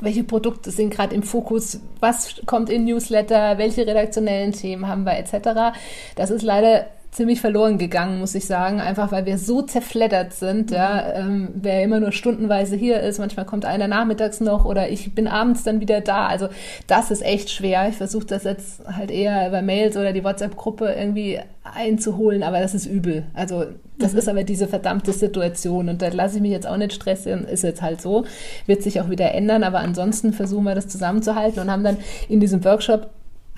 welche 0.00 0.24
Produkte 0.24 0.70
sind 0.70 0.90
gerade 0.90 1.14
im 1.14 1.22
Fokus, 1.22 1.80
was 2.00 2.40
kommt 2.46 2.70
in 2.70 2.84
Newsletter, 2.84 3.58
welche 3.58 3.86
redaktionellen 3.86 4.52
Themen 4.52 4.88
haben 4.88 5.04
wir 5.04 5.16
etc. 5.16 5.76
Das 6.16 6.30
ist 6.30 6.42
leider 6.42 6.86
ziemlich 7.10 7.40
verloren 7.40 7.78
gegangen, 7.78 8.20
muss 8.20 8.34
ich 8.34 8.46
sagen, 8.46 8.80
einfach 8.80 9.10
weil 9.10 9.26
wir 9.26 9.36
so 9.36 9.62
zerfleddert 9.62 10.32
sind. 10.32 10.70
Ja, 10.70 11.12
ähm, 11.14 11.48
wer 11.54 11.82
immer 11.82 11.98
nur 11.98 12.12
stundenweise 12.12 12.76
hier 12.76 13.00
ist, 13.00 13.18
manchmal 13.18 13.46
kommt 13.46 13.64
einer 13.64 13.88
nachmittags 13.88 14.40
noch 14.40 14.64
oder 14.64 14.90
ich 14.90 15.14
bin 15.14 15.26
abends 15.26 15.64
dann 15.64 15.80
wieder 15.80 16.00
da. 16.00 16.26
Also 16.26 16.48
das 16.86 17.10
ist 17.10 17.22
echt 17.22 17.50
schwer. 17.50 17.88
Ich 17.88 17.96
versuche 17.96 18.26
das 18.26 18.44
jetzt 18.44 18.86
halt 18.86 19.10
eher 19.10 19.48
über 19.48 19.60
Mails 19.60 19.96
oder 19.96 20.12
die 20.12 20.22
WhatsApp-Gruppe 20.22 20.94
irgendwie 20.96 21.40
einzuholen, 21.64 22.42
aber 22.42 22.60
das 22.60 22.74
ist 22.74 22.86
übel. 22.86 23.24
Also 23.34 23.64
das 23.98 24.12
mhm. 24.12 24.18
ist 24.18 24.28
aber 24.28 24.44
diese 24.44 24.68
verdammte 24.68 25.12
Situation 25.12 25.88
und 25.88 26.02
da 26.02 26.08
lasse 26.08 26.36
ich 26.36 26.42
mich 26.42 26.52
jetzt 26.52 26.66
auch 26.66 26.76
nicht 26.76 26.92
stressen, 26.92 27.44
ist 27.44 27.64
jetzt 27.64 27.82
halt 27.82 28.00
so, 28.00 28.24
wird 28.66 28.82
sich 28.82 29.00
auch 29.00 29.10
wieder 29.10 29.34
ändern, 29.34 29.64
aber 29.64 29.80
ansonsten 29.80 30.32
versuchen 30.32 30.64
wir 30.64 30.74
das 30.74 30.88
zusammenzuhalten 30.88 31.60
und 31.60 31.70
haben 31.70 31.84
dann 31.84 31.98
in 32.28 32.40
diesem 32.40 32.64
Workshop 32.64 33.10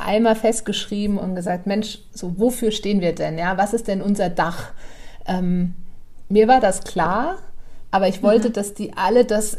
einmal 0.05 0.36
festgeschrieben 0.36 1.18
und 1.18 1.34
gesagt, 1.34 1.66
Mensch, 1.66 1.98
so 2.12 2.38
wofür 2.38 2.70
stehen 2.70 3.00
wir 3.00 3.14
denn? 3.14 3.38
Ja, 3.38 3.59
was 3.59 3.74
ist 3.74 3.88
denn 3.88 4.03
unser 4.03 4.30
Dach? 4.30 4.72
Ähm, 5.26 5.74
mir 6.28 6.48
war 6.48 6.61
das 6.61 6.84
klar, 6.84 7.38
aber 7.90 8.09
ich 8.09 8.22
wollte, 8.22 8.48
mhm. 8.48 8.53
dass 8.55 8.74
die 8.74 8.96
alle 8.96 9.24
das 9.24 9.59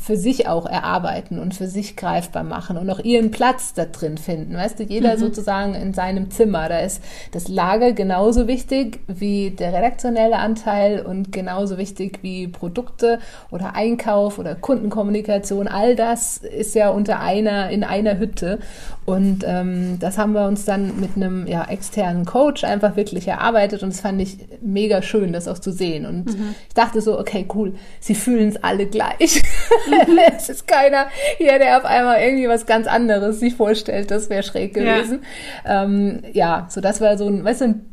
für 0.00 0.16
sich 0.16 0.48
auch 0.48 0.66
erarbeiten 0.66 1.38
und 1.38 1.54
für 1.54 1.66
sich 1.66 1.96
greifbar 1.96 2.44
machen 2.44 2.76
und 2.76 2.88
auch 2.90 3.00
ihren 3.00 3.30
Platz 3.30 3.74
da 3.74 3.84
drin 3.84 4.18
finden. 4.18 4.54
Weißt 4.54 4.78
du, 4.78 4.84
jeder 4.84 5.14
mhm. 5.14 5.20
sozusagen 5.20 5.74
in 5.74 5.94
seinem 5.94 6.30
Zimmer. 6.30 6.68
Da 6.68 6.78
ist 6.78 7.02
das 7.32 7.48
Lager 7.48 7.92
genauso 7.92 8.46
wichtig 8.46 9.00
wie 9.06 9.50
der 9.50 9.72
redaktionelle 9.72 10.36
Anteil 10.36 11.00
und 11.00 11.32
genauso 11.32 11.78
wichtig 11.78 12.20
wie 12.22 12.48
Produkte 12.48 13.18
oder 13.50 13.74
Einkauf 13.74 14.38
oder 14.38 14.54
Kundenkommunikation. 14.54 15.68
All 15.68 15.96
das 15.96 16.38
ist 16.38 16.74
ja 16.74 16.90
unter 16.90 17.20
einer, 17.20 17.70
in 17.70 17.84
einer 17.84 18.18
Hütte. 18.18 18.58
Und 19.04 19.44
ähm, 19.46 19.98
das 20.00 20.16
haben 20.16 20.32
wir 20.32 20.46
uns 20.46 20.64
dann 20.64 20.98
mit 21.00 21.16
einem 21.16 21.46
ja, 21.46 21.64
externen 21.64 22.24
Coach 22.24 22.64
einfach 22.64 22.96
wirklich 22.96 23.28
erarbeitet 23.28 23.82
und 23.82 23.92
das 23.92 24.00
fand 24.00 24.20
ich 24.20 24.38
mega 24.62 25.02
schön, 25.02 25.32
das 25.32 25.46
auch 25.46 25.58
zu 25.58 25.72
sehen. 25.72 26.06
Und 26.06 26.26
mhm. 26.26 26.54
ich 26.68 26.74
dachte 26.74 27.00
so, 27.00 27.18
okay, 27.18 27.46
cool, 27.54 27.74
sie 28.00 28.14
fühlen 28.14 28.48
es 28.48 28.62
alle 28.62 28.86
gleich. 28.86 29.42
Es 30.36 30.48
ist 30.48 30.66
keiner 30.66 31.06
hier, 31.38 31.58
der 31.58 31.78
auf 31.78 31.84
einmal 31.84 32.20
irgendwie 32.20 32.48
was 32.48 32.66
ganz 32.66 32.86
anderes 32.86 33.40
sich 33.40 33.54
vorstellt. 33.54 34.10
Das 34.10 34.30
wäre 34.30 34.42
schräg 34.42 34.74
gewesen. 34.74 35.22
Ja. 35.64 35.84
Ähm, 35.84 36.22
ja, 36.32 36.66
so 36.68 36.80
dass 36.80 37.00
wir 37.00 37.16
so 37.18 37.26
ein, 37.26 37.44
weißt 37.44 37.62
du, 37.62 37.64
ein, 37.64 37.86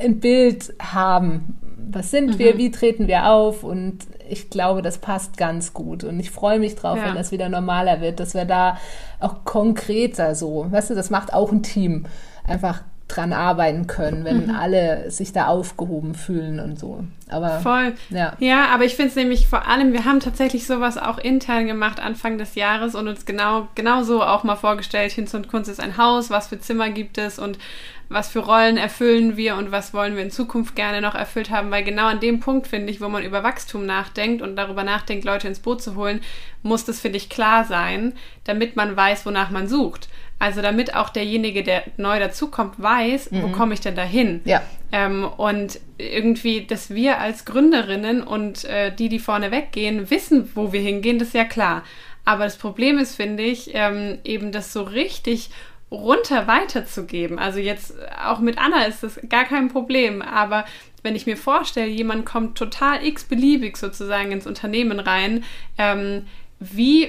ein 0.00 0.20
Bild 0.20 0.72
haben. 0.80 1.58
Was 1.90 2.10
sind 2.10 2.34
mhm. 2.34 2.38
wir? 2.38 2.58
Wie 2.58 2.70
treten 2.70 3.08
wir 3.08 3.26
auf? 3.30 3.64
Und 3.64 4.06
ich 4.28 4.50
glaube, 4.50 4.82
das 4.82 4.98
passt 4.98 5.36
ganz 5.36 5.72
gut. 5.72 6.04
Und 6.04 6.20
ich 6.20 6.30
freue 6.30 6.58
mich 6.58 6.74
drauf, 6.76 6.98
ja. 6.98 7.06
wenn 7.06 7.14
das 7.14 7.32
wieder 7.32 7.48
normaler 7.48 8.00
wird, 8.00 8.20
dass 8.20 8.34
wir 8.34 8.44
da 8.44 8.78
auch 9.20 9.44
konkreter 9.44 10.34
so, 10.34 10.66
weißt 10.70 10.90
du, 10.90 10.94
das 10.94 11.10
macht 11.10 11.32
auch 11.32 11.50
ein 11.52 11.62
Team. 11.62 12.04
Einfach 12.46 12.82
dran 13.08 13.32
arbeiten 13.32 13.86
können, 13.86 14.24
wenn 14.24 14.46
mhm. 14.46 14.54
alle 14.54 15.10
sich 15.10 15.32
da 15.32 15.46
aufgehoben 15.46 16.14
fühlen 16.14 16.60
und 16.60 16.78
so. 16.78 17.04
Aber 17.28 17.60
voll. 17.60 17.94
Ja, 18.10 18.34
ja 18.38 18.66
aber 18.66 18.84
ich 18.84 18.94
finde 18.94 19.10
es 19.10 19.16
nämlich 19.16 19.48
vor 19.48 19.66
allem, 19.66 19.92
wir 19.92 20.04
haben 20.04 20.20
tatsächlich 20.20 20.66
sowas 20.66 20.98
auch 20.98 21.18
intern 21.18 21.66
gemacht 21.66 22.00
Anfang 22.00 22.38
des 22.38 22.54
Jahres 22.54 22.94
und 22.94 23.08
uns 23.08 23.24
genau 23.24 23.68
genauso 23.74 24.22
auch 24.22 24.44
mal 24.44 24.56
vorgestellt, 24.56 25.12
Hinz 25.12 25.34
und 25.34 25.48
Kunst 25.48 25.70
ist 25.70 25.80
ein 25.80 25.96
Haus, 25.96 26.30
was 26.30 26.48
für 26.48 26.60
Zimmer 26.60 26.90
gibt 26.90 27.18
es 27.18 27.38
und 27.38 27.58
was 28.10 28.30
für 28.30 28.40
Rollen 28.40 28.78
erfüllen 28.78 29.36
wir 29.36 29.56
und 29.56 29.70
was 29.70 29.92
wollen 29.92 30.16
wir 30.16 30.22
in 30.22 30.30
Zukunft 30.30 30.74
gerne 30.74 31.02
noch 31.02 31.14
erfüllt 31.14 31.50
haben, 31.50 31.70
weil 31.70 31.84
genau 31.84 32.06
an 32.06 32.20
dem 32.20 32.40
Punkt, 32.40 32.66
finde 32.66 32.90
ich, 32.90 33.00
wo 33.00 33.08
man 33.08 33.22
über 33.22 33.42
Wachstum 33.42 33.84
nachdenkt 33.84 34.40
und 34.40 34.56
darüber 34.56 34.82
nachdenkt, 34.82 35.24
Leute 35.24 35.48
ins 35.48 35.60
Boot 35.60 35.82
zu 35.82 35.94
holen, 35.94 36.20
muss 36.62 36.84
das, 36.84 37.00
finde 37.00 37.18
ich, 37.18 37.28
klar 37.28 37.64
sein, 37.64 38.14
damit 38.44 38.76
man 38.76 38.96
weiß, 38.96 39.26
wonach 39.26 39.50
man 39.50 39.68
sucht. 39.68 40.08
Also 40.38 40.62
damit 40.62 40.94
auch 40.94 41.08
derjenige, 41.08 41.64
der 41.64 41.82
neu 41.96 42.20
dazukommt, 42.20 42.80
weiß, 42.80 43.32
mhm. 43.32 43.42
wo 43.42 43.48
komme 43.48 43.74
ich 43.74 43.80
denn 43.80 43.96
da 43.96 44.04
hin? 44.04 44.40
Ja. 44.44 44.62
Ähm, 44.92 45.24
und 45.24 45.80
irgendwie, 45.98 46.64
dass 46.64 46.90
wir 46.90 47.18
als 47.18 47.44
Gründerinnen 47.44 48.22
und 48.22 48.64
äh, 48.64 48.94
die, 48.94 49.08
die 49.08 49.18
vorne 49.18 49.50
weggehen, 49.50 50.10
wissen, 50.10 50.50
wo 50.54 50.72
wir 50.72 50.80
hingehen, 50.80 51.18
das 51.18 51.28
ist 51.28 51.34
ja 51.34 51.44
klar. 51.44 51.82
Aber 52.24 52.44
das 52.44 52.56
Problem 52.56 52.98
ist, 52.98 53.16
finde 53.16 53.42
ich, 53.42 53.70
ähm, 53.74 54.18
eben 54.22 54.52
das 54.52 54.72
so 54.72 54.82
richtig 54.82 55.50
runter 55.90 56.46
weiterzugeben. 56.46 57.38
Also 57.38 57.58
jetzt 57.58 57.94
auch 58.22 58.40
mit 58.40 58.58
Anna 58.58 58.84
ist 58.84 59.02
das 59.02 59.18
gar 59.28 59.44
kein 59.44 59.68
Problem, 59.68 60.20
aber 60.22 60.66
wenn 61.02 61.16
ich 61.16 61.26
mir 61.26 61.36
vorstelle, 61.36 61.88
jemand 61.88 62.26
kommt 62.26 62.58
total 62.58 63.04
x-beliebig 63.04 63.76
sozusagen 63.76 64.32
ins 64.32 64.46
Unternehmen 64.46 65.00
rein, 65.00 65.44
ähm, 65.78 66.26
wie 66.60 67.08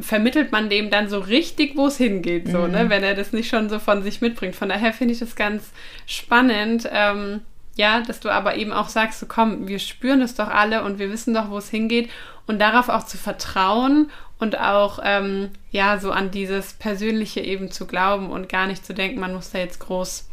vermittelt 0.00 0.52
man 0.52 0.68
dem 0.68 0.90
dann 0.90 1.08
so 1.08 1.18
richtig, 1.18 1.76
wo 1.76 1.86
es 1.86 1.96
hingeht, 1.96 2.48
so, 2.48 2.58
ne, 2.58 2.66
mhm. 2.66 2.72
ne, 2.72 2.90
wenn 2.90 3.02
er 3.02 3.14
das 3.14 3.32
nicht 3.32 3.48
schon 3.48 3.68
so 3.68 3.78
von 3.78 4.02
sich 4.02 4.20
mitbringt. 4.20 4.54
Von 4.54 4.68
daher 4.68 4.92
finde 4.92 5.14
ich 5.14 5.20
das 5.20 5.36
ganz 5.36 5.70
spannend, 6.06 6.88
ähm, 6.92 7.40
ja, 7.76 8.00
dass 8.00 8.20
du 8.20 8.28
aber 8.28 8.56
eben 8.56 8.72
auch 8.72 8.88
sagst, 8.88 9.20
so 9.20 9.26
komm, 9.26 9.68
wir 9.68 9.78
spüren 9.78 10.20
es 10.20 10.34
doch 10.34 10.48
alle 10.48 10.82
und 10.82 10.98
wir 10.98 11.10
wissen 11.10 11.32
doch, 11.32 11.50
wo 11.50 11.58
es 11.58 11.70
hingeht 11.70 12.10
und 12.46 12.58
darauf 12.58 12.88
auch 12.88 13.04
zu 13.04 13.16
vertrauen 13.16 14.10
und 14.38 14.58
auch 14.58 14.98
ähm, 15.02 15.50
ja 15.70 15.98
so 15.98 16.10
an 16.10 16.30
dieses 16.30 16.72
Persönliche 16.74 17.40
eben 17.40 17.70
zu 17.70 17.86
glauben 17.86 18.30
und 18.30 18.48
gar 18.48 18.66
nicht 18.66 18.84
zu 18.84 18.94
denken, 18.94 19.20
man 19.20 19.34
muss 19.34 19.50
da 19.50 19.58
jetzt 19.58 19.78
groß 19.80 20.27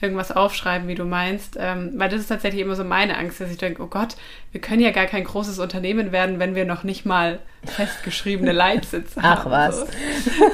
irgendwas 0.00 0.30
aufschreiben, 0.30 0.86
wie 0.86 0.94
du 0.94 1.04
meinst. 1.04 1.56
Ähm, 1.58 1.92
weil 1.96 2.08
das 2.08 2.20
ist 2.20 2.28
tatsächlich 2.28 2.62
immer 2.62 2.76
so 2.76 2.84
meine 2.84 3.16
Angst, 3.16 3.40
dass 3.40 3.50
ich 3.50 3.58
denke, 3.58 3.82
oh 3.82 3.88
Gott, 3.88 4.16
wir 4.52 4.60
können 4.60 4.80
ja 4.80 4.92
gar 4.92 5.06
kein 5.06 5.24
großes 5.24 5.58
Unternehmen 5.58 6.12
werden, 6.12 6.38
wenn 6.38 6.54
wir 6.54 6.64
noch 6.64 6.84
nicht 6.84 7.04
mal 7.04 7.40
festgeschriebene 7.64 8.52
Leitsitze 8.52 9.18
Ach, 9.20 9.44
haben. 9.44 9.52
Ach 9.52 9.68
was. 9.68 9.80
So. 9.80 9.86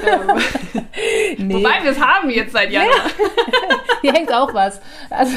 Ähm, 0.07 0.87
nee. 1.47 1.53
Wobei 1.55 1.83
wir 1.83 1.91
es 1.91 1.99
haben 1.99 2.29
jetzt 2.31 2.53
seit 2.53 2.71
Januar. 2.71 2.95
Ja. 2.95 3.77
Hier 4.01 4.13
hängt 4.13 4.33
auch 4.33 4.53
was. 4.53 4.81
Also, 5.09 5.35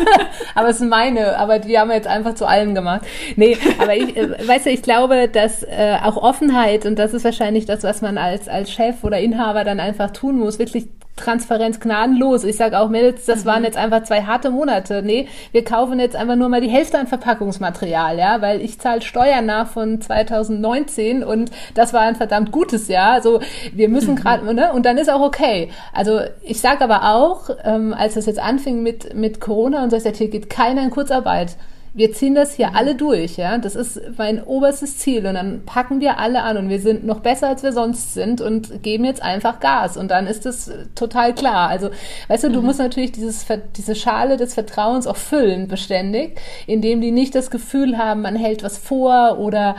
aber 0.54 0.68
es 0.68 0.78
sind 0.78 0.88
meine, 0.88 1.38
aber 1.38 1.60
die 1.60 1.78
haben 1.78 1.88
wir 1.88 1.96
jetzt 1.96 2.08
einfach 2.08 2.34
zu 2.34 2.46
allem 2.46 2.74
gemacht. 2.74 3.02
Nee, 3.36 3.56
aber 3.78 3.94
ich, 3.94 4.16
äh, 4.16 4.46
weißt 4.46 4.66
du, 4.66 4.70
ich 4.70 4.82
glaube, 4.82 5.28
dass 5.28 5.62
äh, 5.62 5.98
auch 6.02 6.16
Offenheit, 6.16 6.86
und 6.86 6.98
das 6.98 7.14
ist 7.14 7.24
wahrscheinlich 7.24 7.66
das, 7.66 7.84
was 7.84 8.02
man 8.02 8.18
als, 8.18 8.48
als 8.48 8.72
Chef 8.72 9.04
oder 9.04 9.18
Inhaber 9.18 9.62
dann 9.62 9.78
einfach 9.78 10.10
tun 10.10 10.38
muss, 10.38 10.58
wirklich 10.58 10.88
Transparenz 11.16 11.78
gnadenlos. 11.78 12.42
Ich 12.44 12.56
sage 12.56 12.78
auch, 12.78 12.88
Mädels, 12.88 13.24
das 13.24 13.44
mhm. 13.44 13.48
waren 13.48 13.64
jetzt 13.64 13.76
einfach 13.76 14.02
zwei 14.02 14.22
harte 14.22 14.50
Monate. 14.50 15.02
Nee, 15.04 15.28
wir 15.52 15.64
kaufen 15.64 16.00
jetzt 16.00 16.16
einfach 16.16 16.36
nur 16.36 16.48
mal 16.48 16.60
die 16.60 16.68
Hälfte 16.68 16.98
an 16.98 17.06
Verpackungsmaterial, 17.06 18.18
ja, 18.18 18.40
weil 18.40 18.60
ich 18.60 18.80
zahle 18.80 19.00
Steuern 19.02 19.46
nach 19.46 19.68
von 19.68 20.00
2019 20.00 21.22
und 21.22 21.50
das 21.74 21.92
war 21.92 22.02
ein 22.02 22.16
verdammt 22.16 22.50
gutes 22.50 22.88
Jahr. 22.88 23.12
Also 23.12 23.40
wir 23.72 23.88
müssen 23.88 24.12
mhm. 24.14 24.16
gerade, 24.16 24.54
ne, 24.54 24.72
und 24.72 24.84
dann 24.86 24.98
ist 24.98 25.10
auch 25.10 25.22
okay. 25.22 25.70
Also 25.92 26.20
ich 26.42 26.60
sage 26.60 26.82
aber 26.82 27.14
auch, 27.14 27.50
ähm, 27.64 27.94
als 27.96 28.16
es 28.16 28.26
jetzt 28.26 28.40
anfing 28.40 28.82
mit, 28.82 29.14
mit 29.14 29.40
Corona 29.40 29.84
und 29.84 29.90
so, 29.90 29.96
ich 29.96 30.02
sage, 30.02 30.16
hier 30.16 30.28
geht 30.28 30.50
keiner 30.50 30.82
in 30.82 30.90
Kurzarbeit 30.90 31.56
wir 31.96 32.12
ziehen 32.12 32.34
das 32.34 32.54
hier 32.54 32.74
alle 32.74 32.96
durch, 32.96 33.36
ja. 33.36 33.56
Das 33.56 33.76
ist 33.76 34.00
mein 34.18 34.42
oberstes 34.42 34.98
Ziel. 34.98 35.24
Und 35.26 35.34
dann 35.34 35.62
packen 35.64 36.00
wir 36.00 36.18
alle 36.18 36.42
an 36.42 36.56
und 36.56 36.68
wir 36.68 36.80
sind 36.80 37.06
noch 37.06 37.20
besser, 37.20 37.48
als 37.48 37.62
wir 37.62 37.72
sonst 37.72 38.14
sind 38.14 38.40
und 38.40 38.82
geben 38.82 39.04
jetzt 39.04 39.22
einfach 39.22 39.60
Gas. 39.60 39.96
Und 39.96 40.10
dann 40.10 40.26
ist 40.26 40.44
das 40.44 40.72
total 40.96 41.34
klar. 41.34 41.68
Also, 41.68 41.90
weißt 42.26 42.44
du, 42.44 42.50
du 42.50 42.60
mhm. 42.60 42.66
musst 42.66 42.80
natürlich 42.80 43.12
dieses, 43.12 43.46
diese 43.76 43.94
Schale 43.94 44.36
des 44.36 44.54
Vertrauens 44.54 45.06
auch 45.06 45.16
füllen, 45.16 45.68
beständig, 45.68 46.40
indem 46.66 47.00
die 47.00 47.12
nicht 47.12 47.32
das 47.36 47.48
Gefühl 47.48 47.96
haben, 47.96 48.22
man 48.22 48.34
hält 48.34 48.64
was 48.64 48.76
vor 48.76 49.38
oder 49.38 49.76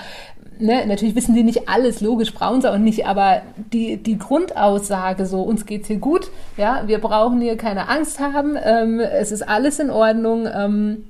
Ne, 0.57 0.85
natürlich 0.85 1.15
wissen 1.15 1.35
die 1.35 1.43
nicht 1.43 1.67
alles, 1.67 1.99
logisch 1.99 2.33
brauchen 2.33 2.61
sie 2.61 2.71
auch 2.71 2.77
nicht, 2.77 3.05
aber 3.05 3.41
die, 3.73 3.97
die 3.97 4.17
Grundaussage 4.17 5.25
so, 5.25 5.41
uns 5.41 5.65
geht's 5.65 5.87
hier 5.87 5.97
gut, 5.97 6.31
ja, 6.55 6.83
wir 6.85 6.99
brauchen 6.99 7.41
hier 7.41 7.57
keine 7.57 7.89
Angst 7.89 8.21
haben, 8.21 8.55
ähm, 8.63 9.01
es 9.01 9.33
ist 9.33 9.41
alles 9.41 9.79
in 9.79 9.89
Ordnung, 9.89 10.47
ähm, 10.47 11.03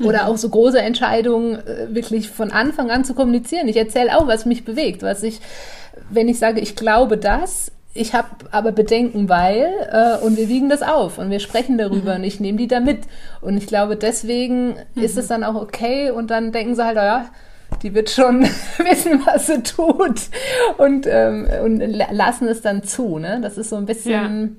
oder 0.00 0.24
mhm. 0.24 0.28
auch 0.28 0.36
so 0.36 0.48
große 0.48 0.80
Entscheidungen 0.80 1.54
äh, 1.54 1.94
wirklich 1.94 2.28
von 2.28 2.50
Anfang 2.50 2.90
an 2.90 3.04
zu 3.04 3.14
kommunizieren. 3.14 3.68
Ich 3.68 3.76
erzähle 3.76 4.16
auch, 4.16 4.26
was 4.26 4.46
mich 4.46 4.64
bewegt, 4.64 5.02
was 5.02 5.22
ich, 5.22 5.40
wenn 6.10 6.28
ich 6.28 6.38
sage, 6.38 6.60
ich 6.60 6.74
glaube 6.74 7.16
das, 7.16 7.70
ich 7.96 8.12
habe 8.12 8.28
aber 8.50 8.72
Bedenken, 8.72 9.28
weil, 9.28 9.72
äh, 9.92 10.24
und 10.24 10.36
wir 10.36 10.48
wiegen 10.48 10.68
das 10.68 10.82
auf 10.82 11.18
und 11.18 11.30
wir 11.30 11.38
sprechen 11.38 11.78
darüber 11.78 12.12
mhm. 12.12 12.16
und 12.18 12.24
ich 12.24 12.40
nehme 12.40 12.58
die 12.58 12.66
da 12.66 12.80
mit. 12.80 13.02
Und 13.40 13.56
ich 13.56 13.68
glaube, 13.68 13.96
deswegen 13.96 14.74
mhm. 14.94 15.02
ist 15.02 15.16
es 15.16 15.28
dann 15.28 15.44
auch 15.44 15.54
okay 15.54 16.10
und 16.10 16.30
dann 16.30 16.50
denken 16.50 16.74
sie 16.74 16.84
halt, 16.84 16.96
ja, 16.96 17.26
die 17.82 17.94
wird 17.94 18.10
schon 18.10 18.42
wissen, 18.78 19.22
was 19.24 19.46
sie 19.46 19.62
tut 19.62 20.22
und, 20.78 21.06
ähm, 21.08 21.46
und 21.64 21.78
lassen 21.78 22.48
es 22.48 22.62
dann 22.62 22.82
zu. 22.82 23.18
Ne? 23.18 23.38
Das 23.40 23.58
ist 23.58 23.70
so 23.70 23.76
ein 23.76 23.86
bisschen, 23.86 24.58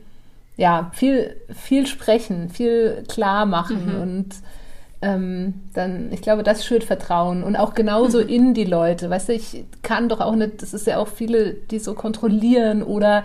ja, 0.56 0.80
ja 0.80 0.92
viel, 0.94 1.36
viel 1.54 1.88
sprechen, 1.88 2.50
viel 2.50 3.04
klar 3.10 3.46
machen 3.46 3.96
mhm. 3.96 4.02
und 4.02 4.30
ähm, 5.06 5.54
dann, 5.74 6.12
ich 6.12 6.22
glaube, 6.22 6.42
das 6.42 6.66
schürt 6.66 6.84
Vertrauen 6.84 7.44
und 7.44 7.56
auch 7.56 7.76
genauso 7.76 8.20
mhm. 8.22 8.28
in 8.28 8.54
die 8.56 8.66
Leute. 8.66 9.10
Weißt 9.10 9.30
du, 9.30 9.34
ich 9.34 9.64
kann 9.84 10.10
doch 10.10 10.20
auch 10.20 10.36
nicht, 10.36 10.62
das 10.64 10.74
ist 10.74 10.88
ja 10.88 10.98
auch 10.98 11.08
viele, 11.08 11.54
die 11.54 11.80
so 11.80 11.94
kontrollieren 11.94 12.82
oder 12.82 13.24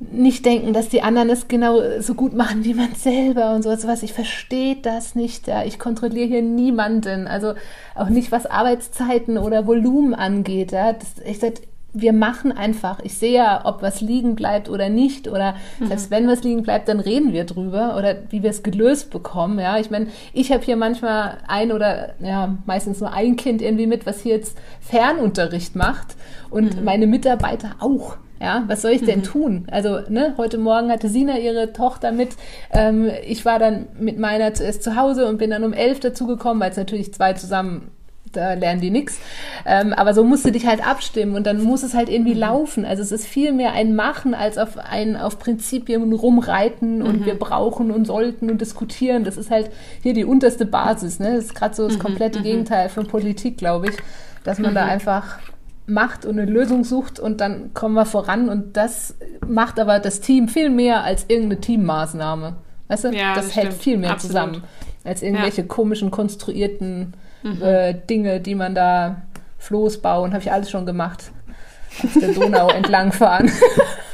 nicht 0.00 0.46
denken, 0.46 0.72
dass 0.72 0.88
die 0.88 1.02
anderen 1.02 1.28
es 1.28 1.48
genau 1.48 1.80
so 2.00 2.14
gut 2.14 2.32
machen 2.32 2.64
wie 2.64 2.72
man 2.72 2.94
selber 2.94 3.54
und 3.54 3.62
so 3.62 3.70
was. 3.70 4.02
Ich 4.02 4.12
verstehe 4.12 4.76
das 4.76 5.14
nicht. 5.14 5.46
Ja. 5.46 5.64
Ich 5.64 5.78
kontrolliere 5.78 6.28
hier 6.28 6.42
niemanden. 6.42 7.26
Also 7.26 7.54
auch 7.94 8.08
nicht, 8.08 8.32
was 8.32 8.46
Arbeitszeiten 8.46 9.36
oder 9.36 9.66
Volumen 9.66 10.14
angeht. 10.14 10.72
Ja. 10.72 10.92
Das, 10.92 11.08
ich 11.26 11.40
sag, 11.40 11.54
wir 11.92 12.12
machen 12.12 12.52
einfach. 12.52 13.00
Ich 13.02 13.14
sehe 13.14 13.32
ja, 13.32 13.62
ob 13.64 13.82
was 13.82 14.00
liegen 14.00 14.34
bleibt 14.34 14.68
oder 14.68 14.88
nicht. 14.88 15.26
Oder 15.26 15.54
mhm. 15.78 15.86
selbst 15.86 16.10
wenn 16.10 16.28
was 16.28 16.42
liegen 16.42 16.62
bleibt, 16.62 16.88
dann 16.88 17.00
reden 17.00 17.32
wir 17.32 17.44
drüber 17.44 17.96
oder 17.96 18.16
wie 18.30 18.42
wir 18.42 18.50
es 18.50 18.62
gelöst 18.62 19.10
bekommen. 19.10 19.58
Ja, 19.58 19.78
ich 19.78 19.90
meine, 19.90 20.08
ich 20.32 20.52
habe 20.52 20.62
hier 20.62 20.76
manchmal 20.76 21.38
ein 21.46 21.72
oder 21.72 22.14
ja 22.20 22.56
meistens 22.66 23.00
nur 23.00 23.12
ein 23.12 23.36
Kind 23.36 23.62
irgendwie 23.62 23.86
mit, 23.86 24.04
was 24.06 24.20
hier 24.20 24.36
jetzt 24.36 24.58
Fernunterricht 24.80 25.76
macht 25.76 26.16
und 26.50 26.76
mhm. 26.76 26.84
meine 26.84 27.06
Mitarbeiter 27.06 27.76
auch. 27.80 28.16
Ja, 28.40 28.62
was 28.68 28.82
soll 28.82 28.92
ich 28.92 29.04
denn 29.04 29.20
mhm. 29.20 29.24
tun? 29.24 29.66
Also, 29.70 29.98
ne, 30.08 30.34
heute 30.36 30.58
Morgen 30.58 30.92
hatte 30.92 31.08
Sina 31.08 31.38
ihre 31.38 31.72
Tochter 31.72 32.12
mit. 32.12 32.36
Ähm, 32.70 33.10
ich 33.26 33.44
war 33.44 33.58
dann 33.58 33.88
mit 33.98 34.18
meiner 34.18 34.54
zuerst 34.54 34.84
zu 34.84 34.94
Hause 34.94 35.26
und 35.26 35.38
bin 35.38 35.50
dann 35.50 35.64
um 35.64 35.72
elf 35.72 35.98
dazugekommen, 35.98 36.60
weil 36.60 36.70
es 36.70 36.76
natürlich 36.76 37.12
zwei 37.12 37.32
zusammen 37.32 37.90
da 38.32 38.54
lernen 38.54 38.80
die 38.80 38.90
nichts. 38.90 39.18
Ähm, 39.66 39.92
aber 39.92 40.14
so 40.14 40.24
musst 40.24 40.44
du 40.44 40.52
dich 40.52 40.66
halt 40.66 40.86
abstimmen 40.86 41.34
und 41.34 41.46
dann 41.46 41.62
muss 41.62 41.82
es 41.82 41.94
halt 41.94 42.08
irgendwie 42.08 42.34
mhm. 42.34 42.40
laufen. 42.40 42.84
Also 42.84 43.02
es 43.02 43.12
ist 43.12 43.26
viel 43.26 43.52
mehr 43.52 43.72
ein 43.72 43.94
Machen 43.94 44.34
als 44.34 44.58
auf 44.58 44.78
ein 44.78 45.16
auf 45.16 45.38
Prinzipien 45.38 46.12
rumreiten 46.12 47.02
und 47.02 47.20
mhm. 47.20 47.26
wir 47.26 47.34
brauchen 47.34 47.90
und 47.90 48.06
sollten 48.06 48.50
und 48.50 48.60
diskutieren. 48.60 49.24
Das 49.24 49.36
ist 49.36 49.50
halt 49.50 49.70
hier 50.02 50.14
die 50.14 50.24
unterste 50.24 50.66
Basis. 50.66 51.18
Ne? 51.18 51.36
Das 51.36 51.46
ist 51.46 51.54
gerade 51.54 51.74
so 51.74 51.86
das 51.86 51.96
mhm. 51.96 52.02
komplette 52.02 52.40
mhm. 52.40 52.44
Gegenteil 52.44 52.88
von 52.88 53.06
Politik, 53.06 53.58
glaube 53.58 53.88
ich, 53.88 53.96
dass 54.44 54.58
man 54.58 54.74
da 54.74 54.84
mhm. 54.84 54.90
einfach 54.90 55.38
macht 55.86 56.26
und 56.26 56.38
eine 56.38 56.50
Lösung 56.50 56.84
sucht 56.84 57.18
und 57.18 57.40
dann 57.40 57.72
kommen 57.72 57.94
wir 57.94 58.04
voran 58.04 58.50
und 58.50 58.76
das 58.76 59.14
macht 59.46 59.80
aber 59.80 60.00
das 60.00 60.20
Team 60.20 60.48
viel 60.48 60.68
mehr 60.68 61.02
als 61.02 61.24
irgendeine 61.28 61.60
Teammaßnahme. 61.62 62.56
Weißt 62.88 63.04
du, 63.04 63.08
ja, 63.08 63.34
das, 63.34 63.46
das 63.46 63.56
hält 63.56 63.72
viel 63.72 63.96
mehr 63.96 64.12
Absolut. 64.12 64.32
zusammen 64.32 64.62
als 65.04 65.22
irgendwelche 65.22 65.62
ja. 65.62 65.66
komischen 65.66 66.10
konstruierten 66.10 67.14
mhm. 67.42 67.62
äh, 67.62 67.94
Dinge, 67.94 68.40
die 68.40 68.54
man 68.54 68.74
da 68.74 69.22
Floß 69.58 70.00
bauen, 70.00 70.32
habe 70.32 70.42
ich 70.42 70.52
alles 70.52 70.70
schon 70.70 70.86
gemacht. 70.86 71.30
Auf 72.02 72.12
der 72.20 72.32
Donau 72.32 72.68
entlangfahren. 72.74 73.50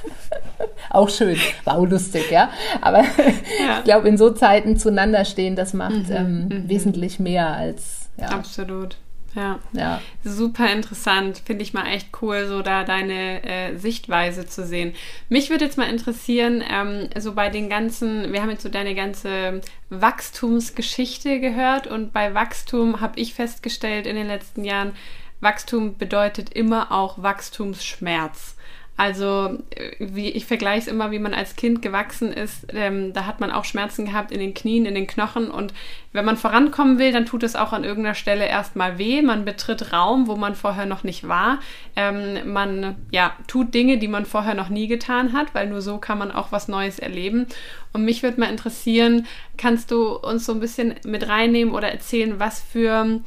auch 0.91 1.09
schön, 1.09 1.37
war 1.64 1.79
auch 1.79 1.87
lustig, 1.87 2.31
ja. 2.31 2.51
Aber 2.81 3.01
ja. 3.01 3.79
ich 3.79 3.85
glaube, 3.85 4.09
in 4.09 4.16
so 4.16 4.31
Zeiten 4.31 4.77
zueinander 4.77 5.25
stehen, 5.25 5.57
das 5.57 5.75
macht 5.75 6.09
mhm, 6.09 6.14
ähm, 6.16 6.49
mhm. 6.49 6.68
wesentlich 6.68 7.18
mehr 7.18 7.49
als. 7.49 8.09
Ja. 8.16 8.29
Absolut. 8.29 8.97
Ja. 9.35 9.59
ja. 9.72 10.01
Super 10.22 10.72
interessant. 10.72 11.43
Finde 11.45 11.62
ich 11.62 11.74
mal 11.74 11.87
echt 11.87 12.09
cool, 12.22 12.47
so 12.47 12.62
da 12.62 12.85
deine 12.85 13.43
äh, 13.45 13.76
Sichtweise 13.76 14.47
zu 14.47 14.64
sehen. 14.64 14.95
Mich 15.28 15.51
würde 15.51 15.64
jetzt 15.64 15.78
mal 15.78 15.91
interessieren, 15.91 16.62
ähm, 16.68 17.09
so 17.18 17.35
bei 17.35 17.51
den 17.51 17.68
ganzen, 17.68 18.32
wir 18.32 18.43
haben 18.43 18.51
jetzt 18.51 18.62
so 18.62 18.68
deine 18.68 18.95
ganze 18.95 19.61
Wachstumsgeschichte 19.91 21.41
gehört 21.41 21.87
und 21.87 22.12
bei 22.12 22.35
Wachstum 22.35 23.01
habe 23.01 23.18
ich 23.18 23.35
festgestellt 23.35 24.07
in 24.07 24.16
den 24.16 24.28
letzten 24.28 24.64
Jahren, 24.64 24.93
Wachstum 25.41 25.99
bedeutet 25.99 26.55
immer 26.55 26.91
auch 26.93 27.22
Wachstumsschmerz. 27.22 28.54
Also 28.97 29.59
wie 29.99 30.28
ich 30.30 30.47
vergleiche 30.47 30.82
es 30.82 30.86
immer, 30.86 31.11
wie 31.11 31.18
man 31.18 31.34
als 31.34 31.57
Kind 31.57 31.82
gewachsen 31.82 32.32
ist. 32.32 32.66
Ähm, 32.72 33.12
da 33.12 33.26
hat 33.26 33.40
man 33.40 33.51
auch 33.51 33.64
Schmerzen 33.64 34.05
gehabt 34.05 34.30
in 34.30 34.38
den 34.38 34.55
Knien, 34.55 34.86
in 34.86 34.95
den 34.95 35.09
Knochen. 35.09 35.51
Und 35.51 35.74
wenn 36.12 36.24
man 36.24 36.36
vorankommen 36.36 37.01
will, 37.01 37.11
dann 37.11 37.26
tut 37.26 37.42
es 37.42 37.57
auch 37.57 37.72
an 37.72 37.82
irgendeiner 37.82 38.14
Stelle 38.14 38.47
erstmal 38.47 38.97
weh. 38.97 39.20
Man 39.20 39.45
betritt 39.45 39.92
Raum, 39.92 40.28
wo 40.28 40.36
man 40.36 40.55
vorher 40.55 40.86
noch 40.86 41.03
nicht 41.03 41.26
war. 41.26 41.59
Ähm, 41.97 42.53
man 42.53 42.95
ja, 43.11 43.32
tut 43.49 43.74
Dinge, 43.74 43.99
die 43.99 44.07
man 44.07 44.26
vorher 44.26 44.55
noch 44.55 44.68
nie 44.68 44.86
getan 44.86 45.32
hat, 45.32 45.55
weil 45.55 45.66
nur 45.68 45.82
so 45.82 45.99
kann 45.99 46.18
man 46.18 46.30
auch 46.30 46.53
was 46.53 46.68
Neues 46.68 47.01
erleben. 47.01 47.47
Und 47.92 48.05
mich 48.05 48.22
würde 48.22 48.38
mal 48.38 48.51
interessieren, 48.51 49.26
kannst 49.57 49.90
du 49.90 50.16
uns 50.16 50.47
so 50.47 50.53
ein 50.53 50.61
bisschen 50.61 50.95
mit 51.05 51.28
reinnehmen 51.28 51.74
oder 51.74 51.88
erzählen, 51.88 52.38
was 52.38 52.61
für 52.61 53.20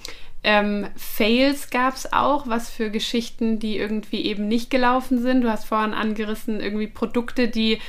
ähm, 0.49 0.87
Fails 0.95 1.71
gab 1.71 1.95
es 1.95 2.13
auch, 2.13 2.47
was 2.47 2.69
für 2.69 2.89
Geschichten, 2.89 3.59
die 3.59 3.77
irgendwie 3.77 4.23
eben 4.23 4.47
nicht 4.47 4.69
gelaufen 4.69 5.21
sind. 5.21 5.41
Du 5.41 5.51
hast 5.51 5.65
vorhin 5.65 5.93
angerissen, 5.93 6.61
irgendwie 6.61 6.87
Produkte, 6.87 7.49
die 7.49 7.79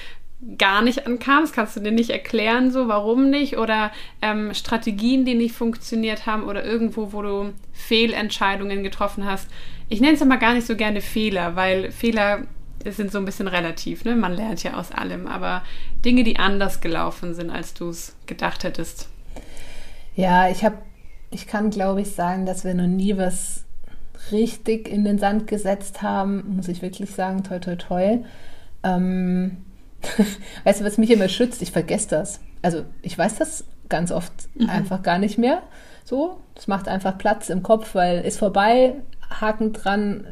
gar 0.59 0.83
nicht 0.83 1.07
ankamen. 1.07 1.43
Das 1.43 1.53
kannst 1.53 1.77
du 1.77 1.81
dir 1.81 1.93
nicht 1.93 2.11
erklären, 2.11 2.73
so 2.73 2.89
warum 2.89 3.31
nicht. 3.31 3.59
Oder 3.59 3.93
ähm, 4.23 4.53
Strategien, 4.55 5.25
die 5.25 5.37
nicht 5.37 5.55
funktioniert 5.55 6.27
haben 6.27 6.43
oder 6.43 6.65
irgendwo, 6.65 7.13
wo 7.13 7.23
du 7.23 7.53
Fehlentscheidungen 7.73 8.83
getroffen 8.83 9.25
hast. 9.25 9.49
Ich 9.89 10.01
nenne 10.01 10.15
es 10.15 10.23
aber 10.23 10.37
gar 10.37 10.55
nicht 10.55 10.67
so 10.67 10.75
gerne 10.75 11.01
Fehler, 11.01 11.55
weil 11.55 11.93
Fehler 11.93 12.41
sind 12.85 13.13
so 13.13 13.19
ein 13.19 13.25
bisschen 13.25 13.47
relativ. 13.47 14.05
Ne? 14.05 14.17
Man 14.17 14.35
lernt 14.35 14.65
ja 14.65 14.75
aus 14.75 14.91
allem. 14.91 15.29
Aber 15.29 15.63
Dinge, 16.05 16.25
die 16.25 16.41
anders 16.41 16.81
gelaufen 16.81 17.35
sind, 17.35 17.51
als 17.51 17.73
du 17.75 17.91
es 17.91 18.17
gedacht 18.27 18.65
hättest. 18.65 19.09
Ja, 20.17 20.51
ich 20.51 20.65
habe 20.65 20.79
ich 21.31 21.47
kann, 21.47 21.71
glaube 21.71 22.01
ich, 22.01 22.13
sagen, 22.13 22.47
dass 22.47 22.65
wir 22.65 22.75
noch 22.75 22.87
nie 22.87 23.17
was 23.17 23.65
richtig 24.33 24.89
in 24.89 25.05
den 25.05 25.19
Sand 25.19 25.47
gesetzt 25.47 26.03
haben, 26.03 26.57
muss 26.57 26.69
ich 26.69 26.83
wirklich 26.83 27.11
sagen, 27.11 27.45
toi, 27.45 27.59
toi, 27.59 27.77
toi. 27.77 28.19
Ähm, 28.83 29.59
weißt 30.65 30.81
du, 30.81 30.85
was 30.85 30.99
mich 30.99 31.11
immer 31.11 31.29
schützt? 31.29 31.63
Ich 31.63 31.73
vergesse 31.73 32.09
das. 32.09 32.41
Also 32.63 32.85
ich 33.03 33.17
weiß 33.17 33.37
das 33.37 33.65
ganz 33.89 34.13
oft 34.13 34.33
mhm. 34.55 34.69
einfach 34.69 35.03
gar 35.03 35.19
nicht 35.19 35.39
mehr. 35.39 35.63
So, 36.05 36.39
das 36.55 36.67
macht 36.69 36.89
einfach 36.89 37.19
Platz 37.19 37.49
im 37.49 37.63
Kopf, 37.63 37.95
weil 37.95 38.23
ist 38.23 38.39
vorbei, 38.39 38.95
Haken 39.31 39.73
dran, 39.73 40.27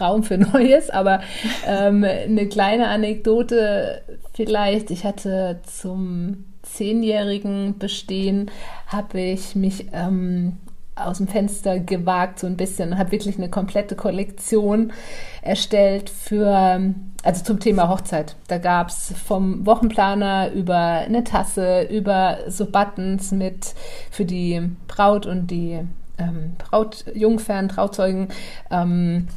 Raum 0.00 0.22
für 0.22 0.38
Neues. 0.52 0.90
Aber 0.90 1.20
ähm, 1.66 2.04
eine 2.04 2.48
kleine 2.48 2.88
Anekdote 2.88 4.02
vielleicht. 4.34 4.90
Ich 4.90 5.04
hatte 5.04 5.60
zum 5.64 6.44
zehnjährigen 6.62 7.78
Bestehen 7.78 8.50
habe 8.86 9.20
ich 9.20 9.54
mich 9.54 9.86
ähm, 9.92 10.58
aus 10.94 11.18
dem 11.18 11.28
Fenster 11.28 11.78
gewagt 11.78 12.38
so 12.38 12.46
ein 12.46 12.56
bisschen 12.56 12.92
und 12.92 12.98
habe 12.98 13.12
wirklich 13.12 13.36
eine 13.38 13.48
komplette 13.48 13.96
Kollektion 13.96 14.92
erstellt 15.40 16.10
für, 16.10 16.94
also 17.22 17.44
zum 17.44 17.60
Thema 17.60 17.88
Hochzeit. 17.88 18.36
Da 18.48 18.58
gab 18.58 18.88
es 18.88 19.14
vom 19.24 19.64
Wochenplaner 19.64 20.52
über 20.52 20.76
eine 20.76 21.24
Tasse, 21.24 21.82
über 21.82 22.38
so 22.48 22.66
Buttons 22.66 23.32
mit 23.32 23.74
für 24.10 24.24
die 24.24 24.70
Braut 24.86 25.26
und 25.26 25.50
die 25.50 25.80
ähm, 26.18 26.56
Brautjungfern, 26.58 27.68
Trauzeugen. 27.68 28.28
Ähm, 28.70 29.28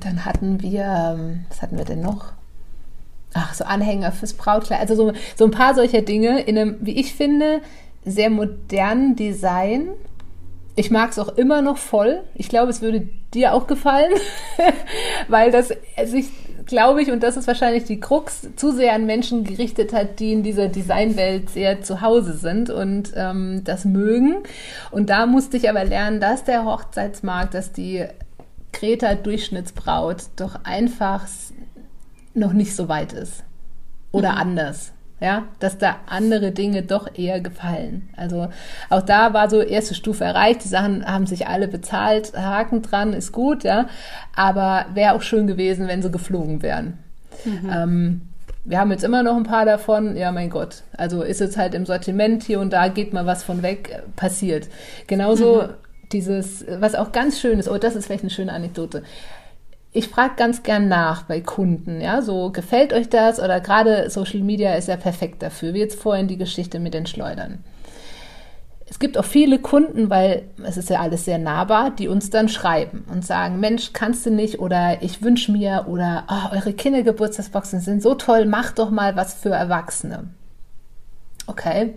dann 0.00 0.24
hatten 0.24 0.60
wir, 0.60 1.16
ähm, 1.16 1.44
was 1.48 1.62
hatten 1.62 1.78
wir 1.78 1.84
denn 1.84 2.00
noch? 2.00 2.32
Ach, 3.34 3.54
so 3.54 3.64
Anhänger 3.64 4.12
fürs 4.12 4.32
Brautkleid, 4.32 4.80
also 4.80 4.94
so, 4.94 5.12
so 5.36 5.44
ein 5.44 5.50
paar 5.50 5.74
solcher 5.74 6.02
Dinge 6.02 6.40
in 6.42 6.56
einem, 6.56 6.76
wie 6.80 6.98
ich 6.98 7.14
finde, 7.14 7.60
sehr 8.04 8.30
modernen 8.30 9.16
Design. 9.16 9.88
Ich 10.76 10.90
mag 10.90 11.10
es 11.10 11.18
auch 11.18 11.36
immer 11.36 11.62
noch 11.62 11.78
voll. 11.78 12.22
Ich 12.34 12.48
glaube, 12.48 12.70
es 12.70 12.82
würde 12.82 13.08
dir 13.32 13.54
auch 13.54 13.66
gefallen, 13.66 14.12
weil 15.28 15.50
das 15.50 15.72
sich, 16.04 16.26
glaube 16.66 17.02
ich, 17.02 17.10
und 17.10 17.22
das 17.22 17.36
ist 17.36 17.46
wahrscheinlich 17.46 17.84
die 17.84 18.00
Krux, 18.00 18.48
zu 18.56 18.72
sehr 18.72 18.92
an 18.92 19.06
Menschen 19.06 19.44
gerichtet 19.44 19.92
hat, 19.92 20.18
die 20.20 20.32
in 20.32 20.42
dieser 20.42 20.68
Designwelt 20.68 21.50
sehr 21.50 21.82
zu 21.82 22.00
Hause 22.00 22.34
sind 22.34 22.70
und 22.70 23.12
ähm, 23.16 23.62
das 23.64 23.84
mögen. 23.84 24.36
Und 24.90 25.10
da 25.10 25.26
musste 25.26 25.56
ich 25.56 25.68
aber 25.68 25.84
lernen, 25.84 26.20
dass 26.20 26.44
der 26.44 26.64
Hochzeitsmarkt, 26.64 27.54
dass 27.54 27.72
die 27.72 28.04
Greta 28.72 29.14
Durchschnittsbraut 29.14 30.24
doch 30.36 30.58
einfach 30.64 31.26
noch 32.34 32.52
nicht 32.52 32.74
so 32.74 32.88
weit 32.88 33.12
ist. 33.12 33.44
Oder 34.12 34.32
mhm. 34.32 34.38
anders. 34.38 34.92
Ja, 35.20 35.44
dass 35.58 35.78
da 35.78 35.96
andere 36.06 36.50
Dinge 36.50 36.82
doch 36.82 37.08
eher 37.16 37.40
gefallen. 37.40 38.10
Also 38.16 38.48
auch 38.90 39.00
da 39.00 39.32
war 39.32 39.48
so 39.48 39.62
erste 39.62 39.94
Stufe 39.94 40.24
erreicht. 40.24 40.64
Die 40.64 40.68
Sachen 40.68 41.06
haben 41.06 41.26
sich 41.26 41.46
alle 41.46 41.68
bezahlt. 41.68 42.36
Haken 42.36 42.82
dran 42.82 43.12
ist 43.12 43.32
gut, 43.32 43.64
ja. 43.64 43.86
Aber 44.34 44.86
wäre 44.92 45.14
auch 45.14 45.22
schön 45.22 45.46
gewesen, 45.46 45.88
wenn 45.88 46.02
sie 46.02 46.10
geflogen 46.10 46.62
wären. 46.62 46.98
Mhm. 47.44 47.70
Ähm, 47.72 48.20
wir 48.64 48.78
haben 48.78 48.90
jetzt 48.90 49.04
immer 49.04 49.22
noch 49.22 49.36
ein 49.36 49.44
paar 49.44 49.64
davon. 49.64 50.16
Ja, 50.16 50.32
mein 50.32 50.50
Gott. 50.50 50.82
Also 50.96 51.22
ist 51.22 51.40
jetzt 51.40 51.56
halt 51.56 51.74
im 51.74 51.86
Sortiment 51.86 52.42
hier 52.42 52.60
und 52.60 52.72
da 52.72 52.88
geht 52.88 53.12
mal 53.12 53.24
was 53.24 53.44
von 53.44 53.62
weg. 53.62 54.02
Passiert. 54.16 54.68
Genauso 55.06 55.62
mhm. 55.62 55.68
dieses, 56.12 56.66
was 56.80 56.94
auch 56.96 57.12
ganz 57.12 57.40
schön 57.40 57.58
ist. 57.58 57.68
Oh, 57.68 57.78
das 57.78 57.94
ist 57.94 58.06
vielleicht 58.06 58.24
eine 58.24 58.30
schöne 58.30 58.52
Anekdote 58.52 59.04
ich 59.94 60.08
frage 60.08 60.34
ganz 60.36 60.64
gern 60.64 60.88
nach 60.88 61.22
bei 61.22 61.40
Kunden, 61.40 62.00
ja, 62.00 62.20
so 62.20 62.50
gefällt 62.50 62.92
euch 62.92 63.08
das 63.08 63.38
oder 63.38 63.60
gerade 63.60 64.10
Social 64.10 64.40
Media 64.40 64.74
ist 64.74 64.88
ja 64.88 64.96
perfekt 64.96 65.40
dafür, 65.40 65.72
wie 65.72 65.78
jetzt 65.78 66.00
vorhin 66.00 66.26
die 66.26 66.36
Geschichte 66.36 66.80
mit 66.80 66.94
den 66.94 67.06
Schleudern. 67.06 67.60
Es 68.86 68.98
gibt 68.98 69.16
auch 69.16 69.24
viele 69.24 69.60
Kunden, 69.60 70.10
weil 70.10 70.42
es 70.64 70.76
ist 70.76 70.90
ja 70.90 71.00
alles 71.00 71.24
sehr 71.24 71.38
nahbar, 71.38 71.90
die 71.90 72.08
uns 72.08 72.28
dann 72.28 72.48
schreiben 72.48 73.04
und 73.10 73.24
sagen, 73.24 73.60
Mensch, 73.60 73.92
kannst 73.92 74.26
du 74.26 74.30
nicht 74.30 74.58
oder 74.58 75.00
ich 75.00 75.22
wünsche 75.22 75.52
mir 75.52 75.86
oder 75.88 76.24
oh, 76.28 76.54
eure 76.56 76.72
Kindergeburtstagsboxen 76.72 77.80
sind 77.80 78.02
so 78.02 78.14
toll, 78.14 78.46
mach 78.46 78.72
doch 78.72 78.90
mal 78.90 79.14
was 79.14 79.34
für 79.34 79.50
Erwachsene. 79.50 80.24
Okay, 81.46 81.94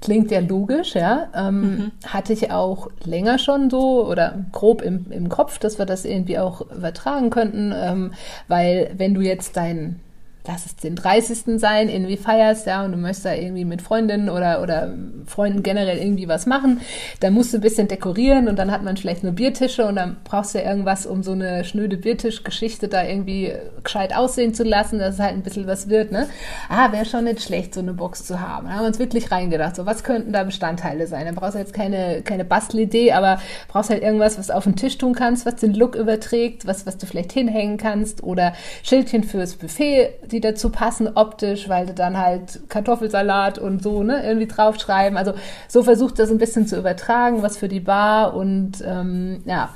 klingt 0.00 0.30
ja 0.30 0.40
logisch, 0.40 0.94
ja. 0.94 1.28
Ähm, 1.34 1.60
mhm. 1.60 1.92
Hatte 2.06 2.32
ich 2.32 2.50
auch 2.50 2.88
länger 3.04 3.38
schon 3.38 3.70
so 3.70 4.06
oder 4.06 4.44
grob 4.52 4.82
im, 4.82 5.10
im 5.10 5.28
Kopf, 5.28 5.58
dass 5.58 5.78
wir 5.78 5.86
das 5.86 6.04
irgendwie 6.04 6.38
auch 6.38 6.62
übertragen 6.72 7.30
könnten, 7.30 7.72
ähm, 7.76 8.12
weil 8.48 8.90
wenn 8.96 9.14
du 9.14 9.20
jetzt 9.20 9.56
dein 9.56 10.00
lass 10.48 10.64
es 10.64 10.76
den 10.76 10.96
30. 10.96 11.60
sein, 11.60 11.90
irgendwie 11.90 12.16
feierst, 12.16 12.66
ja, 12.66 12.82
und 12.82 12.92
du 12.92 12.98
möchtest 12.98 13.26
da 13.26 13.34
irgendwie 13.34 13.66
mit 13.66 13.82
Freundinnen 13.82 14.30
oder, 14.30 14.62
oder 14.62 14.94
Freunden 15.26 15.62
generell 15.62 15.98
irgendwie 15.98 16.26
was 16.26 16.46
machen, 16.46 16.80
dann 17.20 17.34
musst 17.34 17.52
du 17.52 17.58
ein 17.58 17.60
bisschen 17.60 17.86
dekorieren 17.86 18.48
und 18.48 18.58
dann 18.58 18.70
hat 18.70 18.82
man 18.82 18.96
vielleicht 18.96 19.22
nur 19.22 19.32
Biertische 19.32 19.84
und 19.84 19.96
dann 19.96 20.16
brauchst 20.24 20.54
du 20.54 20.58
ja 20.58 20.70
irgendwas, 20.70 21.04
um 21.04 21.22
so 21.22 21.32
eine 21.32 21.64
schnöde 21.64 21.98
Biertischgeschichte 21.98 22.88
da 22.88 23.04
irgendwie 23.04 23.52
gescheit 23.84 24.16
aussehen 24.16 24.54
zu 24.54 24.64
lassen, 24.64 24.98
dass 24.98 25.14
es 25.16 25.20
halt 25.20 25.34
ein 25.34 25.42
bisschen 25.42 25.66
was 25.66 25.90
wird, 25.90 26.12
ne? 26.12 26.26
Ah, 26.70 26.92
wäre 26.92 27.04
schon 27.04 27.24
nicht 27.24 27.42
schlecht, 27.42 27.74
so 27.74 27.80
eine 27.80 27.92
Box 27.92 28.24
zu 28.24 28.40
haben. 28.40 28.66
Da 28.68 28.72
haben 28.72 28.80
wir 28.84 28.88
uns 28.88 28.98
wirklich 28.98 29.30
reingedacht, 29.30 29.76
so 29.76 29.84
was 29.84 30.02
könnten 30.02 30.32
da 30.32 30.44
Bestandteile 30.44 31.06
sein? 31.06 31.26
Dann 31.26 31.34
brauchst 31.34 31.56
du 31.56 31.58
jetzt 31.58 31.74
keine, 31.74 32.22
keine 32.22 32.46
Bastelidee, 32.46 33.12
aber 33.12 33.38
brauchst 33.68 33.90
halt 33.90 34.02
irgendwas, 34.02 34.38
was 34.38 34.46
du 34.46 34.56
auf 34.56 34.64
den 34.64 34.76
Tisch 34.76 34.96
tun 34.96 35.12
kannst, 35.14 35.44
was 35.44 35.56
den 35.56 35.74
Look 35.74 35.94
überträgt, 35.94 36.66
was, 36.66 36.86
was 36.86 36.96
du 36.96 37.04
vielleicht 37.04 37.32
hinhängen 37.32 37.76
kannst 37.76 38.22
oder 38.22 38.54
Schildchen 38.82 39.24
fürs 39.24 39.56
Buffet, 39.56 40.14
die 40.30 40.37
die 40.38 40.40
dazu 40.40 40.70
passen 40.70 41.08
optisch, 41.16 41.68
weil 41.68 41.86
du 41.86 41.94
dann 41.94 42.16
halt 42.16 42.60
Kartoffelsalat 42.68 43.58
und 43.58 43.82
so 43.82 44.04
ne, 44.04 44.24
irgendwie 44.24 44.46
draufschreiben. 44.46 45.18
Also 45.18 45.34
so 45.66 45.82
versucht 45.82 46.18
das 46.20 46.30
ein 46.30 46.38
bisschen 46.38 46.66
zu 46.68 46.78
übertragen, 46.78 47.42
was 47.42 47.58
für 47.58 47.68
die 47.68 47.80
Bar 47.80 48.34
und 48.34 48.82
ähm, 48.86 49.42
ja. 49.44 49.70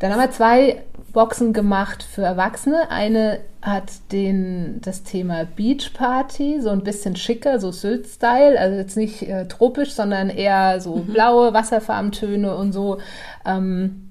Dann 0.00 0.12
haben 0.12 0.20
wir 0.20 0.32
zwei 0.32 0.82
Boxen 1.14 1.54
gemacht 1.54 2.02
für 2.02 2.22
Erwachsene. 2.22 2.90
Eine 2.90 3.38
hat 3.62 3.90
den, 4.12 4.80
das 4.82 5.04
Thema 5.04 5.44
Beach 5.44 5.94
Party, 5.94 6.60
so 6.60 6.68
ein 6.68 6.82
bisschen 6.82 7.16
schicker, 7.16 7.58
so 7.58 7.72
Sylt-Style, 7.72 8.58
also 8.58 8.76
jetzt 8.76 8.96
nicht 8.98 9.22
äh, 9.22 9.46
tropisch, 9.46 9.92
sondern 9.92 10.28
eher 10.28 10.80
so 10.80 10.96
mhm. 10.96 11.06
blaue 11.06 11.54
Wasserfarbentöne 11.54 12.54
und 12.54 12.72
so. 12.72 12.98
Ähm, 13.46 14.10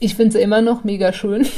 ich 0.00 0.16
finde 0.16 0.32
sie 0.32 0.42
immer 0.42 0.60
noch 0.60 0.84
mega 0.84 1.14
schön. 1.14 1.46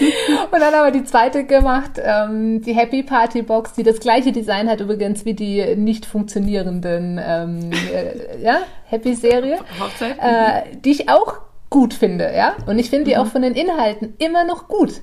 Und 0.50 0.60
dann 0.60 0.74
haben 0.74 0.92
wir 0.92 1.00
die 1.00 1.04
zweite 1.04 1.44
gemacht, 1.44 1.92
ähm, 2.02 2.62
die 2.62 2.72
Happy 2.74 3.02
Party 3.02 3.42
Box, 3.42 3.74
die 3.74 3.82
das 3.82 4.00
gleiche 4.00 4.32
Design 4.32 4.68
hat 4.68 4.80
übrigens 4.80 5.24
wie 5.24 5.34
die 5.34 5.76
nicht 5.76 6.06
funktionierenden 6.06 7.20
ähm, 7.22 7.70
äh, 7.72 8.42
ja, 8.42 8.60
Happy 8.86 9.14
Serie, 9.14 9.58
äh, 10.20 10.62
die 10.84 10.90
ich 10.90 11.08
auch 11.08 11.38
gut 11.68 11.94
finde, 11.94 12.32
ja. 12.34 12.54
Und 12.66 12.78
ich 12.78 12.90
finde 12.90 13.04
die 13.06 13.14
mhm. 13.14 13.20
auch 13.22 13.26
von 13.26 13.42
den 13.42 13.54
Inhalten 13.54 14.14
immer 14.18 14.44
noch 14.44 14.68
gut. 14.68 15.00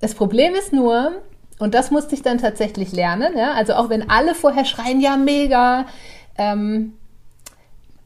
Das 0.00 0.14
Problem 0.14 0.54
ist 0.54 0.72
nur, 0.72 1.12
und 1.58 1.74
das 1.74 1.90
musste 1.90 2.14
ich 2.14 2.22
dann 2.22 2.38
tatsächlich 2.38 2.92
lernen, 2.92 3.36
ja, 3.36 3.52
also 3.52 3.74
auch 3.74 3.88
wenn 3.88 4.10
alle 4.10 4.34
vorher 4.34 4.64
schreien, 4.64 5.00
ja, 5.00 5.16
mega, 5.16 5.86
ähm, 6.36 6.94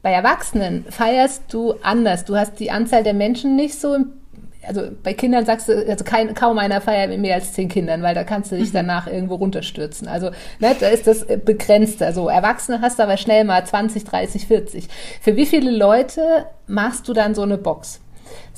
bei 0.01 0.11
Erwachsenen 0.11 0.85
feierst 0.89 1.51
du 1.51 1.73
anders. 1.81 2.23
Du 2.23 2.37
hast 2.37 2.59
die 2.59 2.71
Anzahl 2.71 3.03
der 3.03 3.13
Menschen 3.13 3.55
nicht 3.55 3.79
so 3.79 3.93
im 3.93 4.13
also 4.67 4.83
bei 5.03 5.13
Kindern 5.13 5.45
sagst 5.45 5.69
du, 5.69 5.87
also 5.87 6.03
kein, 6.03 6.33
kaum 6.33 6.57
einer 6.57 6.81
feiert 6.81 7.09
mit 7.09 7.19
mehr 7.19 7.35
als 7.35 7.53
zehn 7.53 7.69
Kindern, 7.69 8.01
weil 8.01 8.15
da 8.15 8.23
kannst 8.23 8.51
du 8.51 8.57
dich 8.57 8.69
mhm. 8.69 8.77
danach 8.77 9.07
irgendwo 9.07 9.35
runterstürzen. 9.35 10.07
Also 10.07 10.31
ne, 10.59 10.75
da 10.79 10.87
ist 10.87 11.07
das 11.07 11.25
begrenzt. 11.25 12.03
Also 12.03 12.27
Erwachsene 12.27 12.81
hast 12.81 12.99
du 12.99 13.03
aber 13.03 13.17
schnell 13.17 13.43
mal 13.43 13.65
20, 13.65 14.03
30, 14.03 14.47
40. 14.47 14.87
Für 15.21 15.35
wie 15.35 15.45
viele 15.45 15.71
Leute 15.71 16.45
machst 16.67 17.07
du 17.07 17.13
dann 17.13 17.35
so 17.35 17.41
eine 17.41 17.57
Box? 17.57 18.01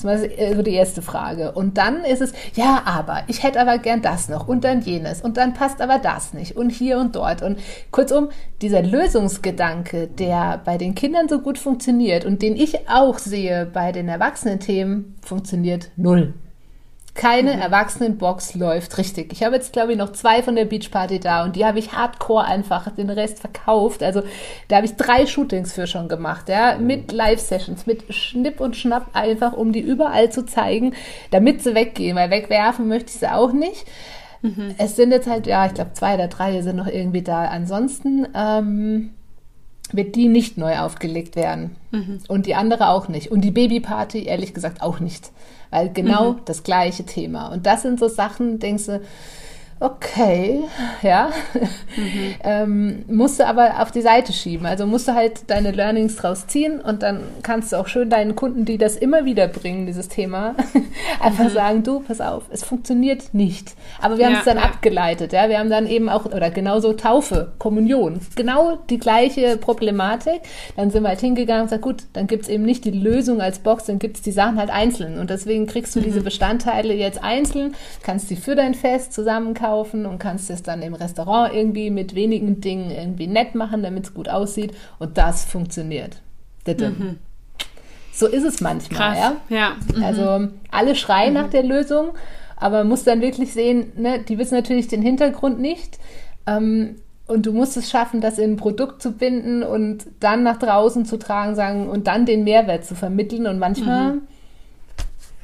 Das 0.01 0.21
ist 0.21 0.55
so 0.55 0.61
die 0.61 0.73
erste 0.73 1.01
Frage. 1.01 1.51
Und 1.51 1.77
dann 1.77 2.03
ist 2.03 2.21
es, 2.21 2.33
ja, 2.55 2.83
aber, 2.85 3.23
ich 3.27 3.43
hätte 3.43 3.59
aber 3.59 3.77
gern 3.77 4.01
das 4.01 4.29
noch 4.29 4.47
und 4.47 4.63
dann 4.63 4.81
jenes 4.81 5.21
und 5.21 5.37
dann 5.37 5.53
passt 5.53 5.81
aber 5.81 5.99
das 5.99 6.33
nicht 6.33 6.55
und 6.55 6.69
hier 6.69 6.99
und 6.99 7.15
dort. 7.15 7.41
Und 7.41 7.59
kurzum, 7.91 8.29
dieser 8.61 8.81
Lösungsgedanke, 8.81 10.07
der 10.07 10.61
bei 10.63 10.77
den 10.77 10.95
Kindern 10.95 11.29
so 11.29 11.39
gut 11.39 11.57
funktioniert 11.57 12.25
und 12.25 12.41
den 12.41 12.55
ich 12.55 12.89
auch 12.89 13.17
sehe 13.17 13.65
bei 13.65 13.91
den 13.91 14.07
Erwachsenen-Themen, 14.07 15.15
funktioniert 15.21 15.91
null. 15.95 16.33
Keine 17.15 17.55
mhm. 17.55 17.61
Erwachsenenbox 17.61 18.55
läuft 18.55 18.97
richtig. 18.97 19.33
Ich 19.33 19.43
habe 19.43 19.55
jetzt, 19.55 19.73
glaube 19.73 19.91
ich, 19.91 19.97
noch 19.97 20.11
zwei 20.11 20.43
von 20.43 20.55
der 20.55 20.65
Beachparty 20.65 21.19
da 21.19 21.43
und 21.43 21.55
die 21.55 21.65
habe 21.65 21.79
ich 21.79 21.93
hardcore 21.93 22.45
einfach 22.45 22.89
den 22.95 23.09
Rest 23.09 23.39
verkauft. 23.39 24.03
Also 24.03 24.21
da 24.67 24.77
habe 24.77 24.85
ich 24.85 24.95
drei 24.95 25.25
Shootings 25.25 25.73
für 25.73 25.87
schon 25.87 26.07
gemacht, 26.07 26.49
ja, 26.49 26.77
mit 26.77 27.11
Live-Sessions, 27.11 27.87
mit 27.87 28.13
Schnipp 28.13 28.59
und 28.59 28.75
Schnapp 28.75 29.07
einfach, 29.13 29.53
um 29.53 29.73
die 29.73 29.81
überall 29.81 30.31
zu 30.31 30.45
zeigen, 30.45 30.93
damit 31.31 31.63
sie 31.63 31.75
weggehen, 31.75 32.15
weil 32.15 32.29
wegwerfen 32.29 32.87
möchte 32.87 33.09
ich 33.09 33.19
sie 33.19 33.31
auch 33.31 33.51
nicht. 33.51 33.85
Mhm. 34.41 34.75
Es 34.77 34.95
sind 34.95 35.11
jetzt 35.11 35.27
halt, 35.27 35.47
ja, 35.47 35.65
ich 35.65 35.73
glaube, 35.73 35.93
zwei 35.93 36.15
oder 36.15 36.27
drei 36.27 36.61
sind 36.61 36.77
noch 36.77 36.87
irgendwie 36.87 37.23
da. 37.23 37.45
Ansonsten 37.45 38.27
ähm, 38.33 39.11
wird 39.95 40.15
die 40.15 40.27
nicht 40.27 40.57
neu 40.57 40.79
aufgelegt 40.79 41.35
werden. 41.35 41.75
Mhm. 41.91 42.19
Und 42.27 42.45
die 42.45 42.55
andere 42.55 42.89
auch 42.89 43.07
nicht. 43.07 43.31
Und 43.31 43.41
die 43.41 43.51
Babyparty, 43.51 44.23
ehrlich 44.23 44.53
gesagt, 44.53 44.81
auch 44.81 44.99
nicht. 44.99 45.31
Weil 45.71 45.89
genau 45.89 46.33
mhm. 46.33 46.39
das 46.45 46.63
gleiche 46.63 47.05
Thema. 47.05 47.49
Und 47.49 47.65
das 47.65 47.81
sind 47.81 47.99
so 47.99 48.07
Sachen, 48.07 48.59
denkst 48.59 48.85
du, 48.85 49.01
okay, 49.81 50.65
ja, 51.01 51.29
mhm. 51.95 52.35
ähm, 52.43 53.05
musst 53.07 53.39
du 53.39 53.47
aber 53.47 53.81
auf 53.81 53.91
die 53.91 54.01
Seite 54.01 54.33
schieben. 54.33 54.65
Also 54.65 54.85
musst 54.85 55.07
du 55.07 55.13
halt 55.13 55.49
deine 55.49 55.71
Learnings 55.71 56.17
draus 56.17 56.47
ziehen 56.47 56.81
und 56.81 57.01
dann 57.01 57.21
kannst 57.43 57.71
du 57.71 57.77
auch 57.77 57.87
schön 57.87 58.09
deinen 58.09 58.35
Kunden, 58.35 58.65
die 58.65 58.77
das 58.77 58.97
immer 58.97 59.23
wieder 59.23 59.47
bringen, 59.47 59.85
dieses 59.85 60.09
Thema, 60.09 60.55
einfach 61.21 61.45
mhm. 61.45 61.49
sagen, 61.49 61.83
du, 61.83 62.01
pass 62.01 62.19
auf, 62.19 62.43
es 62.51 62.63
funktioniert 62.63 63.33
nicht. 63.33 63.73
Aber 64.01 64.17
wir 64.17 64.25
haben 64.25 64.35
es 64.35 64.43
dann 64.43 64.57
ja. 64.57 64.63
abgeleitet, 64.63 65.31
ja, 65.31 65.47
wir 65.47 65.59
haben 65.59 65.69
dann 65.69 65.87
eben 65.87 66.09
auch, 66.09 66.25
oder 66.25 66.51
genauso 66.51 66.93
Taufe, 66.93 67.53
Kommunion, 67.57 68.19
genau 68.35 68.77
die 68.89 68.97
gleiche 68.97 69.55
Problematik. 69.57 70.41
Dann 70.75 70.91
sind 70.91 71.03
wir 71.03 71.09
halt 71.09 71.21
hingegangen 71.21 71.63
und 71.63 71.67
gesagt, 71.67 71.83
gut, 71.83 72.03
dann 72.13 72.27
gibt 72.27 72.43
es 72.43 72.49
eben 72.49 72.63
nicht 72.63 72.83
die 72.83 72.91
Lösung 72.91 73.39
als 73.41 73.59
Box, 73.59 73.85
dann 73.85 73.99
gibt 73.99 74.17
es 74.17 74.21
die 74.21 74.31
Sachen 74.31 74.57
halt 74.57 74.71
einzeln 74.71 75.19
und 75.19 75.29
deswegen 75.29 75.67
kriegst 75.67 75.95
du 75.95 76.01
mhm. 76.01 76.03
diese 76.03 76.21
Bestandteile 76.21 76.93
jetzt 76.93 77.23
einzeln, 77.23 77.75
kannst 78.03 78.27
sie 78.27 78.35
für 78.35 78.55
dein 78.55 78.73
Fest 78.73 79.13
zusammenkaufen 79.13 79.68
einkaufen 79.69 80.05
und 80.05 80.19
kannst 80.19 80.49
es 80.49 80.63
dann 80.63 80.81
im 80.81 80.93
Restaurant 80.93 81.53
irgendwie 81.53 81.89
mit 81.89 82.15
wenigen 82.15 82.61
Dingen 82.61 82.91
irgendwie 82.91 83.27
nett 83.27 83.55
machen, 83.55 83.83
damit 83.83 84.05
es 84.05 84.13
gut 84.13 84.29
aussieht. 84.29 84.73
Und 84.99 85.17
das 85.17 85.45
funktioniert. 85.45 86.21
Mhm. 86.67 87.17
So 88.13 88.27
ist 88.27 88.43
es 88.43 88.61
manchmal, 88.61 89.15
Krass. 89.15 89.33
ja. 89.49 89.55
ja. 89.57 89.71
Mhm. 89.95 90.03
Also 90.03 90.47
alle 90.71 90.95
schreien 90.95 91.33
mhm. 91.33 91.41
nach 91.41 91.49
der 91.49 91.63
Lösung, 91.63 92.09
aber 92.57 92.79
man 92.79 92.89
muss 92.89 93.03
dann 93.03 93.21
wirklich 93.21 93.53
sehen, 93.53 93.93
ne, 93.95 94.19
die 94.19 94.37
wissen 94.37 94.55
natürlich 94.55 94.87
den 94.87 95.01
Hintergrund 95.01 95.59
nicht. 95.59 95.97
Ähm, 96.45 96.97
und 97.27 97.45
du 97.45 97.53
musst 97.53 97.77
es 97.77 97.91
schaffen, 97.91 98.21
das 98.21 98.39
in 98.39 98.53
ein 98.53 98.57
Produkt 98.57 99.03
zu 99.03 99.11
binden 99.11 99.61
und 99.61 100.05
dann 100.19 100.41
nach 100.41 100.57
draußen 100.57 101.05
zu 101.05 101.17
tragen, 101.17 101.53
sagen 101.53 101.87
und 101.87 102.07
dann 102.07 102.25
den 102.25 102.43
Mehrwert 102.43 102.85
zu 102.85 102.95
vermitteln. 102.95 103.45
Und 103.45 103.59
manchmal 103.59 104.13
mhm 104.13 104.21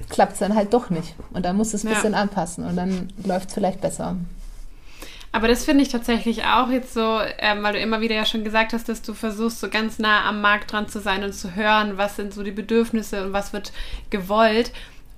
klappt 0.10 0.34
es 0.34 0.40
dann 0.40 0.56
halt 0.56 0.74
doch 0.74 0.90
nicht. 0.90 1.16
Und 1.32 1.46
dann 1.46 1.56
musst 1.56 1.74
du 1.74 1.78
es 1.78 1.84
ein 1.84 1.94
bisschen 1.94 2.14
ja. 2.14 2.20
anpassen 2.20 2.66
und 2.66 2.76
dann 2.76 3.12
läuft 3.24 3.50
es 3.50 3.54
vielleicht 3.54 3.82
besser. 3.82 4.18
Aber 5.32 5.50
das 5.50 5.66
finde 5.66 5.84
ich 5.84 5.90
tatsächlich 5.90 6.46
auch 6.46 6.70
jetzt 6.70 6.94
so, 6.94 7.20
ähm, 7.40 7.62
weil 7.62 7.74
du 7.74 7.80
immer 7.80 8.00
wieder 8.00 8.16
ja 8.16 8.26
schon 8.26 8.46
gesagt 8.46 8.72
hast, 8.72 8.88
dass 8.88 9.02
du 9.02 9.14
versuchst, 9.14 9.60
so 9.60 9.68
ganz 9.70 10.00
nah 10.00 10.24
am 10.30 10.40
Markt 10.40 10.72
dran 10.72 10.88
zu 10.88 11.02
sein 11.02 11.26
und 11.26 11.34
zu 11.34 11.56
hören, 11.56 11.98
was 11.98 12.16
sind 12.16 12.34
so 12.34 12.42
die 12.42 12.52
Bedürfnisse 12.52 13.26
und 13.26 13.34
was 13.34 13.52
wird 13.52 13.74
gewollt. 14.10 14.72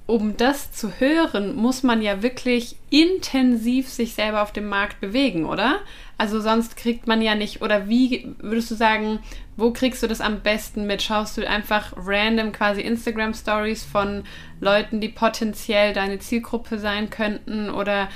Um 0.08 0.38
das 0.38 0.72
zu 0.72 1.00
hören, 1.00 1.58
muss 1.58 1.84
man 1.84 2.02
ja 2.02 2.24
wirklich 2.24 2.78
intensiv 2.90 3.90
sich 3.90 4.16
selber 4.16 4.42
auf 4.42 4.54
dem 4.54 4.70
Markt 4.70 5.02
bewegen, 5.02 5.46
oder? 5.46 5.82
Also 6.18 6.40
sonst 6.40 6.78
kriegt 6.78 7.08
man 7.08 7.22
ja 7.22 7.36
nicht, 7.36 7.62
oder 7.62 7.90
wie 7.90 8.34
würdest 8.40 8.72
du 8.72 8.76
sagen, 8.76 9.20
wo 9.58 9.72
kriegst 9.72 10.02
du 10.02 10.08
das 10.08 10.22
am 10.22 10.40
besten 10.40 10.88
mit? 10.88 11.02
Schaust 11.02 11.38
du 11.38 11.46
einfach 11.46 11.92
random 11.98 12.54
quasi 12.54 12.82
Instagram 12.82 13.34
Stories 13.34 13.84
von 13.84 14.24
Leuten, 14.62 15.02
die 15.02 15.10
potenziell 15.10 15.92
deine 15.92 16.20
Zielgruppe 16.20 16.80
sein 16.80 17.10
könnten? 17.10 17.70
Oder 17.70 18.08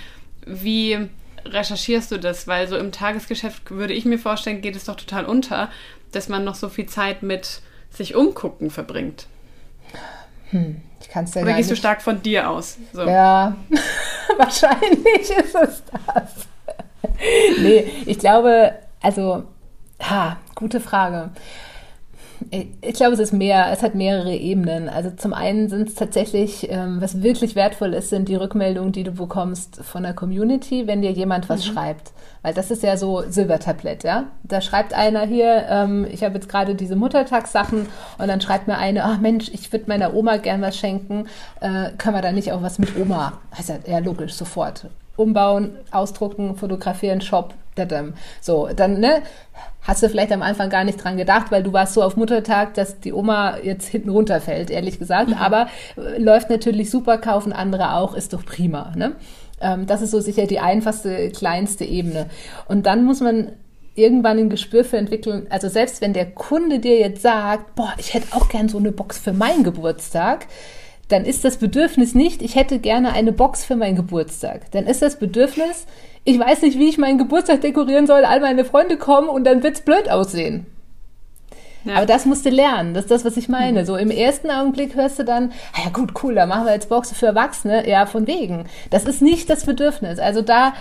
wie 0.45 1.09
recherchierst 1.43 2.09
du 2.11 2.19
das? 2.19 2.47
Weil 2.47 2.69
so 2.69 2.77
im 2.77 2.93
Tagesgeschäft 2.93 3.69
würde 3.69 3.93
ich 3.93 4.05
mir 4.05 4.17
vorstellen, 4.17 4.61
geht 4.61 4.77
es 4.77 4.85
doch 4.85 4.95
total 4.95 5.25
unter, 5.25 5.69
dass 6.13 6.29
man 6.29 6.45
noch 6.45 6.55
so 6.55 6.69
viel 6.69 6.85
Zeit 6.85 7.21
mit 7.21 7.61
sich 7.89 8.15
umgucken 8.15 8.69
verbringt. 8.69 9.27
Hm, 10.51 10.81
ich 10.99 11.09
kann 11.09 11.25
es 11.25 11.33
ja 11.33 11.41
Oder 11.41 11.53
gehst 11.53 11.71
du 11.71 11.75
stark 11.75 12.01
von 12.01 12.21
dir 12.21 12.49
aus? 12.49 12.77
So. 12.93 13.03
Ja, 13.03 13.55
wahrscheinlich 14.37 15.29
ist 15.29 15.55
es 15.55 15.83
das. 15.85 16.47
nee, 17.59 17.91
ich 18.05 18.19
glaube, 18.19 18.73
also, 19.01 19.43
ha, 20.01 20.37
gute 20.55 20.79
Frage. 20.79 21.31
Ich 22.49 22.95
glaube, 22.95 23.13
es 23.13 23.19
ist 23.19 23.33
mehr, 23.33 23.71
es 23.71 23.83
hat 23.83 23.95
mehrere 23.95 24.33
Ebenen. 24.33 24.89
Also 24.89 25.11
zum 25.11 25.33
einen 25.33 25.69
sind 25.69 25.89
es 25.89 25.95
tatsächlich, 25.95 26.69
ähm, 26.69 26.99
was 26.99 27.21
wirklich 27.21 27.55
wertvoll 27.55 27.93
ist, 27.93 28.09
sind 28.09 28.27
die 28.29 28.35
Rückmeldungen, 28.35 28.91
die 28.91 29.03
du 29.03 29.11
bekommst 29.11 29.77
von 29.83 30.03
der 30.03 30.13
Community, 30.13 30.87
wenn 30.87 31.01
dir 31.01 31.11
jemand 31.11 31.49
was 31.49 31.67
mhm. 31.67 31.73
schreibt. 31.73 32.11
Weil 32.41 32.53
das 32.53 32.71
ist 32.71 32.83
ja 32.83 32.97
so 32.97 33.23
Silbertablett, 33.27 34.03
ja. 34.03 34.25
Da 34.43 34.61
schreibt 34.61 34.93
einer 34.93 35.21
hier, 35.21 35.65
ähm, 35.69 36.07
ich 36.11 36.23
habe 36.23 36.35
jetzt 36.35 36.49
gerade 36.49 36.75
diese 36.75 36.95
Muttertagssachen 36.95 37.87
und 38.17 38.27
dann 38.27 38.41
schreibt 38.41 38.67
mir 38.67 38.77
eine, 38.77 39.03
ach 39.05 39.19
Mensch, 39.19 39.49
ich 39.53 39.71
würde 39.71 39.85
meiner 39.87 40.13
Oma 40.13 40.37
gern 40.37 40.61
was 40.61 40.77
schenken, 40.77 41.27
äh, 41.59 41.91
können 41.97 42.15
wir 42.15 42.21
da 42.21 42.31
nicht 42.31 42.51
auch 42.51 42.63
was 42.63 42.79
mit 42.79 42.97
Oma? 42.97 43.33
Heißt 43.55 43.69
ja, 43.69 43.75
ja 43.85 43.99
logisch, 43.99 44.33
sofort 44.33 44.87
umbauen, 45.21 45.77
ausdrucken, 45.91 46.55
fotografieren, 46.55 47.21
Shop. 47.21 47.53
So, 48.41 48.67
dann, 48.75 48.99
ne, 48.99 49.21
hast 49.81 50.03
du 50.03 50.09
vielleicht 50.09 50.31
am 50.31 50.41
Anfang 50.41 50.69
gar 50.69 50.83
nicht 50.83 51.03
dran 51.03 51.17
gedacht, 51.17 51.51
weil 51.51 51.63
du 51.63 51.73
warst 51.73 51.93
so 51.93 52.03
auf 52.03 52.15
Muttertag, 52.15 52.73
dass 52.75 52.99
die 52.99 53.13
Oma 53.13 53.57
jetzt 53.63 53.87
hinten 53.87 54.09
runterfällt, 54.09 54.69
ehrlich 54.69 54.99
gesagt. 54.99 55.29
Mhm. 55.29 55.35
Aber 55.35 55.67
äh, 55.97 56.21
läuft 56.21 56.49
natürlich 56.49 56.91
super, 56.91 57.17
kaufen 57.17 57.53
andere 57.53 57.95
auch, 57.95 58.13
ist 58.13 58.33
doch 58.33 58.45
prima, 58.45 58.91
ne? 58.95 59.13
Ähm, 59.61 59.87
das 59.87 60.01
ist 60.01 60.11
so 60.11 60.19
sicher 60.19 60.47
die 60.47 60.59
einfachste, 60.59 61.29
kleinste 61.29 61.85
Ebene. 61.85 62.27
Und 62.67 62.85
dann 62.85 63.05
muss 63.05 63.21
man 63.21 63.53
irgendwann 63.95 64.37
ein 64.37 64.49
Gespür 64.49 64.83
für 64.83 64.97
entwickeln. 64.97 65.47
Also 65.49 65.67
selbst 65.67 66.01
wenn 66.01 66.13
der 66.13 66.29
Kunde 66.31 66.79
dir 66.79 66.99
jetzt 66.99 67.21
sagt, 67.21 67.75
boah, 67.75 67.93
ich 67.97 68.13
hätte 68.13 68.35
auch 68.35 68.49
gern 68.49 68.69
so 68.69 68.77
eine 68.77 68.91
Box 68.91 69.19
für 69.19 69.33
meinen 69.33 69.63
Geburtstag, 69.63 70.47
dann 71.11 71.25
ist 71.25 71.43
das 71.43 71.57
Bedürfnis 71.57 72.15
nicht, 72.15 72.41
ich 72.41 72.55
hätte 72.55 72.79
gerne 72.79 73.13
eine 73.13 73.31
Box 73.31 73.65
für 73.65 73.75
meinen 73.75 73.95
Geburtstag. 73.95 74.71
Dann 74.71 74.85
ist 74.85 75.01
das 75.01 75.17
Bedürfnis, 75.17 75.85
ich 76.23 76.39
weiß 76.39 76.61
nicht, 76.61 76.77
wie 76.77 76.89
ich 76.89 76.97
meinen 76.97 77.17
Geburtstag 77.17 77.61
dekorieren 77.61 78.07
soll, 78.07 78.25
all 78.25 78.39
meine 78.39 78.65
Freunde 78.65 78.97
kommen 78.97 79.29
und 79.29 79.43
dann 79.43 79.63
wird's 79.63 79.81
blöd 79.81 80.09
aussehen. 80.09 80.65
Ja. 81.83 81.95
Aber 81.95 82.05
das 82.05 82.25
musst 82.25 82.45
du 82.45 82.49
lernen. 82.49 82.93
Das 82.93 83.05
ist 83.05 83.11
das, 83.11 83.25
was 83.25 83.37
ich 83.37 83.49
meine. 83.49 83.81
Mhm. 83.81 83.85
So 83.85 83.95
im 83.95 84.11
ersten 84.11 84.51
Augenblick 84.51 84.95
hörst 84.95 85.19
du 85.19 85.23
dann, 85.23 85.51
ah 85.73 85.81
ja 85.85 85.89
gut, 85.89 86.11
cool, 86.23 86.35
da 86.35 86.45
machen 86.45 86.65
wir 86.65 86.73
jetzt 86.73 86.89
Boxe 86.89 87.15
für 87.15 87.27
Erwachsene. 87.27 87.89
Ja, 87.89 88.05
von 88.05 88.27
wegen. 88.27 88.65
Das 88.89 89.05
ist 89.05 89.21
nicht 89.21 89.49
das 89.49 89.65
Bedürfnis. 89.65 90.19
Also 90.19 90.41
da 90.41 90.73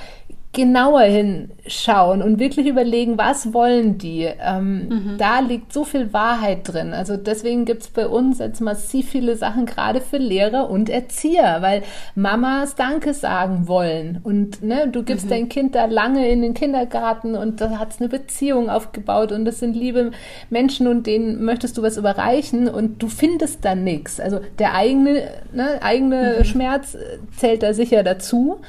genauer 0.52 1.02
hinschauen 1.02 2.22
und 2.22 2.40
wirklich 2.40 2.66
überlegen, 2.66 3.16
was 3.16 3.54
wollen 3.54 3.98
die. 3.98 4.24
Ähm, 4.24 4.88
mhm. 4.88 5.14
Da 5.16 5.38
liegt 5.38 5.72
so 5.72 5.84
viel 5.84 6.12
Wahrheit 6.12 6.62
drin. 6.64 6.92
Also 6.92 7.16
deswegen 7.16 7.64
gibt's 7.64 7.86
bei 7.86 8.08
uns 8.08 8.40
jetzt 8.40 8.60
massiv 8.60 9.08
viele 9.10 9.36
Sachen, 9.36 9.64
gerade 9.64 10.00
für 10.00 10.16
Lehrer 10.16 10.68
und 10.68 10.90
Erzieher, 10.90 11.58
weil 11.60 11.82
Mamas 12.16 12.74
Danke 12.74 13.14
sagen 13.14 13.68
wollen. 13.68 14.20
Und 14.24 14.60
ne, 14.60 14.88
du 14.88 15.04
gibst 15.04 15.26
mhm. 15.26 15.30
dein 15.30 15.48
Kind 15.48 15.76
da 15.76 15.84
lange 15.84 16.28
in 16.28 16.42
den 16.42 16.54
Kindergarten 16.54 17.36
und 17.36 17.60
da 17.60 17.78
hat's 17.78 18.00
eine 18.00 18.08
Beziehung 18.08 18.70
aufgebaut 18.70 19.30
und 19.30 19.44
das 19.44 19.60
sind 19.60 19.76
liebe 19.76 20.10
Menschen 20.50 20.88
und 20.88 21.06
denen 21.06 21.44
möchtest 21.44 21.78
du 21.78 21.82
was 21.82 21.96
überreichen 21.96 22.68
und 22.68 23.00
du 23.00 23.06
findest 23.06 23.64
dann 23.64 23.84
nichts. 23.84 24.18
Also 24.18 24.40
der 24.58 24.74
eigene, 24.74 25.28
ne, 25.52 25.80
eigene 25.80 26.38
mhm. 26.38 26.44
Schmerz 26.44 26.96
zählt 27.36 27.62
da 27.62 27.72
sicher 27.72 28.02
dazu. 28.02 28.60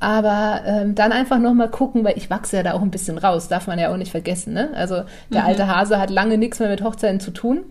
Aber 0.00 0.62
ähm, 0.66 0.94
dann 0.94 1.12
einfach 1.12 1.38
nochmal 1.38 1.70
gucken, 1.70 2.04
weil 2.04 2.18
ich 2.18 2.30
wachse 2.30 2.56
ja 2.56 2.62
da 2.62 2.72
auch 2.74 2.82
ein 2.82 2.90
bisschen 2.90 3.18
raus, 3.18 3.48
darf 3.48 3.66
man 3.66 3.78
ja 3.78 3.92
auch 3.92 3.96
nicht 3.96 4.10
vergessen. 4.10 4.52
Ne? 4.52 4.70
Also 4.74 5.02
der 5.30 5.42
mhm. 5.42 5.48
alte 5.48 5.66
Hase 5.68 5.98
hat 5.98 6.10
lange 6.10 6.36
nichts 6.36 6.58
mehr 6.58 6.68
mit 6.68 6.82
Hochzeiten 6.82 7.20
zu 7.20 7.30
tun. 7.30 7.64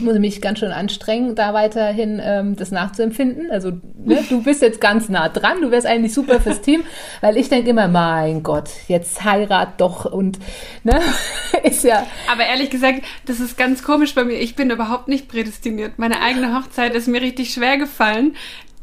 Muss 0.00 0.18
mich 0.18 0.40
ganz 0.40 0.58
schön 0.58 0.72
anstrengen, 0.72 1.36
da 1.36 1.54
weiterhin 1.54 2.20
ähm, 2.22 2.56
das 2.56 2.72
nachzuempfinden. 2.72 3.52
Also 3.52 3.72
ne, 3.96 4.24
du 4.28 4.42
bist 4.42 4.60
jetzt 4.60 4.80
ganz 4.80 5.08
nah 5.08 5.28
dran, 5.28 5.60
du 5.60 5.70
wärst 5.70 5.86
eigentlich 5.86 6.12
super 6.12 6.40
fürs 6.40 6.60
Team, 6.62 6.82
weil 7.20 7.36
ich 7.36 7.48
denke 7.48 7.70
immer, 7.70 7.86
mein 7.86 8.42
Gott, 8.42 8.70
jetzt 8.88 9.24
heirat 9.24 9.80
doch 9.80 10.04
und 10.04 10.40
ne, 10.82 11.00
ist 11.62 11.84
ja. 11.84 12.04
Aber 12.30 12.44
ehrlich 12.44 12.70
gesagt, 12.70 13.02
das 13.26 13.38
ist 13.38 13.56
ganz 13.56 13.84
komisch 13.84 14.16
bei 14.16 14.24
mir. 14.24 14.40
Ich 14.40 14.56
bin 14.56 14.70
überhaupt 14.70 15.06
nicht 15.06 15.28
prädestiniert. 15.28 15.96
Meine 15.96 16.20
eigene 16.22 16.56
Hochzeit 16.56 16.94
ist 16.94 17.06
mir 17.06 17.20
richtig 17.20 17.52
schwer 17.52 17.76
gefallen 17.76 18.34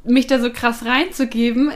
mich 0.03 0.27
da 0.27 0.39
so 0.39 0.51
krass 0.51 0.85
reinzugeben. 0.85 1.71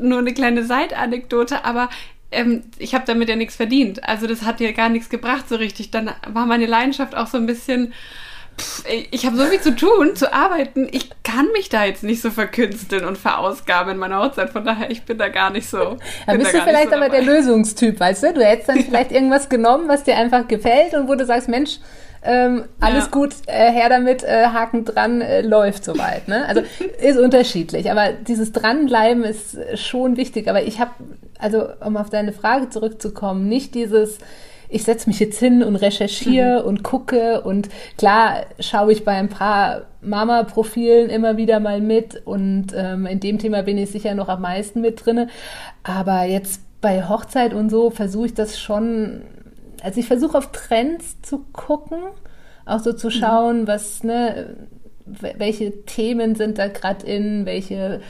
Nur 0.00 0.18
eine 0.18 0.34
kleine 0.34 0.64
Seitanekdote, 0.64 1.64
aber 1.64 1.88
ähm, 2.30 2.62
ich 2.78 2.94
habe 2.94 3.04
damit 3.06 3.28
ja 3.28 3.36
nichts 3.36 3.56
verdient. 3.56 4.06
Also 4.06 4.26
das 4.26 4.42
hat 4.42 4.60
ja 4.60 4.72
gar 4.72 4.88
nichts 4.88 5.08
gebracht 5.08 5.48
so 5.48 5.56
richtig. 5.56 5.90
Dann 5.90 6.10
war 6.26 6.46
meine 6.46 6.66
Leidenschaft 6.66 7.16
auch 7.16 7.26
so 7.26 7.38
ein 7.38 7.46
bisschen 7.46 7.92
pff, 8.58 8.84
ich 9.10 9.24
habe 9.24 9.36
so 9.36 9.44
viel 9.46 9.60
zu 9.60 9.74
tun, 9.74 10.14
zu 10.14 10.32
arbeiten. 10.32 10.88
Ich 10.90 11.10
kann 11.22 11.46
mich 11.52 11.68
da 11.68 11.84
jetzt 11.84 12.02
nicht 12.02 12.20
so 12.20 12.30
verkünsteln 12.30 13.04
und 13.04 13.16
verausgaben 13.16 13.92
in 13.92 13.98
meiner 13.98 14.22
Hochzeit. 14.22 14.50
Von 14.50 14.64
daher, 14.64 14.90
ich 14.90 15.02
bin 15.04 15.18
da 15.18 15.28
gar 15.28 15.50
nicht 15.50 15.68
so. 15.68 15.96
Da 16.26 16.34
bist 16.34 16.52
da 16.52 16.58
du 16.58 16.64
vielleicht 16.64 16.90
so 16.90 16.96
aber 16.96 17.08
der 17.08 17.22
Lösungstyp, 17.22 17.98
weißt 17.98 18.24
du? 18.24 18.34
Du 18.34 18.44
hättest 18.44 18.68
dann 18.68 18.84
vielleicht 18.84 19.12
irgendwas 19.12 19.48
genommen, 19.48 19.88
was 19.88 20.04
dir 20.04 20.16
einfach 20.16 20.46
gefällt 20.48 20.94
und 20.94 21.08
wo 21.08 21.14
du 21.14 21.24
sagst, 21.24 21.48
Mensch, 21.48 21.78
ähm, 22.22 22.64
alles 22.80 23.04
ja. 23.04 23.10
gut, 23.10 23.34
äh, 23.46 23.70
her 23.70 23.88
damit, 23.88 24.24
äh, 24.24 24.46
Haken 24.46 24.84
dran, 24.84 25.20
äh, 25.20 25.42
läuft 25.42 25.84
soweit. 25.84 26.28
Ne? 26.28 26.46
Also 26.46 26.62
ist 27.00 27.18
unterschiedlich, 27.18 27.90
aber 27.90 28.12
dieses 28.12 28.52
Dranbleiben 28.52 29.24
ist 29.24 29.56
schon 29.74 30.16
wichtig. 30.16 30.48
Aber 30.48 30.62
ich 30.62 30.80
habe, 30.80 30.90
also 31.38 31.66
um 31.84 31.96
auf 31.96 32.10
deine 32.10 32.32
Frage 32.32 32.70
zurückzukommen, 32.70 33.48
nicht 33.48 33.74
dieses, 33.74 34.18
ich 34.68 34.82
setze 34.82 35.08
mich 35.08 35.20
jetzt 35.20 35.38
hin 35.38 35.62
und 35.62 35.76
recherchiere 35.76 36.62
mhm. 36.62 36.68
und 36.68 36.82
gucke 36.82 37.40
und 37.42 37.68
klar 37.96 38.46
schaue 38.58 38.92
ich 38.92 39.04
bei 39.04 39.12
ein 39.12 39.28
paar 39.28 39.82
Mama-Profilen 40.00 41.10
immer 41.10 41.36
wieder 41.36 41.60
mal 41.60 41.80
mit 41.80 42.26
und 42.26 42.68
ähm, 42.76 43.06
in 43.06 43.20
dem 43.20 43.38
Thema 43.38 43.62
bin 43.62 43.78
ich 43.78 43.90
sicher 43.90 44.14
noch 44.14 44.28
am 44.28 44.42
meisten 44.42 44.80
mit 44.80 45.04
drinne. 45.04 45.28
Aber 45.82 46.24
jetzt 46.24 46.62
bei 46.80 47.08
Hochzeit 47.08 47.54
und 47.54 47.70
so 47.70 47.90
versuche 47.90 48.26
ich 48.26 48.34
das 48.34 48.60
schon 48.60 49.22
also 49.82 50.00
ich 50.00 50.06
versuche 50.06 50.38
auf 50.38 50.52
Trends 50.52 51.20
zu 51.22 51.44
gucken, 51.52 51.98
auch 52.66 52.80
so 52.80 52.92
zu 52.92 53.08
mhm. 53.08 53.12
schauen, 53.12 53.66
was, 53.66 54.02
ne, 54.02 54.56
welche 55.04 55.84
Themen 55.84 56.34
sind 56.34 56.58
da 56.58 56.68
gerade 56.68 57.06
in, 57.06 57.46
welche 57.46 58.00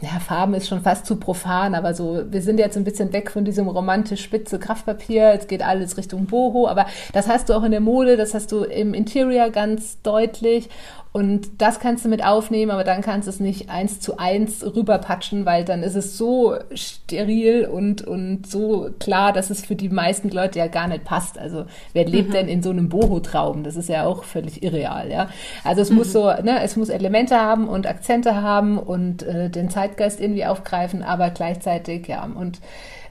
ja, 0.00 0.18
Farben 0.20 0.54
ist 0.54 0.68
schon 0.68 0.82
fast 0.82 1.06
zu 1.06 1.16
profan, 1.16 1.74
aber 1.74 1.94
so, 1.94 2.24
wir 2.30 2.42
sind 2.42 2.58
jetzt 2.58 2.76
ein 2.76 2.84
bisschen 2.84 3.12
weg 3.12 3.30
von 3.30 3.44
diesem 3.44 3.68
romantisch 3.68 4.22
spitze 4.22 4.58
Kraftpapier, 4.58 5.32
jetzt 5.32 5.48
geht 5.48 5.62
alles 5.62 5.96
Richtung 5.96 6.26
Boho, 6.26 6.66
aber 6.66 6.86
das 7.12 7.28
hast 7.28 7.48
du 7.48 7.54
auch 7.54 7.62
in 7.62 7.70
der 7.70 7.80
Mode, 7.80 8.16
das 8.16 8.34
hast 8.34 8.52
du 8.52 8.64
im 8.64 8.94
Interior 8.94 9.50
ganz 9.50 10.00
deutlich 10.02 10.68
und 11.12 11.60
das 11.60 11.80
kannst 11.80 12.04
du 12.04 12.08
mit 12.08 12.24
aufnehmen, 12.24 12.70
aber 12.70 12.84
dann 12.84 13.00
kannst 13.00 13.26
du 13.26 13.30
es 13.30 13.40
nicht 13.40 13.68
eins 13.68 13.98
zu 13.98 14.18
eins 14.18 14.64
rüberpatschen, 14.64 15.44
weil 15.44 15.64
dann 15.64 15.82
ist 15.82 15.96
es 15.96 16.16
so 16.16 16.54
steril 16.72 17.66
und, 17.66 18.06
und 18.06 18.46
so 18.46 18.90
klar, 19.00 19.32
dass 19.32 19.50
es 19.50 19.66
für 19.66 19.74
die 19.74 19.88
meisten 19.88 20.30
Leute 20.30 20.60
ja 20.60 20.68
gar 20.68 20.86
nicht 20.86 21.02
passt. 21.02 21.36
Also 21.36 21.64
wer 21.94 22.06
lebt 22.06 22.28
mhm. 22.28 22.32
denn 22.34 22.48
in 22.48 22.62
so 22.62 22.70
einem 22.70 22.88
Boho-Traum? 22.88 23.64
Das 23.64 23.74
ist 23.74 23.88
ja 23.88 24.06
auch 24.06 24.22
völlig 24.22 24.62
irreal, 24.62 25.10
ja. 25.10 25.28
Also 25.64 25.82
es 25.82 25.90
mhm. 25.90 25.96
muss 25.96 26.12
so, 26.12 26.26
ne, 26.26 26.62
es 26.62 26.76
muss 26.76 26.90
Elemente 26.90 27.34
haben 27.34 27.66
und 27.66 27.88
Akzente 27.88 28.40
haben 28.40 28.78
und 28.78 29.24
äh, 29.24 29.50
den 29.50 29.68
Zeitgeist 29.68 30.20
irgendwie 30.20 30.46
aufgreifen, 30.46 31.02
aber 31.02 31.30
gleichzeitig, 31.30 32.06
ja, 32.06 32.22
und 32.22 32.60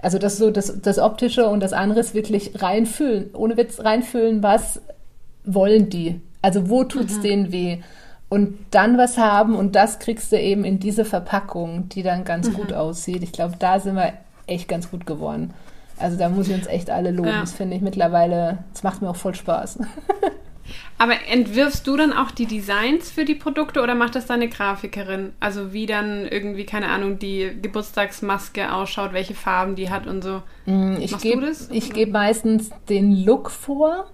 also 0.01 0.19
das 0.19 0.37
so 0.37 0.51
das, 0.51 0.81
das 0.81 0.99
Optische 0.99 1.49
und 1.49 1.59
das 1.59 1.73
andere 1.73 1.99
ist 1.99 2.13
wirklich 2.13 2.61
reinfühlen, 2.61 3.31
ohne 3.33 3.57
Witz 3.57 3.81
reinfühlen, 3.81 4.41
was 4.41 4.81
wollen 5.43 5.89
die? 5.89 6.21
Also 6.41 6.69
wo 6.69 6.83
tut's 6.83 7.17
mhm. 7.17 7.21
denen 7.21 7.51
weh? 7.51 7.79
Und 8.29 8.59
dann 8.71 8.97
was 8.97 9.17
haben 9.17 9.55
und 9.55 9.75
das 9.75 9.99
kriegst 9.99 10.31
du 10.31 10.39
eben 10.39 10.63
in 10.63 10.79
diese 10.79 11.03
Verpackung, 11.03 11.89
die 11.89 12.03
dann 12.03 12.23
ganz 12.23 12.49
mhm. 12.49 12.53
gut 12.53 12.73
aussieht. 12.73 13.23
Ich 13.23 13.31
glaube, 13.31 13.55
da 13.57 13.79
sind 13.79 13.95
wir 13.95 14.13
echt 14.45 14.67
ganz 14.67 14.91
gut 14.91 15.05
geworden. 15.05 15.53
Also 15.97 16.17
da 16.17 16.29
muss 16.29 16.47
ich 16.47 16.53
uns 16.53 16.67
echt 16.67 16.89
alle 16.89 17.11
loben. 17.11 17.29
Ja. 17.29 17.41
Das 17.41 17.53
finde 17.53 17.75
ich 17.75 17.81
mittlerweile, 17.81 18.59
das 18.73 18.83
macht 18.83 19.01
mir 19.01 19.09
auch 19.09 19.15
voll 19.15 19.35
Spaß. 19.35 19.79
Aber 20.97 21.13
entwirfst 21.29 21.87
du 21.87 21.97
dann 21.97 22.13
auch 22.13 22.31
die 22.31 22.45
Designs 22.45 23.09
für 23.09 23.25
die 23.25 23.35
Produkte 23.35 23.81
oder 23.81 23.95
macht 23.95 24.15
das 24.15 24.25
deine 24.25 24.49
Grafikerin? 24.49 25.33
Also 25.39 25.73
wie 25.73 25.85
dann 25.85 26.27
irgendwie, 26.27 26.65
keine 26.65 26.89
Ahnung, 26.89 27.19
die 27.19 27.51
Geburtstagsmaske 27.61 28.71
ausschaut, 28.71 29.13
welche 29.13 29.33
Farben 29.33 29.75
die 29.75 29.89
hat 29.89 30.07
und 30.07 30.23
so. 30.23 30.41
Mm, 30.65 30.97
ich 30.99 31.17
gebe 31.17 31.51
geb 31.71 32.11
meistens 32.11 32.69
den 32.89 33.23
Look 33.23 33.49
vor 33.49 34.11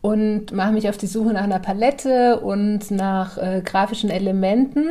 und 0.00 0.52
mache 0.52 0.72
mich 0.72 0.88
auf 0.88 0.96
die 0.96 1.06
Suche 1.06 1.32
nach 1.32 1.44
einer 1.44 1.58
Palette 1.58 2.40
und 2.40 2.90
nach 2.90 3.38
äh, 3.38 3.62
grafischen 3.64 4.10
Elementen. 4.10 4.90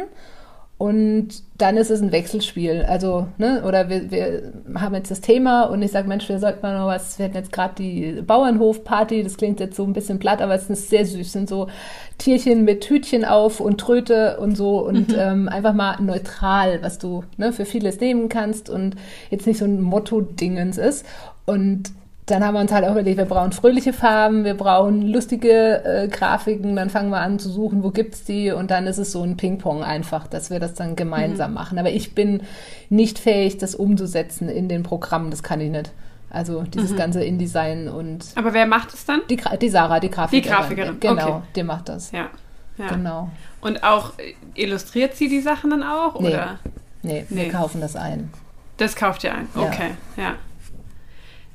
Und 0.77 1.43
dann 1.57 1.77
ist 1.77 1.89
es 1.89 2.01
ein 2.01 2.11
Wechselspiel. 2.11 2.83
Also, 2.85 3.27
ne, 3.37 3.63
oder 3.65 3.87
wir, 3.87 4.11
wir 4.11 4.53
haben 4.75 4.93
jetzt 4.93 5.09
das 5.09 5.21
Thema 5.21 5.63
und 5.63 5.81
ich 5.81 5.91
sage, 5.91 6.09
Mensch, 6.09 6.27
wir 6.27 6.37
sollten 6.37 6.61
mal 6.61 6.77
noch 6.77 6.87
was, 6.87 7.17
wir 7.17 7.25
hatten 7.25 7.37
jetzt 7.37 7.53
gerade 7.53 7.75
die 7.75 8.21
Bauernhofparty, 8.21 9.23
das 9.23 9.37
klingt 9.37 9.61
jetzt 9.61 9.77
so 9.77 9.85
ein 9.85 9.93
bisschen 9.93 10.19
platt, 10.19 10.41
aber 10.41 10.53
es 10.53 10.69
ist 10.69 10.89
sehr 10.89 11.05
süß. 11.05 11.27
Es 11.27 11.31
sind 11.31 11.47
so 11.47 11.69
Tierchen 12.17 12.65
mit 12.65 12.83
Hütchen 12.89 13.23
auf 13.23 13.61
und 13.61 13.79
Tröte 13.79 14.37
und 14.37 14.57
so 14.57 14.85
und 14.85 15.09
mhm. 15.09 15.15
ähm, 15.17 15.47
einfach 15.47 15.73
mal 15.73 15.95
neutral, 16.01 16.83
was 16.83 16.99
du 16.99 17.23
ne, 17.37 17.53
für 17.53 17.63
vieles 17.63 18.01
nehmen 18.01 18.27
kannst 18.27 18.69
und 18.69 18.97
jetzt 19.29 19.47
nicht 19.47 19.59
so 19.59 19.65
ein 19.65 19.79
Motto-Dingens 19.79 20.77
ist. 20.77 21.05
Und 21.45 21.93
dann 22.25 22.43
haben 22.43 22.55
wir 22.55 22.61
uns 22.61 22.71
halt 22.71 22.85
auch 22.85 22.91
überlegt, 22.91 23.17
wir 23.17 23.25
brauchen 23.25 23.51
fröhliche 23.51 23.93
Farben, 23.93 24.45
wir 24.45 24.55
brauchen 24.55 25.03
lustige 25.03 25.83
äh, 25.85 26.07
Grafiken, 26.07 26.75
dann 26.75 26.89
fangen 26.89 27.11
wir 27.11 27.19
an 27.19 27.37
zu 27.37 27.49
suchen, 27.49 27.83
wo 27.83 27.91
gibt's 27.91 28.23
die 28.23 28.51
und 28.51 28.71
dann 28.71 28.87
ist 28.87 28.97
es 28.97 29.11
so 29.11 29.21
ein 29.21 29.37
Ping-Pong 29.37 29.83
einfach, 29.83 30.25
dass 30.25 30.49
wir 30.49 30.59
das 30.59 30.73
dann 30.73 30.95
gemeinsam 30.95 31.51
mhm. 31.51 31.55
machen. 31.55 31.77
Aber 31.77 31.91
ich 31.91 32.15
bin 32.15 32.41
nicht 32.89 33.19
fähig, 33.19 33.59
das 33.59 33.75
umzusetzen 33.75 34.49
in 34.49 34.67
den 34.67 34.81
Programmen, 34.81 35.29
das 35.29 35.43
kann 35.43 35.61
ich 35.61 35.69
nicht. 35.69 35.91
Also 36.31 36.63
dieses 36.63 36.91
mhm. 36.91 36.97
ganze 36.97 37.23
InDesign 37.23 37.87
und. 37.87 38.25
Aber 38.35 38.53
wer 38.53 38.65
macht 38.65 38.93
es 38.93 39.05
dann? 39.05 39.21
Die, 39.29 39.37
die 39.61 39.69
Sarah, 39.69 39.99
die 39.99 40.09
Grafikerin. 40.09 40.43
Die 40.43 40.49
Grafikerin, 40.49 40.99
genau, 40.99 41.27
okay. 41.27 41.41
die 41.55 41.63
macht 41.63 41.89
das. 41.89 42.11
Ja. 42.11 42.29
ja. 42.77 42.87
Genau. 42.87 43.29
Und 43.61 43.83
auch 43.83 44.17
äh, 44.17 44.33
illustriert 44.55 45.15
sie 45.15 45.29
die 45.29 45.41
Sachen 45.41 45.69
dann 45.69 45.83
auch? 45.83 46.19
Nee. 46.19 46.29
Oder? 46.29 46.59
Nee, 47.03 47.25
nee, 47.29 47.45
wir 47.45 47.51
kaufen 47.51 47.81
das 47.81 47.95
ein. 47.95 48.33
Das 48.77 48.95
kauft 48.95 49.23
ihr 49.23 49.33
ein, 49.33 49.47
okay, 49.55 49.91
ja. 50.17 50.23
ja 50.23 50.35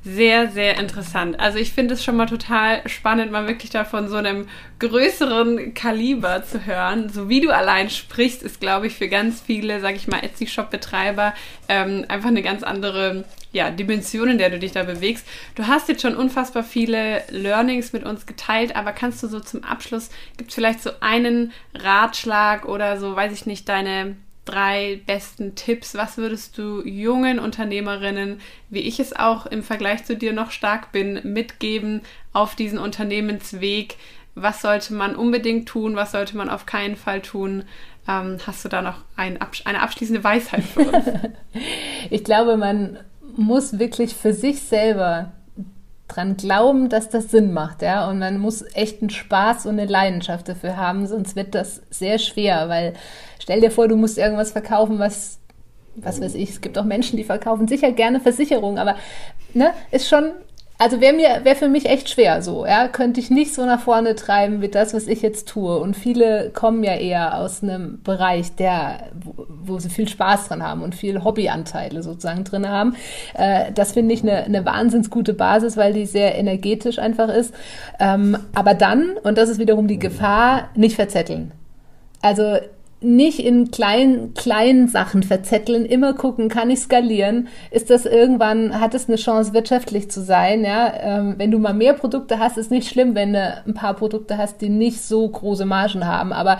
sehr, 0.03 0.49
sehr 0.49 0.79
interessant. 0.79 1.39
Also 1.39 1.59
ich 1.59 1.73
finde 1.73 1.93
es 1.93 2.03
schon 2.03 2.17
mal 2.17 2.25
total 2.25 2.87
spannend, 2.89 3.31
mal 3.31 3.47
wirklich 3.47 3.69
davon 3.69 4.07
so 4.07 4.15
einem 4.15 4.47
größeren 4.79 5.75
Kaliber 5.75 6.43
zu 6.43 6.65
hören. 6.65 7.09
So 7.09 7.29
wie 7.29 7.39
du 7.39 7.51
allein 7.51 7.91
sprichst, 7.91 8.41
ist, 8.41 8.59
glaube 8.59 8.87
ich, 8.87 8.95
für 8.95 9.07
ganz 9.09 9.41
viele, 9.41 9.79
sag 9.79 9.95
ich 9.95 10.07
mal, 10.07 10.23
Etsy-Shop-Betreiber 10.23 11.35
ähm, 11.69 12.05
einfach 12.07 12.29
eine 12.29 12.41
ganz 12.41 12.63
andere 12.63 13.25
ja, 13.51 13.69
Dimension, 13.69 14.29
in 14.29 14.37
der 14.39 14.49
du 14.49 14.57
dich 14.57 14.71
da 14.71 14.81
bewegst. 14.83 15.27
Du 15.53 15.67
hast 15.67 15.87
jetzt 15.87 16.01
schon 16.01 16.15
unfassbar 16.15 16.63
viele 16.63 17.21
Learnings 17.29 17.93
mit 17.93 18.03
uns 18.03 18.25
geteilt, 18.25 18.75
aber 18.75 18.93
kannst 18.93 19.21
du 19.21 19.27
so 19.27 19.39
zum 19.39 19.63
Abschluss, 19.63 20.09
gibt 20.37 20.49
es 20.49 20.55
vielleicht 20.55 20.81
so 20.81 20.89
einen 21.01 21.51
Ratschlag 21.75 22.65
oder 22.65 22.99
so, 22.99 23.15
weiß 23.15 23.33
ich 23.33 23.45
nicht, 23.45 23.69
deine 23.69 24.15
drei 24.45 25.01
besten 25.05 25.55
Tipps? 25.55 25.95
Was 25.95 26.17
würdest 26.17 26.57
du 26.57 26.81
jungen 26.85 27.39
Unternehmerinnen, 27.39 28.39
wie 28.69 28.79
ich 28.79 28.99
es 28.99 29.13
auch 29.13 29.45
im 29.45 29.63
Vergleich 29.63 30.05
zu 30.05 30.15
dir 30.15 30.33
noch 30.33 30.51
stark 30.51 30.91
bin, 30.91 31.19
mitgeben 31.23 32.01
auf 32.33 32.55
diesen 32.55 32.79
Unternehmensweg? 32.79 33.97
Was 34.33 34.61
sollte 34.61 34.93
man 34.93 35.15
unbedingt 35.15 35.67
tun? 35.67 35.95
Was 35.95 36.11
sollte 36.11 36.37
man 36.37 36.49
auf 36.49 36.65
keinen 36.65 36.95
Fall 36.95 37.21
tun? 37.21 37.63
Ähm, 38.07 38.37
hast 38.47 38.63
du 38.65 38.69
da 38.69 38.81
noch 38.81 39.03
ein, 39.15 39.37
eine 39.65 39.81
abschließende 39.81 40.23
Weisheit 40.23 40.63
für 40.63 40.81
uns? 40.81 41.05
ich 42.09 42.23
glaube, 42.23 42.57
man 42.57 42.97
muss 43.35 43.79
wirklich 43.79 44.15
für 44.15 44.33
sich 44.33 44.61
selber 44.61 45.33
dran 46.15 46.37
glauben, 46.37 46.89
dass 46.89 47.09
das 47.09 47.31
Sinn 47.31 47.53
macht, 47.53 47.81
ja. 47.81 48.09
Und 48.09 48.19
man 48.19 48.37
muss 48.37 48.63
echt 48.73 49.01
einen 49.01 49.09
Spaß 49.09 49.65
und 49.65 49.79
eine 49.79 49.89
Leidenschaft 49.89 50.47
dafür 50.49 50.77
haben, 50.77 51.07
sonst 51.07 51.35
wird 51.35 51.55
das 51.55 51.81
sehr 51.89 52.19
schwer, 52.19 52.69
weil 52.69 52.93
stell 53.39 53.61
dir 53.61 53.71
vor, 53.71 53.87
du 53.87 53.95
musst 53.95 54.17
irgendwas 54.17 54.51
verkaufen, 54.51 54.99
was, 54.99 55.39
was 55.95 56.21
weiß 56.21 56.35
ich, 56.35 56.49
es 56.49 56.61
gibt 56.61 56.77
auch 56.77 56.85
Menschen, 56.85 57.17
die 57.17 57.23
verkaufen 57.23 57.67
sicher 57.67 57.91
gerne 57.91 58.19
Versicherungen, 58.19 58.77
aber 58.77 58.95
ne, 59.53 59.73
ist 59.91 60.07
schon 60.07 60.31
also 60.81 60.99
wäre 60.99 61.13
mir 61.13 61.41
wäre 61.43 61.55
für 61.55 61.69
mich 61.69 61.85
echt 61.85 62.09
schwer 62.09 62.41
so, 62.41 62.65
ja, 62.65 62.87
könnte 62.87 63.19
ich 63.19 63.29
nicht 63.29 63.53
so 63.53 63.63
nach 63.67 63.81
vorne 63.81 64.15
treiben 64.15 64.63
wie 64.63 64.67
das, 64.67 64.95
was 64.95 65.05
ich 65.05 65.21
jetzt 65.21 65.47
tue. 65.47 65.77
Und 65.77 65.95
viele 65.95 66.49
kommen 66.49 66.83
ja 66.83 66.95
eher 66.95 67.37
aus 67.37 67.61
einem 67.61 68.01
Bereich, 68.01 68.55
der 68.55 69.11
wo, 69.13 69.45
wo 69.47 69.77
sie 69.77 69.89
viel 69.89 70.07
Spaß 70.07 70.47
dran 70.47 70.63
haben 70.63 70.81
und 70.81 70.95
viel 70.95 71.23
Hobbyanteile 71.23 72.01
sozusagen 72.01 72.45
drin 72.45 72.67
haben. 72.67 72.95
Äh, 73.35 73.71
das 73.73 73.91
finde 73.91 74.15
ich 74.15 74.23
eine, 74.23 74.43
eine 74.43 74.65
wahnsinns 74.65 75.11
gute 75.11 75.35
Basis, 75.35 75.77
weil 75.77 75.93
die 75.93 76.07
sehr 76.07 76.35
energetisch 76.35 76.97
einfach 76.97 77.29
ist. 77.29 77.53
Ähm, 77.99 78.35
aber 78.55 78.73
dann 78.73 79.17
und 79.21 79.37
das 79.37 79.49
ist 79.49 79.59
wiederum 79.59 79.87
die 79.87 79.99
Gefahr, 79.99 80.69
nicht 80.73 80.95
verzetteln. 80.95 81.51
Also 82.23 82.57
nicht 83.01 83.39
in 83.39 83.71
kleinen, 83.71 84.35
kleinen 84.35 84.87
Sachen 84.87 85.23
verzetteln, 85.23 85.85
immer 85.85 86.13
gucken, 86.13 86.49
kann 86.49 86.69
ich 86.69 86.79
skalieren? 86.79 87.47
Ist 87.71 87.89
das 87.89 88.05
irgendwann, 88.05 88.79
hat 88.79 88.93
es 88.93 89.07
eine 89.07 89.17
Chance, 89.17 89.53
wirtschaftlich 89.53 90.11
zu 90.11 90.21
sein? 90.21 90.63
Ja, 90.63 90.93
ähm, 91.01 91.35
wenn 91.37 91.49
du 91.49 91.57
mal 91.57 91.73
mehr 91.73 91.93
Produkte 91.93 92.37
hast, 92.37 92.57
ist 92.57 92.69
nicht 92.69 92.87
schlimm, 92.87 93.15
wenn 93.15 93.33
du 93.33 93.63
ein 93.65 93.73
paar 93.73 93.95
Produkte 93.95 94.37
hast, 94.37 94.61
die 94.61 94.69
nicht 94.69 95.01
so 95.01 95.27
große 95.27 95.65
Margen 95.65 96.05
haben. 96.05 96.31
Aber 96.31 96.59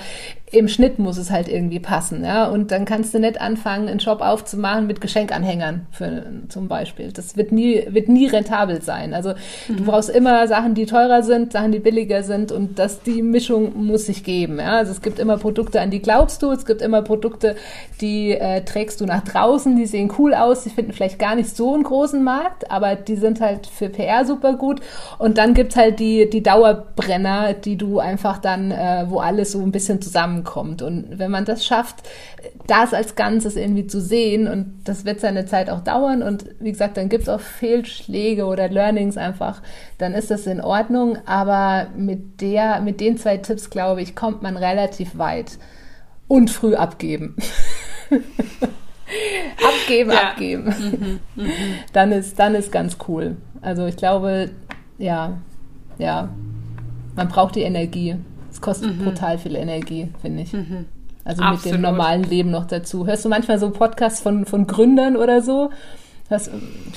im 0.52 0.68
Schnitt 0.68 1.00
muss 1.00 1.18
es 1.18 1.32
halt 1.32 1.48
irgendwie 1.48 1.80
passen, 1.80 2.26
ja. 2.26 2.46
Und 2.48 2.72
dann 2.72 2.84
kannst 2.84 3.14
du 3.14 3.20
nicht 3.20 3.40
anfangen, 3.40 3.88
einen 3.88 4.02
Shop 4.02 4.22
aufzumachen 4.22 4.86
mit 4.86 5.00
Geschenkanhängern, 5.00 5.88
für, 5.92 6.26
zum 6.50 6.68
Beispiel. 6.68 7.12
Das 7.14 7.38
wird 7.38 7.54
nie, 7.54 7.86
wird 7.90 8.10
nie 8.10 8.28
rentabel 8.28 8.82
sein. 8.82 9.14
Also 9.14 9.34
mhm. 9.70 9.78
du 9.78 9.84
brauchst 9.86 10.10
immer 10.10 10.48
Sachen, 10.48 10.74
die 10.74 10.86
teurer 10.86 11.24
sind, 11.24 11.54
Sachen, 11.54 11.72
die 11.72 11.80
billiger 11.80 12.24
sind 12.24 12.52
und 12.52 12.80
das, 12.80 13.02
die 13.02 13.22
Mischung 13.22 13.86
muss 13.86 14.08
sich 14.08 14.24
geben, 14.24 14.60
ja. 14.60 14.78
Also 14.78 14.92
es 14.92 15.02
gibt 15.02 15.20
immer 15.20 15.38
Produkte, 15.38 15.80
an 15.80 15.90
die 15.90 16.02
glaubst 16.02 16.31
kaufst 16.32 16.42
du. 16.42 16.52
Es 16.52 16.66
gibt 16.66 16.82
immer 16.82 17.02
Produkte, 17.02 17.56
die 18.00 18.32
äh, 18.32 18.64
trägst 18.64 19.02
du 19.02 19.06
nach 19.06 19.24
draußen, 19.24 19.76
die 19.76 19.86
sehen 19.86 20.12
cool 20.18 20.34
aus, 20.34 20.64
die 20.64 20.70
finden 20.70 20.94
vielleicht 20.94 21.20
gar 21.20 21.36
nicht 21.36 21.56
so 21.56 21.74
einen 21.74 21.84
großen 21.84 22.24
Markt, 22.24 22.72
aber 22.72 22.96
die 22.96 23.16
sind 23.16 23.42
halt 23.42 23.68
für 23.68 23.90
PR 23.90 24.26
super 24.26 24.54
gut. 24.54 24.82
Und 25.18 25.38
dann 25.38 25.54
gibt's 25.54 25.76
halt 25.76 26.00
die, 26.00 26.30
die 26.30 26.44
Dauerbrenner, 26.44 27.54
die 27.54 27.78
du 27.78 28.00
einfach 28.00 28.38
dann, 28.38 28.72
äh, 28.72 29.06
wo 29.08 29.20
alles 29.20 29.52
so 29.52 29.62
ein 29.62 29.72
bisschen 29.72 30.02
zusammenkommt. 30.02 30.82
Und 30.82 31.20
wenn 31.20 31.32
man 31.32 31.46
das 31.46 31.66
schafft, 31.66 31.98
das 32.68 32.94
als 32.94 33.16
Ganzes 33.16 33.56
irgendwie 33.56 33.88
zu 33.88 34.00
sehen, 34.00 34.48
und 34.48 34.82
das 34.86 35.06
wird 35.06 35.20
seine 35.20 35.46
Zeit 35.46 35.70
auch 35.70 35.82
dauern, 35.82 36.24
und 36.24 36.46
wie 36.60 36.72
gesagt, 36.72 36.98
dann 36.98 37.10
gibt's 37.10 37.30
auch 37.30 37.40
Fehlschläge 37.40 38.46
oder 38.46 38.70
Learnings 38.70 39.18
einfach, 39.18 39.62
dann 39.98 40.14
ist 40.14 40.32
das 40.32 40.48
in 40.48 40.62
Ordnung. 40.62 41.18
Aber 41.26 41.88
mit 41.96 42.42
der, 42.42 42.82
mit 42.82 43.00
den 43.00 43.18
zwei 43.18 43.38
Tipps, 43.38 43.70
glaube 43.70 44.02
ich, 44.02 44.16
kommt 44.16 44.42
man 44.42 44.58
relativ 44.58 45.18
weit. 45.18 45.58
Und 46.32 46.50
früh 46.50 46.76
abgeben. 46.76 47.36
abgeben, 49.62 50.12
ja. 50.12 50.30
abgeben. 50.30 51.20
Mhm, 51.36 51.44
mh. 51.44 51.52
Dann 51.92 52.14
ist, 52.14 52.40
dann 52.40 52.56
ist 52.56 52.72
ganz 52.72 52.98
cool. 53.10 53.36
Also 53.60 53.86
ich 53.86 53.98
glaube, 53.98 54.52
ja, 54.98 55.42
ja, 55.98 56.30
man 57.18 57.28
braucht 57.28 57.56
die 57.56 57.64
Energie. 57.64 58.16
Es 58.50 58.62
kostet 58.62 58.98
mhm. 58.98 59.04
brutal 59.04 59.40
viel 59.40 59.58
Energie, 59.58 60.08
finde 60.22 60.44
ich. 60.44 60.54
Mhm. 60.54 60.86
Also 61.26 61.42
Absolut. 61.42 61.66
mit 61.66 61.74
dem 61.74 61.82
normalen 61.82 62.24
Leben 62.24 62.50
noch 62.50 62.66
dazu. 62.66 63.06
Hörst 63.06 63.26
du 63.26 63.30
manchmal 63.30 63.60
so 63.60 63.70
Podcasts 63.70 64.22
von, 64.22 64.46
von 64.46 64.68
Gründern 64.68 65.18
oder 65.18 65.42
so? 65.42 65.70
Das 66.30 66.50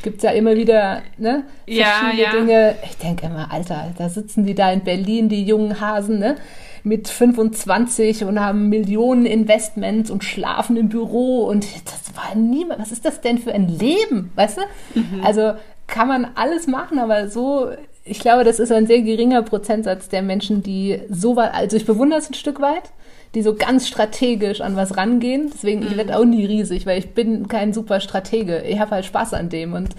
gibt 0.04 0.22
ja 0.22 0.30
immer 0.30 0.54
wieder 0.54 1.02
ne, 1.18 1.42
verschiedene 1.66 2.22
ja, 2.22 2.30
ja. 2.30 2.30
Dinge. 2.30 2.76
Ich 2.84 2.98
denke 2.98 3.26
immer, 3.26 3.52
Alter, 3.52 3.92
da 3.98 4.08
sitzen 4.08 4.46
die 4.46 4.54
da 4.54 4.70
in 4.70 4.84
Berlin, 4.84 5.28
die 5.28 5.42
jungen 5.42 5.80
Hasen, 5.80 6.20
ne? 6.20 6.36
Mit 6.84 7.08
25 7.08 8.24
und 8.24 8.38
haben 8.38 8.68
Millionen 8.68 9.24
Investments 9.24 10.10
und 10.10 10.22
schlafen 10.22 10.76
im 10.76 10.90
Büro 10.90 11.46
und 11.46 11.66
das 11.86 12.14
war 12.14 12.34
niemand. 12.36 12.80
Was 12.80 12.92
ist 12.92 13.06
das 13.06 13.22
denn 13.22 13.38
für 13.38 13.52
ein 13.52 13.68
Leben, 13.68 14.30
weißt 14.34 14.58
du? 14.58 15.00
Mhm. 15.00 15.24
Also 15.24 15.54
kann 15.86 16.08
man 16.08 16.28
alles 16.34 16.66
machen, 16.66 16.98
aber 16.98 17.28
so, 17.28 17.70
ich 18.04 18.20
glaube, 18.20 18.44
das 18.44 18.60
ist 18.60 18.70
ein 18.70 18.86
sehr 18.86 19.00
geringer 19.00 19.42
Prozentsatz 19.42 20.10
der 20.10 20.20
Menschen, 20.20 20.62
die 20.62 21.00
so 21.08 21.36
weit, 21.36 21.54
also 21.54 21.76
ich 21.76 21.86
bewundere 21.86 22.18
es 22.18 22.28
ein 22.28 22.34
Stück 22.34 22.60
weit, 22.60 22.90
die 23.34 23.42
so 23.42 23.54
ganz 23.54 23.88
strategisch 23.88 24.60
an 24.60 24.76
was 24.76 24.96
rangehen. 24.96 25.50
Deswegen, 25.52 25.80
mhm. 25.80 25.86
ich 25.86 25.96
werde 25.96 26.18
auch 26.18 26.24
nie 26.24 26.44
riesig, 26.44 26.84
weil 26.84 26.98
ich 26.98 27.14
bin 27.14 27.48
kein 27.48 27.72
super 27.72 28.00
Stratege. 28.00 28.62
Ich 28.62 28.78
habe 28.78 28.92
halt 28.92 29.06
Spaß 29.06 29.32
an 29.32 29.48
dem 29.48 29.72
und 29.72 29.90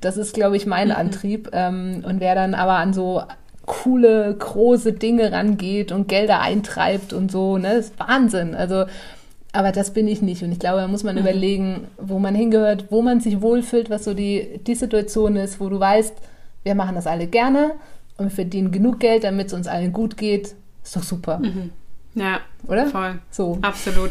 das 0.00 0.16
ist, 0.16 0.34
glaube 0.34 0.56
ich, 0.56 0.66
mein 0.66 0.88
mhm. 0.88 0.94
Antrieb. 0.94 1.50
Ähm, 1.52 2.04
und 2.06 2.18
wer 2.18 2.34
dann 2.34 2.54
aber 2.54 2.74
an 2.74 2.92
so 2.92 3.22
coole, 3.66 4.34
große 4.38 4.92
Dinge 4.92 5.32
rangeht 5.32 5.92
und 5.92 6.08
Gelder 6.08 6.40
eintreibt 6.40 7.12
und 7.12 7.30
so, 7.30 7.58
ne? 7.58 7.76
Das 7.76 7.86
ist 7.86 7.98
Wahnsinn. 7.98 8.54
Also, 8.54 8.84
aber 9.52 9.72
das 9.72 9.92
bin 9.92 10.08
ich 10.08 10.22
nicht. 10.22 10.42
Und 10.42 10.52
ich 10.52 10.58
glaube, 10.58 10.80
da 10.80 10.88
muss 10.88 11.04
man 11.04 11.16
mhm. 11.16 11.22
überlegen, 11.22 11.86
wo 11.98 12.18
man 12.18 12.34
hingehört, 12.34 12.86
wo 12.90 13.02
man 13.02 13.20
sich 13.20 13.40
wohlfühlt, 13.40 13.90
was 13.90 14.04
so 14.04 14.14
die, 14.14 14.60
die 14.66 14.74
Situation 14.74 15.36
ist, 15.36 15.60
wo 15.60 15.68
du 15.68 15.78
weißt, 15.78 16.14
wir 16.64 16.74
machen 16.74 16.94
das 16.94 17.06
alle 17.06 17.26
gerne 17.26 17.72
und 18.16 18.26
wir 18.26 18.30
verdienen 18.30 18.70
genug 18.70 19.00
Geld, 19.00 19.24
damit 19.24 19.48
es 19.48 19.52
uns 19.52 19.66
allen 19.66 19.92
gut 19.92 20.16
geht. 20.16 20.54
Ist 20.82 20.96
doch 20.96 21.02
super. 21.02 21.38
Mhm. 21.38 21.70
Ja, 22.14 22.40
oder? 22.66 22.86
Voll. 22.86 23.18
So. 23.30 23.58
Absolut. 23.62 24.10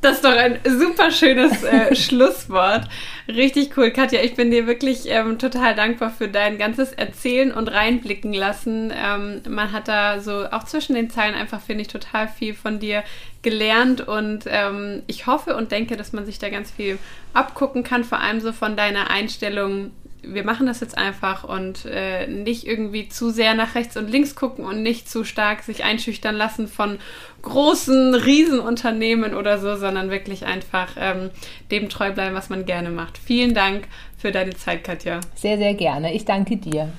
Das 0.00 0.16
ist 0.16 0.24
doch 0.24 0.36
ein 0.36 0.60
super 0.64 1.10
schönes 1.10 1.64
äh, 1.64 1.94
Schlusswort. 1.96 2.88
Richtig 3.26 3.76
cool, 3.76 3.90
Katja. 3.90 4.20
Ich 4.22 4.36
bin 4.36 4.52
dir 4.52 4.68
wirklich 4.68 5.06
ähm, 5.06 5.38
total 5.38 5.74
dankbar 5.74 6.10
für 6.10 6.28
dein 6.28 6.56
ganzes 6.56 6.92
Erzählen 6.92 7.50
und 7.50 7.66
reinblicken 7.66 8.32
lassen. 8.32 8.92
Ähm, 8.94 9.42
man 9.48 9.72
hat 9.72 9.88
da 9.88 10.20
so 10.20 10.46
auch 10.50 10.64
zwischen 10.64 10.94
den 10.94 11.10
Zeilen 11.10 11.34
einfach, 11.34 11.60
finde 11.60 11.82
ich, 11.82 11.88
total 11.88 12.28
viel 12.28 12.54
von 12.54 12.78
dir 12.78 13.02
gelernt 13.42 14.00
und 14.00 14.44
ähm, 14.46 15.02
ich 15.06 15.26
hoffe 15.26 15.56
und 15.56 15.72
denke, 15.72 15.96
dass 15.96 16.12
man 16.12 16.26
sich 16.26 16.38
da 16.38 16.48
ganz 16.48 16.70
viel 16.70 16.98
abgucken 17.34 17.82
kann, 17.82 18.04
vor 18.04 18.20
allem 18.20 18.40
so 18.40 18.52
von 18.52 18.76
deiner 18.76 19.10
Einstellung 19.10 19.90
wir 20.32 20.44
machen 20.44 20.66
das 20.66 20.80
jetzt 20.80 20.96
einfach 20.96 21.44
und 21.44 21.84
äh, 21.86 22.26
nicht 22.26 22.66
irgendwie 22.66 23.08
zu 23.08 23.30
sehr 23.30 23.54
nach 23.54 23.74
rechts 23.74 23.96
und 23.96 24.10
links 24.10 24.34
gucken 24.34 24.64
und 24.64 24.82
nicht 24.82 25.08
zu 25.08 25.24
stark 25.24 25.62
sich 25.62 25.84
einschüchtern 25.84 26.36
lassen 26.36 26.68
von 26.68 26.98
großen 27.42 28.14
Riesenunternehmen 28.14 29.34
oder 29.34 29.58
so, 29.58 29.76
sondern 29.76 30.10
wirklich 30.10 30.44
einfach 30.46 30.88
ähm, 30.98 31.30
dem 31.70 31.88
treu 31.88 32.12
bleiben, 32.12 32.34
was 32.34 32.50
man 32.50 32.66
gerne 32.66 32.90
macht. 32.90 33.18
Vielen 33.18 33.54
Dank 33.54 33.88
für 34.16 34.32
deine 34.32 34.54
Zeit, 34.54 34.84
Katja. 34.84 35.20
Sehr, 35.34 35.58
sehr 35.58 35.74
gerne. 35.74 36.14
Ich 36.14 36.24
danke 36.24 36.56
dir. 36.56 36.92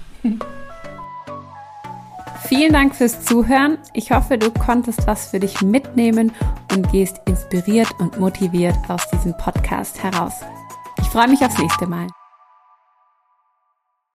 Vielen 2.48 2.74
Dank 2.74 2.96
fürs 2.96 3.24
Zuhören. 3.26 3.78
Ich 3.94 4.12
hoffe, 4.12 4.38
du 4.38 4.50
konntest 4.52 5.06
was 5.06 5.30
für 5.30 5.40
dich 5.40 5.62
mitnehmen 5.62 6.32
und 6.72 6.92
gehst 6.92 7.22
inspiriert 7.26 7.90
und 8.00 8.20
motiviert 8.20 8.76
aus 8.88 9.08
diesem 9.12 9.38
Podcast 9.38 10.02
heraus. 10.02 10.34
Ich 11.00 11.08
freue 11.08 11.28
mich 11.28 11.42
aufs 11.42 11.60
nächste 11.60 11.86
Mal. 11.86 12.08